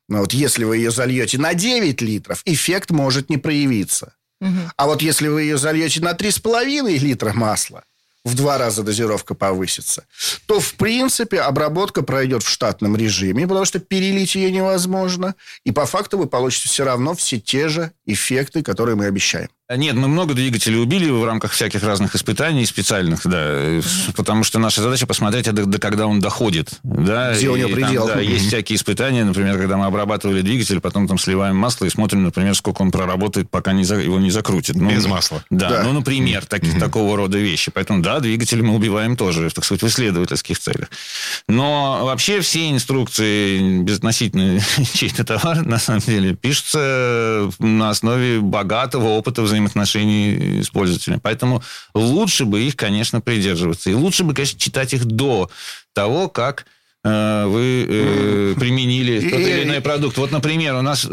Но 0.10 0.20
вот 0.20 0.34
если 0.34 0.64
вы 0.64 0.78
ее 0.78 0.92
зальете 0.92 1.38
на 1.38 1.54
9 1.54 2.02
литров, 2.02 2.42
эффект 2.46 2.92
может 2.92 3.30
не 3.30 3.38
проявиться. 3.38 4.16
Мгм. 4.42 4.72
А 4.76 4.88
вот 4.88 5.02
если 5.02 5.28
вы 5.28 5.44
ее 5.44 5.58
зальете 5.58 6.02
на 6.02 6.14
3,5 6.14 6.98
литра 7.00 7.34
масла, 7.34 7.84
в 8.26 8.36
два 8.36 8.58
раза 8.58 8.84
дозировка 8.84 9.36
повысится, 9.36 10.06
то, 10.46 10.60
в 10.60 10.76
принципе, 10.76 11.42
обработка 11.42 12.04
пройдет 12.04 12.44
в 12.44 12.50
штатном 12.50 12.96
режиме, 12.96 13.48
потому 13.48 13.66
что 13.66 13.80
перелить 13.80 14.36
ее 14.36 14.50
невозможно. 14.52 15.36
И 15.66 15.72
по 15.72 15.86
факту 15.86 16.18
вы 16.18 16.28
получите 16.28 16.70
все 16.70 16.86
равно 16.86 17.16
все 17.16 17.40
те 17.40 17.68
же 17.68 17.92
эффекты, 18.06 18.64
которые 18.64 18.96
мы 18.96 19.06
обещаем. 19.06 19.50
Нет, 19.70 19.96
мы 19.96 20.10
много 20.10 20.34
двигателей 20.34 20.78
убили 20.78 21.10
в 21.10 21.24
рамках 21.24 21.54
всяких 21.54 21.84
разных 21.84 22.16
испытаний 22.16 22.66
специальных, 22.66 23.22
да, 23.26 23.38
э, 23.40 23.82
потому 24.14 24.44
что 24.44 24.60
наша 24.60 24.82
задача 24.82 25.08
посмотреть, 25.08 25.48
а 25.48 25.54
до, 25.54 25.66
до 25.66 25.80
когда 25.80 26.06
он 26.06 26.20
доходит, 26.20 26.80
да. 26.84 27.34
Где 27.34 27.48
у 27.48 27.56
него 27.56 27.70
там, 27.70 27.78
предел. 27.80 28.08
да, 28.08 28.20
есть 28.20 28.48
всякие 28.48 28.76
испытания, 28.76 29.24
например, 29.24 29.58
когда 29.58 29.78
мы 29.78 29.86
обрабатывали 29.86 30.42
двигатель, 30.42 30.82
потом 30.82 31.08
там 31.08 31.18
сливаем 31.18 31.56
масло 31.56 31.86
и 31.86 31.90
смотрим, 31.90 32.24
например, 32.24 32.56
сколько 32.56 32.82
он 32.82 32.92
проработает, 32.92 33.50
пока 33.50 33.72
не 33.72 33.86
за- 33.86 33.96
его 34.02 34.20
не 34.20 34.32
закрутит. 34.32 34.76
Ну, 34.76 34.90
Без 34.92 35.06
масла. 35.06 35.42
Да, 35.50 35.70
Да. 35.70 35.84
ну, 35.84 35.94
например, 35.94 36.46
таки- 36.46 36.78
такого 36.78 37.16
рода 37.16 37.38
вещи. 37.38 37.72
Поэтому, 37.74 38.02
да, 38.04 38.20
двигатели 38.20 38.60
мы 38.62 38.76
убиваем 38.76 39.16
тоже, 39.16 39.50
так 39.50 39.64
сказать, 39.64 39.82
в 39.82 39.88
исследовательских 39.88 40.60
целях. 40.60 40.90
Но 41.48 42.02
вообще 42.04 42.42
все 42.42 42.70
инструкции 42.70 43.80
безотносительно 43.82 44.60
чей-то 44.94 45.24
товар, 45.24 45.66
на 45.66 45.80
самом 45.80 46.02
деле, 46.02 46.36
пишутся 46.36 47.50
на 47.60 47.90
основе 47.92 48.42
богатого 48.42 49.08
опыта 49.08 49.42
взаимоотношений 49.54 50.62
с 50.64 50.70
пользователем. 50.70 51.20
Поэтому 51.20 51.64
лучше 51.94 52.46
бы 52.46 52.62
их, 52.62 52.76
конечно, 52.76 53.22
придерживаться. 53.22 53.90
И 53.90 53.94
лучше 53.94 54.24
бы, 54.24 54.34
конечно, 54.34 54.60
читать 54.60 54.94
их 54.94 55.06
до 55.06 55.50
того, 55.94 56.28
как 56.30 56.66
э, 57.04 57.46
вы 57.48 57.86
э, 57.88 58.56
применили 58.60 59.30
тот 59.30 59.40
И- 59.40 59.44
или 59.44 59.64
иной 59.64 59.82
продукт. 59.82 60.18
Вот, 60.18 60.32
например, 60.32 60.76
у 60.76 60.82
нас 60.82 61.06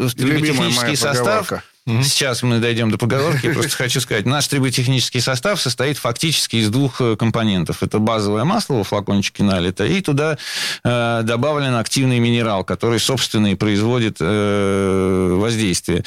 моя 0.75 0.95
состав 0.95 1.17
поговорка. 1.25 1.63
Сейчас 1.87 2.43
мы 2.43 2.59
дойдем 2.59 2.91
до 2.91 2.99
поговорки. 2.99 3.47
Я 3.47 3.53
просто 3.53 3.75
хочу 3.75 4.01
сказать, 4.01 4.27
наш 4.27 4.47
триботехнический 4.47 5.19
состав 5.19 5.59
состоит 5.59 5.97
фактически 5.97 6.57
из 6.57 6.69
двух 6.69 7.01
э, 7.01 7.15
компонентов. 7.15 7.81
Это 7.81 7.97
базовое 7.97 8.43
масло 8.43 8.75
во 8.75 8.83
флакончике 8.83 9.41
налито, 9.41 9.83
и 9.85 9.99
туда 10.01 10.37
э, 10.83 11.21
добавлен 11.23 11.73
активный 11.73 12.19
минерал, 12.19 12.63
который, 12.63 12.99
собственно, 12.99 13.47
и 13.47 13.55
производит 13.55 14.17
э, 14.19 15.35
воздействие. 15.39 16.03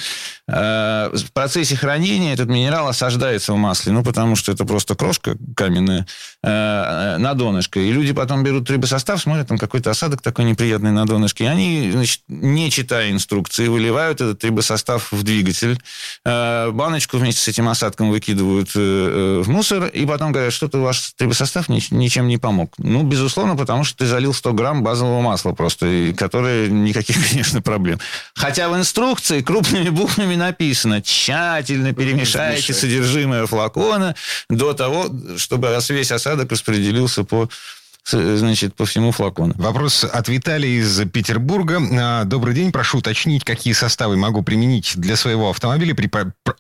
Э, 0.47 1.11
в 1.13 1.33
процессе 1.33 1.75
хранения 1.75 2.35
этот 2.35 2.49
минерал 2.49 2.87
осаждается 2.87 3.53
в 3.53 3.57
масле, 3.57 3.91
ну, 3.91 4.05
потому 4.05 4.37
что 4.37 4.53
это 4.53 4.65
просто 4.65 4.95
крошка 4.95 5.37
каменная 5.57 6.07
э, 6.45 7.17
на 7.19 7.35
донышко. 7.35 7.81
И 7.81 7.91
люди 7.91 8.13
потом 8.13 8.45
берут 8.45 8.69
трибосостав, 8.69 9.21
смотрят, 9.21 9.49
там 9.49 9.59
какой-то 9.59 9.91
осадок 9.91 10.23
такой 10.23 10.45
неприятный 10.45 10.93
на 10.93 11.05
донышке, 11.05 11.45
и 11.45 11.49
они, 11.49 11.91
значит, 11.91 12.21
не 12.29 12.71
читая 12.71 13.11
инструкции, 13.11 13.67
выливают 13.67 14.21
этот 14.21 14.39
трибосостав 14.39 15.11
в 15.11 15.25
двигатель, 15.25 15.64
э, 16.25 16.71
баночку 16.71 17.19
вместе 17.19 17.41
с 17.41 17.49
этим 17.49 17.69
осадком 17.69 18.11
выкидывают 18.11 18.71
э, 18.75 18.81
э, 18.81 19.43
в 19.43 19.49
мусор, 19.49 19.87
и 19.87 20.07
потом 20.07 20.33
говорят, 20.33 20.53
что-то 20.53 20.79
ваш 20.79 21.13
трибосостав 21.17 21.69
ни- 21.69 21.83
ничем 21.95 22.29
не 22.29 22.39
помог. 22.39 22.73
Ну, 22.79 23.03
безусловно, 23.03 23.57
потому 23.57 23.85
что 23.85 23.99
ты 23.99 24.07
залил 24.07 24.33
100 24.35 24.53
грамм 24.53 24.83
базового 24.83 25.21
масла 25.21 25.53
просто, 25.53 25.87
и 25.87 26.13
которое 26.13 26.69
никаких, 26.69 27.17
конечно, 27.31 27.61
проблем. 27.63 27.99
Хотя 28.35 28.69
в 28.69 28.77
инструкции 28.77 29.41
крупными 29.43 29.89
буквами 29.89 30.35
написано, 30.35 31.03
тщательно 31.03 31.93
перемешайте 31.93 32.55
Размешать. 32.63 32.77
содержимое 32.77 33.47
флакона 33.47 34.15
до 34.49 34.73
того, 34.73 35.07
чтобы 35.37 35.77
весь 35.89 36.11
осадок 36.13 36.51
распределился 36.53 37.25
по 37.25 37.49
значит, 38.07 38.75
по 38.75 38.85
всему 38.85 39.13
флакону. 39.13 39.55
Вопрос 39.57 40.05
от 40.05 40.29
Виталия 40.29 40.81
из 40.81 41.01
Петербурга. 41.11 41.81
А, 41.93 42.25
Добрый 42.25 42.55
день. 42.55 42.73
Прошу 42.73 42.99
уточнить, 42.99 43.45
какие 43.45 43.73
составы 43.73 44.17
могу 44.17 44.43
применить 44.43 44.93
для 44.97 45.17
своего 45.17 45.51
автомобиля 45.51 45.95
при... 45.95 46.11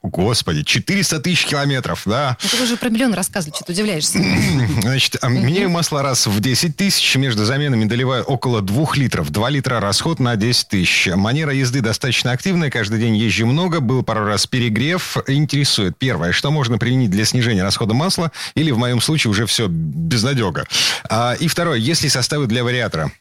Господи, 0.02 0.62
400 0.62 1.20
тысяч 1.20 1.46
километров, 1.46 2.02
да? 2.06 2.36
Ну, 2.42 2.48
ты 2.48 2.62
уже 2.62 2.76
про 2.76 2.88
миллион 2.88 3.14
рассказывали, 3.14 3.54
что 3.54 3.66
ты 3.66 3.72
удивляешься. 3.72 4.18
Значит, 4.82 5.16
а, 5.20 5.28
меняю 5.28 5.70
масло 5.70 6.02
раз 6.02 6.26
в 6.26 6.40
10 6.40 6.76
тысяч, 6.76 7.14
между 7.16 7.44
заменами 7.44 7.84
доливаю 7.84 8.24
около 8.24 8.62
2 8.62 8.94
литров. 8.94 9.30
2 9.30 9.50
литра 9.50 9.80
расход 9.80 10.20
на 10.20 10.36
10 10.36 10.68
тысяч. 10.68 11.08
Манера 11.14 11.52
езды 11.52 11.80
достаточно 11.80 12.32
активная, 12.32 12.70
каждый 12.70 13.00
день 13.00 13.16
езжу 13.16 13.46
много, 13.46 13.80
был 13.80 14.02
пару 14.02 14.24
раз 14.24 14.46
перегрев. 14.46 15.18
Интересует. 15.26 15.98
Первое, 15.98 16.32
что 16.32 16.50
можно 16.50 16.78
применить 16.78 17.10
для 17.10 17.24
снижения 17.24 17.62
расхода 17.62 17.94
масла, 17.94 18.32
или 18.54 18.70
в 18.70 18.78
моем 18.78 19.00
случае 19.00 19.30
уже 19.30 19.46
все 19.46 19.68
безнадега. 19.68 20.66
А, 21.08 21.33
и 21.34 21.48
второе, 21.48 21.78
есть 21.78 22.02
ли 22.02 22.08
составы 22.08 22.46
для 22.46 22.64
вариатора? 22.64 23.12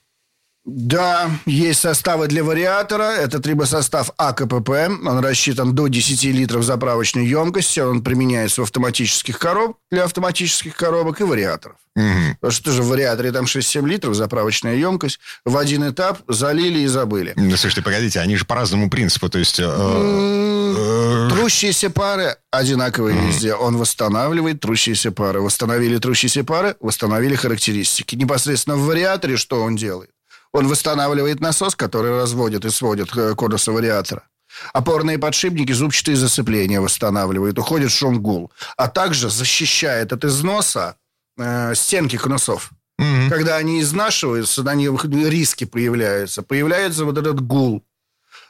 Да, 0.66 1.30
есть 1.46 1.82
составы 1.82 2.28
для 2.28 2.42
вариатора. 2.44 3.12
Это 3.12 3.40
трибосостав 3.40 4.12
АКПП. 4.18 4.70
Он 5.06 5.20
рассчитан 5.20 5.76
до 5.76 5.88
10 5.88 6.24
литров 6.26 6.64
заправочной 6.64 7.26
емкости. 7.26 7.82
Он 7.82 8.02
применяется 8.02 8.62
в 8.62 8.64
автоматических 8.64 9.38
коробках, 9.38 9.76
для 9.92 10.06
автоматических 10.06 10.76
коробок 10.76 11.20
и 11.20 11.26
вариаторов. 11.26 11.76
Мгм. 11.96 12.36
Потому 12.40 12.52
что 12.52 12.64
тоже 12.64 12.82
в 12.82 12.88
вариаторе 12.88 13.32
там 13.34 13.46
6-7 13.46 13.86
литров 13.88 14.16
заправочная 14.16 14.76
емкость. 14.76 15.20
В 15.46 15.58
один 15.58 15.88
этап 15.90 16.20
залили 16.30 16.80
и 16.80 16.88
забыли. 16.88 17.34
Ну, 17.36 17.50
слушайте, 17.58 17.82
погодите, 17.82 18.20
они 18.22 18.38
же 18.38 18.46
по 18.46 18.56
разному 18.56 18.90
принципу, 18.90 19.30
то 19.30 19.40
есть... 19.40 19.60
э, 19.60 19.64
э, 19.66 21.30
Трущиеся 21.30 21.90
пары 21.90 22.38
одинаковые 22.52 23.18
везде. 23.20 23.54
Он 23.54 23.78
восстанавливает 23.78 24.62
трущиеся 24.62 25.12
пары. 25.12 25.42
Восстановили 25.42 25.98
трущиеся 25.98 26.44
пары, 26.44 26.76
восстановили 26.80 27.36
характеристики. 27.36 28.16
Непосредственно 28.16 28.78
в 28.78 28.86
вариаторе 28.86 29.36
что 29.38 29.62
он 29.62 29.76
делает? 29.76 30.10
Он 30.54 30.68
восстанавливает 30.68 31.40
насос, 31.40 31.76
который 31.76 32.12
разводит 32.12 32.64
и 32.66 32.70
сводит 32.70 33.16
э, 33.18 33.34
конусы 33.36 33.72
вариатора. 33.72 34.24
Опорные 34.72 35.18
подшипники, 35.18 35.72
зубчатые 35.72 36.16
зацепления 36.16 36.80
восстанавливает, 36.80 37.58
уходит 37.58 37.92
шум 37.92 38.22
гул. 38.22 38.52
А 38.78 38.88
также 38.88 39.30
защищает 39.30 40.14
от 40.14 40.24
износа 40.26 40.96
э, 41.38 41.74
стенки 41.76 42.18
конусов. 42.18 42.70
мгм. 43.00 43.30
Когда 43.30 43.58
они 43.58 43.82
изнашиваются, 43.82 44.62
на 44.62 44.76
них 44.76 45.04
риски 45.06 45.66
появляются. 45.66 46.44
Появляется 46.44 47.06
вот 47.06 47.18
этот 47.18 47.42
гул. 47.42 47.84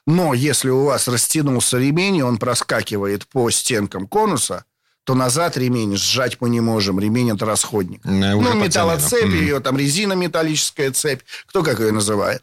Но 0.05 0.33
если 0.33 0.69
у 0.69 0.83
вас 0.83 1.07
растянулся 1.07 1.77
ремень, 1.77 2.17
и 2.17 2.23
он 2.23 2.37
проскакивает 2.37 3.25
по 3.27 3.49
стенкам 3.49 4.07
конуса, 4.07 4.65
то 5.05 5.15
назад 5.15 5.57
ремень 5.57 5.97
сжать 5.97 6.37
мы 6.39 6.49
не 6.49 6.61
можем. 6.61 6.99
Ремень– 6.99 7.31
это 7.35 7.45
расходник. 7.45 8.01
Э, 8.05 8.09
ну, 8.35 8.43
под 8.43 8.55
металлоцепь, 8.55 9.33
ее 9.33 9.59
там 9.59 9.77
резина 9.77 10.13
металлическая 10.13 10.91
цепь, 10.91 11.21
кто 11.47 11.61
как 11.63 11.79
ее 11.79 11.91
называет. 11.91 12.41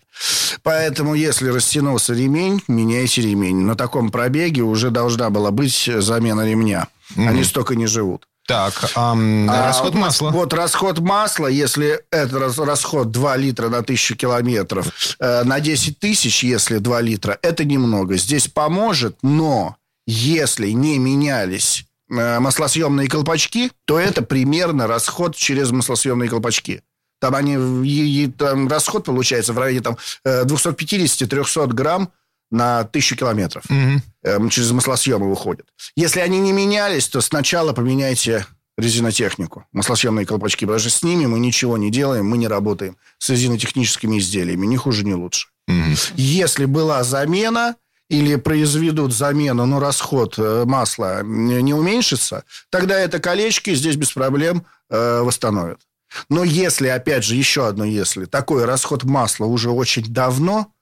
Поэтому, 0.63 1.15
если 1.15 1.49
растянулся 1.49 2.13
ремень, 2.13 2.63
меняйте 2.69 3.23
ремень. 3.23 3.61
На 3.65 3.77
таком 3.77 4.11
пробеге 4.11 4.63
уже 4.63 4.91
должна 4.91 5.31
была 5.31 5.51
быть 5.51 5.91
замена 5.99 6.47
ремня. 6.47 6.89
Они 7.17 7.45
столько 7.45 7.75
не 7.75 7.87
живут. 7.87 8.27
Так, 8.47 8.75
ам, 8.97 9.49
А 9.49 9.67
расход 9.67 9.95
масла. 9.95 10.31
Вот 10.31 10.53
расход 10.53 10.99
масла, 10.99 11.47
если 11.47 12.01
это 12.11 12.39
рас- 12.41 12.59
расход 12.59 13.11
2 13.13 13.37
литра 13.37 13.69
на 13.69 13.83
тысячу 13.83 14.17
километров, 14.17 14.87
э, 15.21 15.45
на 15.45 15.61
10 15.61 16.01
тысяч, 16.01 16.43
если 16.43 16.79
2 16.79 17.01
литра, 17.01 17.39
это 17.43 17.65
немного. 17.65 18.17
Здесь 18.17 18.49
поможет, 18.49 19.19
но 19.23 19.77
если 20.07 20.71
не 20.71 20.99
менялись 20.99 21.85
маслосъемные 22.11 23.09
колпачки, 23.09 23.71
то 23.87 23.99
это 23.99 24.23
примерно 24.23 24.87
расход 24.87 25.37
через 25.37 25.71
маслосъемные 25.71 26.29
колпачки. 26.29 26.83
Там, 27.21 27.35
они, 27.35 27.55
и- 27.87 28.25
и 28.25 28.27
там 28.29 28.67
расход 28.69 29.05
получается 29.05 29.53
в 29.53 29.59
районе 29.59 29.81
там, 29.81 29.97
э, 30.25 30.45
250-300 30.45 31.73
грамм 31.73 32.11
на 32.51 32.85
тысячу 32.85 33.15
километров 33.17 33.63
Мгм. 33.69 34.03
эм, 34.25 34.49
через 34.51 34.71
маслосъемы 34.73 35.29
выходят. 35.29 35.67
Если 35.97 36.21
они 36.21 36.41
не 36.41 36.53
менялись, 36.53 37.09
то 37.09 37.21
сначала 37.21 37.73
поменяйте 37.73 38.45
резинотехнику, 38.79 39.67
маслосъемные 39.73 40.27
колпачки. 40.27 40.65
Потому 40.65 40.81
что 40.81 40.91
с 40.91 41.03
ними 41.03 41.27
мы 41.27 41.39
ничего 41.39 41.77
не 41.79 41.91
делаем, 41.91 42.27
мы 42.27 42.39
не 42.39 42.49
работаем 42.49 42.97
с 43.19 43.29
резинотехническими 43.31 44.19
изделиями. 44.19 44.67
Ни 44.67 44.77
хуже, 44.77 45.05
ни 45.05 45.13
лучше. 45.13 45.49
Мгм. 45.69 45.95
Если 46.17 46.65
была 46.65 47.05
замена 47.05 47.77
или 48.11 48.35
произведут 48.35 49.15
замену, 49.15 49.67
но 49.67 49.79
расход 49.79 50.35
э, 50.37 50.65
масла 50.67 51.23
не 51.23 51.73
уменьшится, 51.73 52.45
тогда 52.69 52.99
это 52.99 53.21
колечки 53.21 53.73
здесь 53.73 53.95
без 53.95 54.11
проблем 54.11 54.67
э, 54.91 55.21
восстановят. 55.21 55.81
Но 56.29 56.43
если, 56.43 56.89
опять 56.89 57.23
же, 57.23 57.37
еще 57.37 57.69
одно 57.69 57.85
если, 57.85 58.25
такой 58.25 58.65
расход 58.65 59.05
масла 59.05 59.47
уже 59.47 59.71
очень 59.71 60.13
давно, 60.13 60.73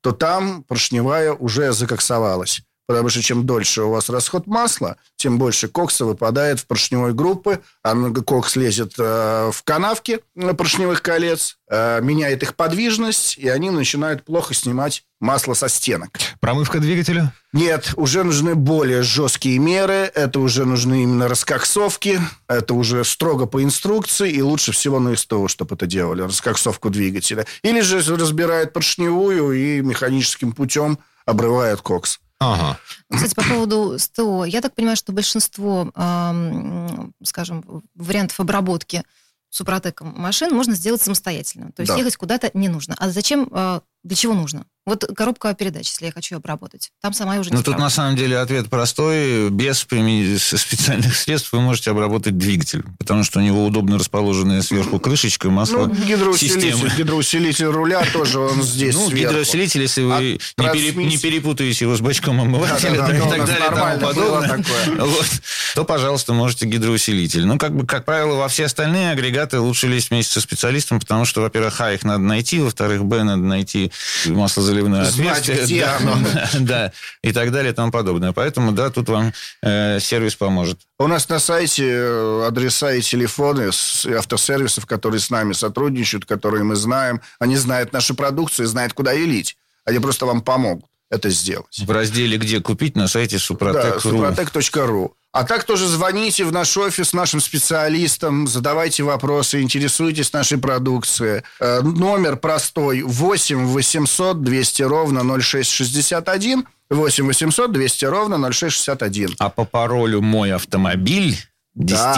то 0.00 0.12
там 0.12 0.62
поршневая 0.62 1.32
уже 1.32 1.72
закоксовалась. 1.72 2.62
Потому 2.86 3.08
что 3.08 3.20
чем 3.20 3.44
дольше 3.44 3.82
у 3.82 3.90
вас 3.90 4.08
расход 4.08 4.46
масла, 4.46 4.96
тем 5.16 5.38
больше 5.38 5.66
кокса 5.66 6.04
выпадает 6.04 6.60
в 6.60 6.68
поршневой 6.68 7.14
группы, 7.14 7.60
а 7.82 7.96
кокс 8.24 8.54
лезет 8.54 8.92
э, 8.96 9.50
в 9.52 9.60
канавки 9.64 10.20
поршневых 10.56 11.02
колец, 11.02 11.58
меняет 11.68 12.44
их 12.44 12.54
подвижность, 12.54 13.36
и 13.38 13.48
они 13.48 13.70
начинают 13.70 14.24
плохо 14.24 14.54
снимать 14.54 15.02
масло 15.20 15.54
со 15.54 15.68
стенок. 15.68 16.10
Промывка 16.40 16.78
двигателя? 16.78 17.32
Нет, 17.52 17.94
уже 17.96 18.22
нужны 18.22 18.54
более 18.54 19.02
жесткие 19.02 19.58
меры, 19.58 20.10
это 20.14 20.40
уже 20.40 20.64
нужны 20.64 21.02
именно 21.04 21.28
раскоксовки, 21.28 22.20
это 22.48 22.74
уже 22.74 23.04
строго 23.04 23.46
по 23.46 23.62
инструкции, 23.62 24.30
и 24.30 24.42
лучше 24.42 24.72
всего 24.72 25.00
на 25.00 25.16
СТО, 25.16 25.48
чтобы 25.48 25.74
это 25.74 25.86
делали, 25.86 26.22
раскоксовку 26.22 26.90
двигателя. 26.90 27.46
Или 27.62 27.80
же 27.80 28.00
разбирают 28.16 28.72
поршневую 28.72 29.52
и 29.52 29.80
механическим 29.80 30.52
путем 30.52 30.98
обрывают 31.24 31.80
кокс. 31.80 32.20
Ага. 32.38 32.78
Кстати, 33.10 33.34
по 33.34 33.42
поводу 33.42 33.98
СТО. 33.98 34.44
Я 34.44 34.60
так 34.60 34.74
понимаю, 34.74 34.96
что 34.96 35.12
большинство, 35.12 35.90
эм, 35.94 37.14
скажем, 37.24 37.82
вариантов 37.94 38.38
обработки 38.40 39.02
супротеком 39.48 40.12
машин 40.16 40.54
можно 40.54 40.74
сделать 40.74 41.00
самостоятельно. 41.00 41.72
То 41.72 41.80
есть 41.80 41.92
Да. 41.92 41.98
ехать 41.98 42.16
куда-то 42.16 42.50
не 42.52 42.68
нужно. 42.68 42.94
А 42.98 43.08
зачем, 43.10 43.48
э, 43.50 43.80
для 44.06 44.16
чего 44.16 44.34
нужно? 44.34 44.64
Вот 44.86 45.04
коробка 45.16 45.52
передач, 45.54 45.88
если 45.88 46.06
я 46.06 46.12
хочу 46.12 46.36
ее 46.36 46.38
обработать. 46.38 46.92
Там 47.02 47.12
сама 47.12 47.34
я 47.34 47.40
уже 47.40 47.50
не 47.50 47.56
Ну, 47.56 47.62
тут 47.64 47.76
на 47.76 47.90
самом 47.90 48.14
деле 48.14 48.38
ответ 48.38 48.68
простой. 48.70 49.50
Без 49.50 49.78
специальных 49.80 51.16
средств 51.16 51.50
вы 51.52 51.60
можете 51.60 51.90
обработать 51.90 52.38
двигатель, 52.38 52.84
потому 52.96 53.24
что 53.24 53.40
у 53.40 53.42
него 53.42 53.64
удобно 53.66 53.98
расположенная 53.98 54.62
сверху 54.62 55.00
крышечка, 55.00 55.50
масло 55.50 55.86
Ну, 55.86 55.94
гидроусилитель, 55.94 56.96
гидроусилитель 56.96 57.64
руля 57.66 58.04
тоже 58.12 58.38
он 58.38 58.62
здесь 58.62 58.94
Ну, 58.94 59.08
сверху. 59.08 59.24
гидроусилитель, 59.28 59.82
если 59.82 60.02
вы 60.02 60.12
А 60.14 60.20
не, 60.20 60.38
пере- 60.38 60.92
трансмиссия- 60.92 61.04
не 61.04 61.18
перепутаете 61.18 61.84
его 61.84 61.96
с 61.96 62.00
бачком 62.00 62.40
омывателя 62.40 62.90
Да-да-да, 62.92 63.08
да, 63.08 63.16
и 63.16 63.20
у 63.20 63.28
так 63.30 63.46
далее 63.46 63.66
и 63.66 63.74
тому 63.74 64.00
подобное, 64.06 64.64
вот, 65.04 65.26
то, 65.74 65.84
пожалуйста, 65.84 66.32
можете 66.32 66.66
гидроусилитель. 66.66 67.44
Ну, 67.44 67.58
как 67.58 67.74
бы, 67.76 67.84
как 67.86 68.04
правило, 68.04 68.36
во 68.36 68.46
все 68.46 68.66
остальные 68.66 69.10
агрегаты 69.10 69.58
лучше 69.58 69.88
лезть 69.88 70.10
вместе 70.10 70.34
со 70.34 70.40
специалистом, 70.40 71.00
потому 71.00 71.24
что, 71.24 71.40
во-первых, 71.40 71.80
а, 71.80 71.92
их 71.92 72.04
надо 72.04 72.20
найти, 72.20 72.60
во-вторых, 72.60 73.04
б, 73.04 73.24
надо 73.24 73.42
найти 73.42 73.90
маслозаливное 74.26 75.04
Знать, 75.04 75.40
отверстие. 75.40 75.64
где 75.64 75.80
да, 75.84 75.96
оно. 75.96 76.18
да, 76.60 76.92
и 77.22 77.32
так 77.32 77.52
далее 77.52 77.72
и 77.72 77.74
тому 77.74 77.90
подобное. 77.90 78.32
Поэтому, 78.32 78.72
да, 78.72 78.90
тут 78.90 79.08
вам 79.08 79.32
э, 79.62 80.00
сервис 80.00 80.34
поможет. 80.34 80.80
У 80.98 81.06
нас 81.06 81.28
на 81.28 81.38
сайте 81.38 81.84
э, 81.88 82.46
адреса 82.46 82.92
и 82.92 83.00
телефоны 83.00 83.72
с 83.72 84.06
автосервисов, 84.06 84.86
которые 84.86 85.20
с 85.20 85.30
нами 85.30 85.52
сотрудничают, 85.52 86.24
которые 86.24 86.64
мы 86.64 86.76
знаем. 86.76 87.20
Они 87.38 87.56
знают 87.56 87.92
нашу 87.92 88.14
продукцию, 88.14 88.66
знают, 88.66 88.92
куда 88.92 89.12
ее 89.12 89.26
лить. 89.26 89.56
Они 89.84 89.98
просто 89.98 90.26
вам 90.26 90.40
помогут 90.42 90.90
это 91.10 91.30
сделать. 91.30 91.78
В 91.78 91.90
разделе 91.90 92.36
«Где 92.38 92.60
купить» 92.60 92.96
на 92.96 93.08
сайте 93.08 93.36
Да, 93.36 93.42
Супротек.ру. 93.42 94.00
супротек.ру. 94.00 95.14
А 95.32 95.44
так 95.44 95.64
тоже 95.64 95.86
звоните 95.86 96.44
в 96.44 96.52
наш 96.52 96.76
офис 96.78 97.12
нашим 97.12 97.40
специалистам, 97.40 98.46
задавайте 98.46 99.02
вопросы, 99.02 99.60
интересуйтесь 99.60 100.32
нашей 100.32 100.56
продукцией. 100.58 101.42
Э, 101.60 101.82
Номер 101.82 102.36
простой 102.36 103.02
8 103.02 103.66
800 103.66 104.42
200 104.42 104.82
ровно 104.82 105.22
0661. 105.38 106.66
8 106.88 107.26
800 107.26 107.72
200 107.72 108.04
ровно 108.06 108.38
0661. 108.50 109.34
А 109.38 109.50
по 109.50 109.64
паролю 109.64 110.22
«Мой 110.22 110.52
автомобиль» 110.52 111.36
Да. 111.74 112.14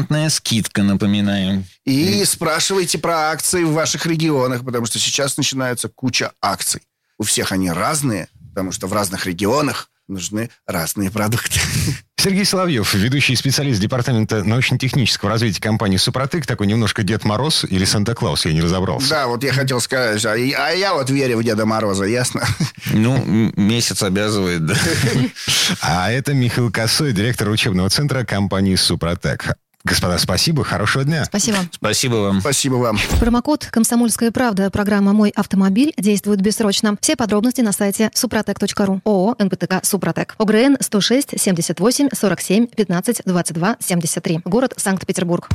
10% 0.00 0.30
скидка, 0.30 0.82
напоминаем. 0.82 1.66
И 1.84 2.24
спрашивайте 2.24 2.96
про 2.96 3.30
акции 3.32 3.62
в 3.62 3.72
ваших 3.72 4.06
регионах, 4.06 4.64
потому 4.64 4.86
что 4.86 4.98
сейчас 4.98 5.36
начинается 5.36 5.90
куча 5.90 6.32
акций. 6.40 6.80
У 7.24 7.26
всех 7.26 7.52
они 7.52 7.70
разные, 7.70 8.28
потому 8.50 8.70
что 8.70 8.86
в 8.86 8.92
разных 8.92 9.24
регионах 9.24 9.88
нужны 10.08 10.50
разные 10.66 11.10
продукты. 11.10 11.58
Сергей 12.18 12.44
Соловьев, 12.44 12.92
ведущий 12.92 13.34
специалист 13.34 13.80
Департамента 13.80 14.44
научно-технического 14.44 15.30
развития 15.30 15.62
компании 15.62 15.96
«Супротек», 15.96 16.44
такой 16.44 16.66
немножко 16.66 17.02
Дед 17.02 17.24
Мороз 17.24 17.64
или 17.64 17.86
Санта-Клаус, 17.86 18.44
я 18.44 18.52
не 18.52 18.60
разобрался. 18.60 19.08
Да, 19.08 19.26
вот 19.26 19.42
я 19.42 19.54
хотел 19.54 19.80
сказать, 19.80 20.22
а 20.26 20.36
я, 20.36 20.66
а 20.66 20.70
я 20.72 20.92
вот 20.92 21.08
верю 21.08 21.38
в 21.38 21.42
Деда 21.42 21.64
Мороза, 21.64 22.04
ясно? 22.04 22.46
Ну, 22.92 23.24
месяц 23.56 24.02
обязывает, 24.02 24.66
да. 24.66 24.76
А 25.80 26.12
это 26.12 26.34
Михаил 26.34 26.70
Косой, 26.70 27.14
директор 27.14 27.48
учебного 27.48 27.88
центра 27.88 28.24
компании 28.24 28.74
«Супротек». 28.74 29.56
Господа, 29.84 30.16
спасибо, 30.16 30.64
хорошего 30.64 31.04
дня. 31.04 31.26
Спасибо. 31.26 31.58
Спасибо 31.70 32.14
вам. 32.14 32.40
Спасибо 32.40 32.76
вам. 32.76 32.98
Промокод 33.20 33.66
«Комсомольская 33.70 34.30
правда» 34.30 34.70
программа 34.70 35.12
«Мой 35.12 35.30
автомобиль» 35.30 35.92
действует 35.98 36.40
бессрочно. 36.40 36.96
Все 37.02 37.16
подробности 37.16 37.60
на 37.60 37.72
сайте 37.72 38.10
супротек.ру. 38.14 39.02
ООО 39.04 39.36
«НПТК 39.38 39.80
Супротек». 39.82 40.36
ОГРН 40.38 40.78
106 40.80 41.38
78 41.38 42.08
47 42.14 42.66
15 42.68 43.22
22 43.26 43.76
73. 43.78 44.40
Город 44.46 44.72
Санкт-Петербург. 44.78 45.50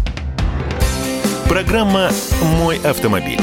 Программа 1.47 2.11
«Мой 2.59 2.77
автомобиль». 2.77 3.39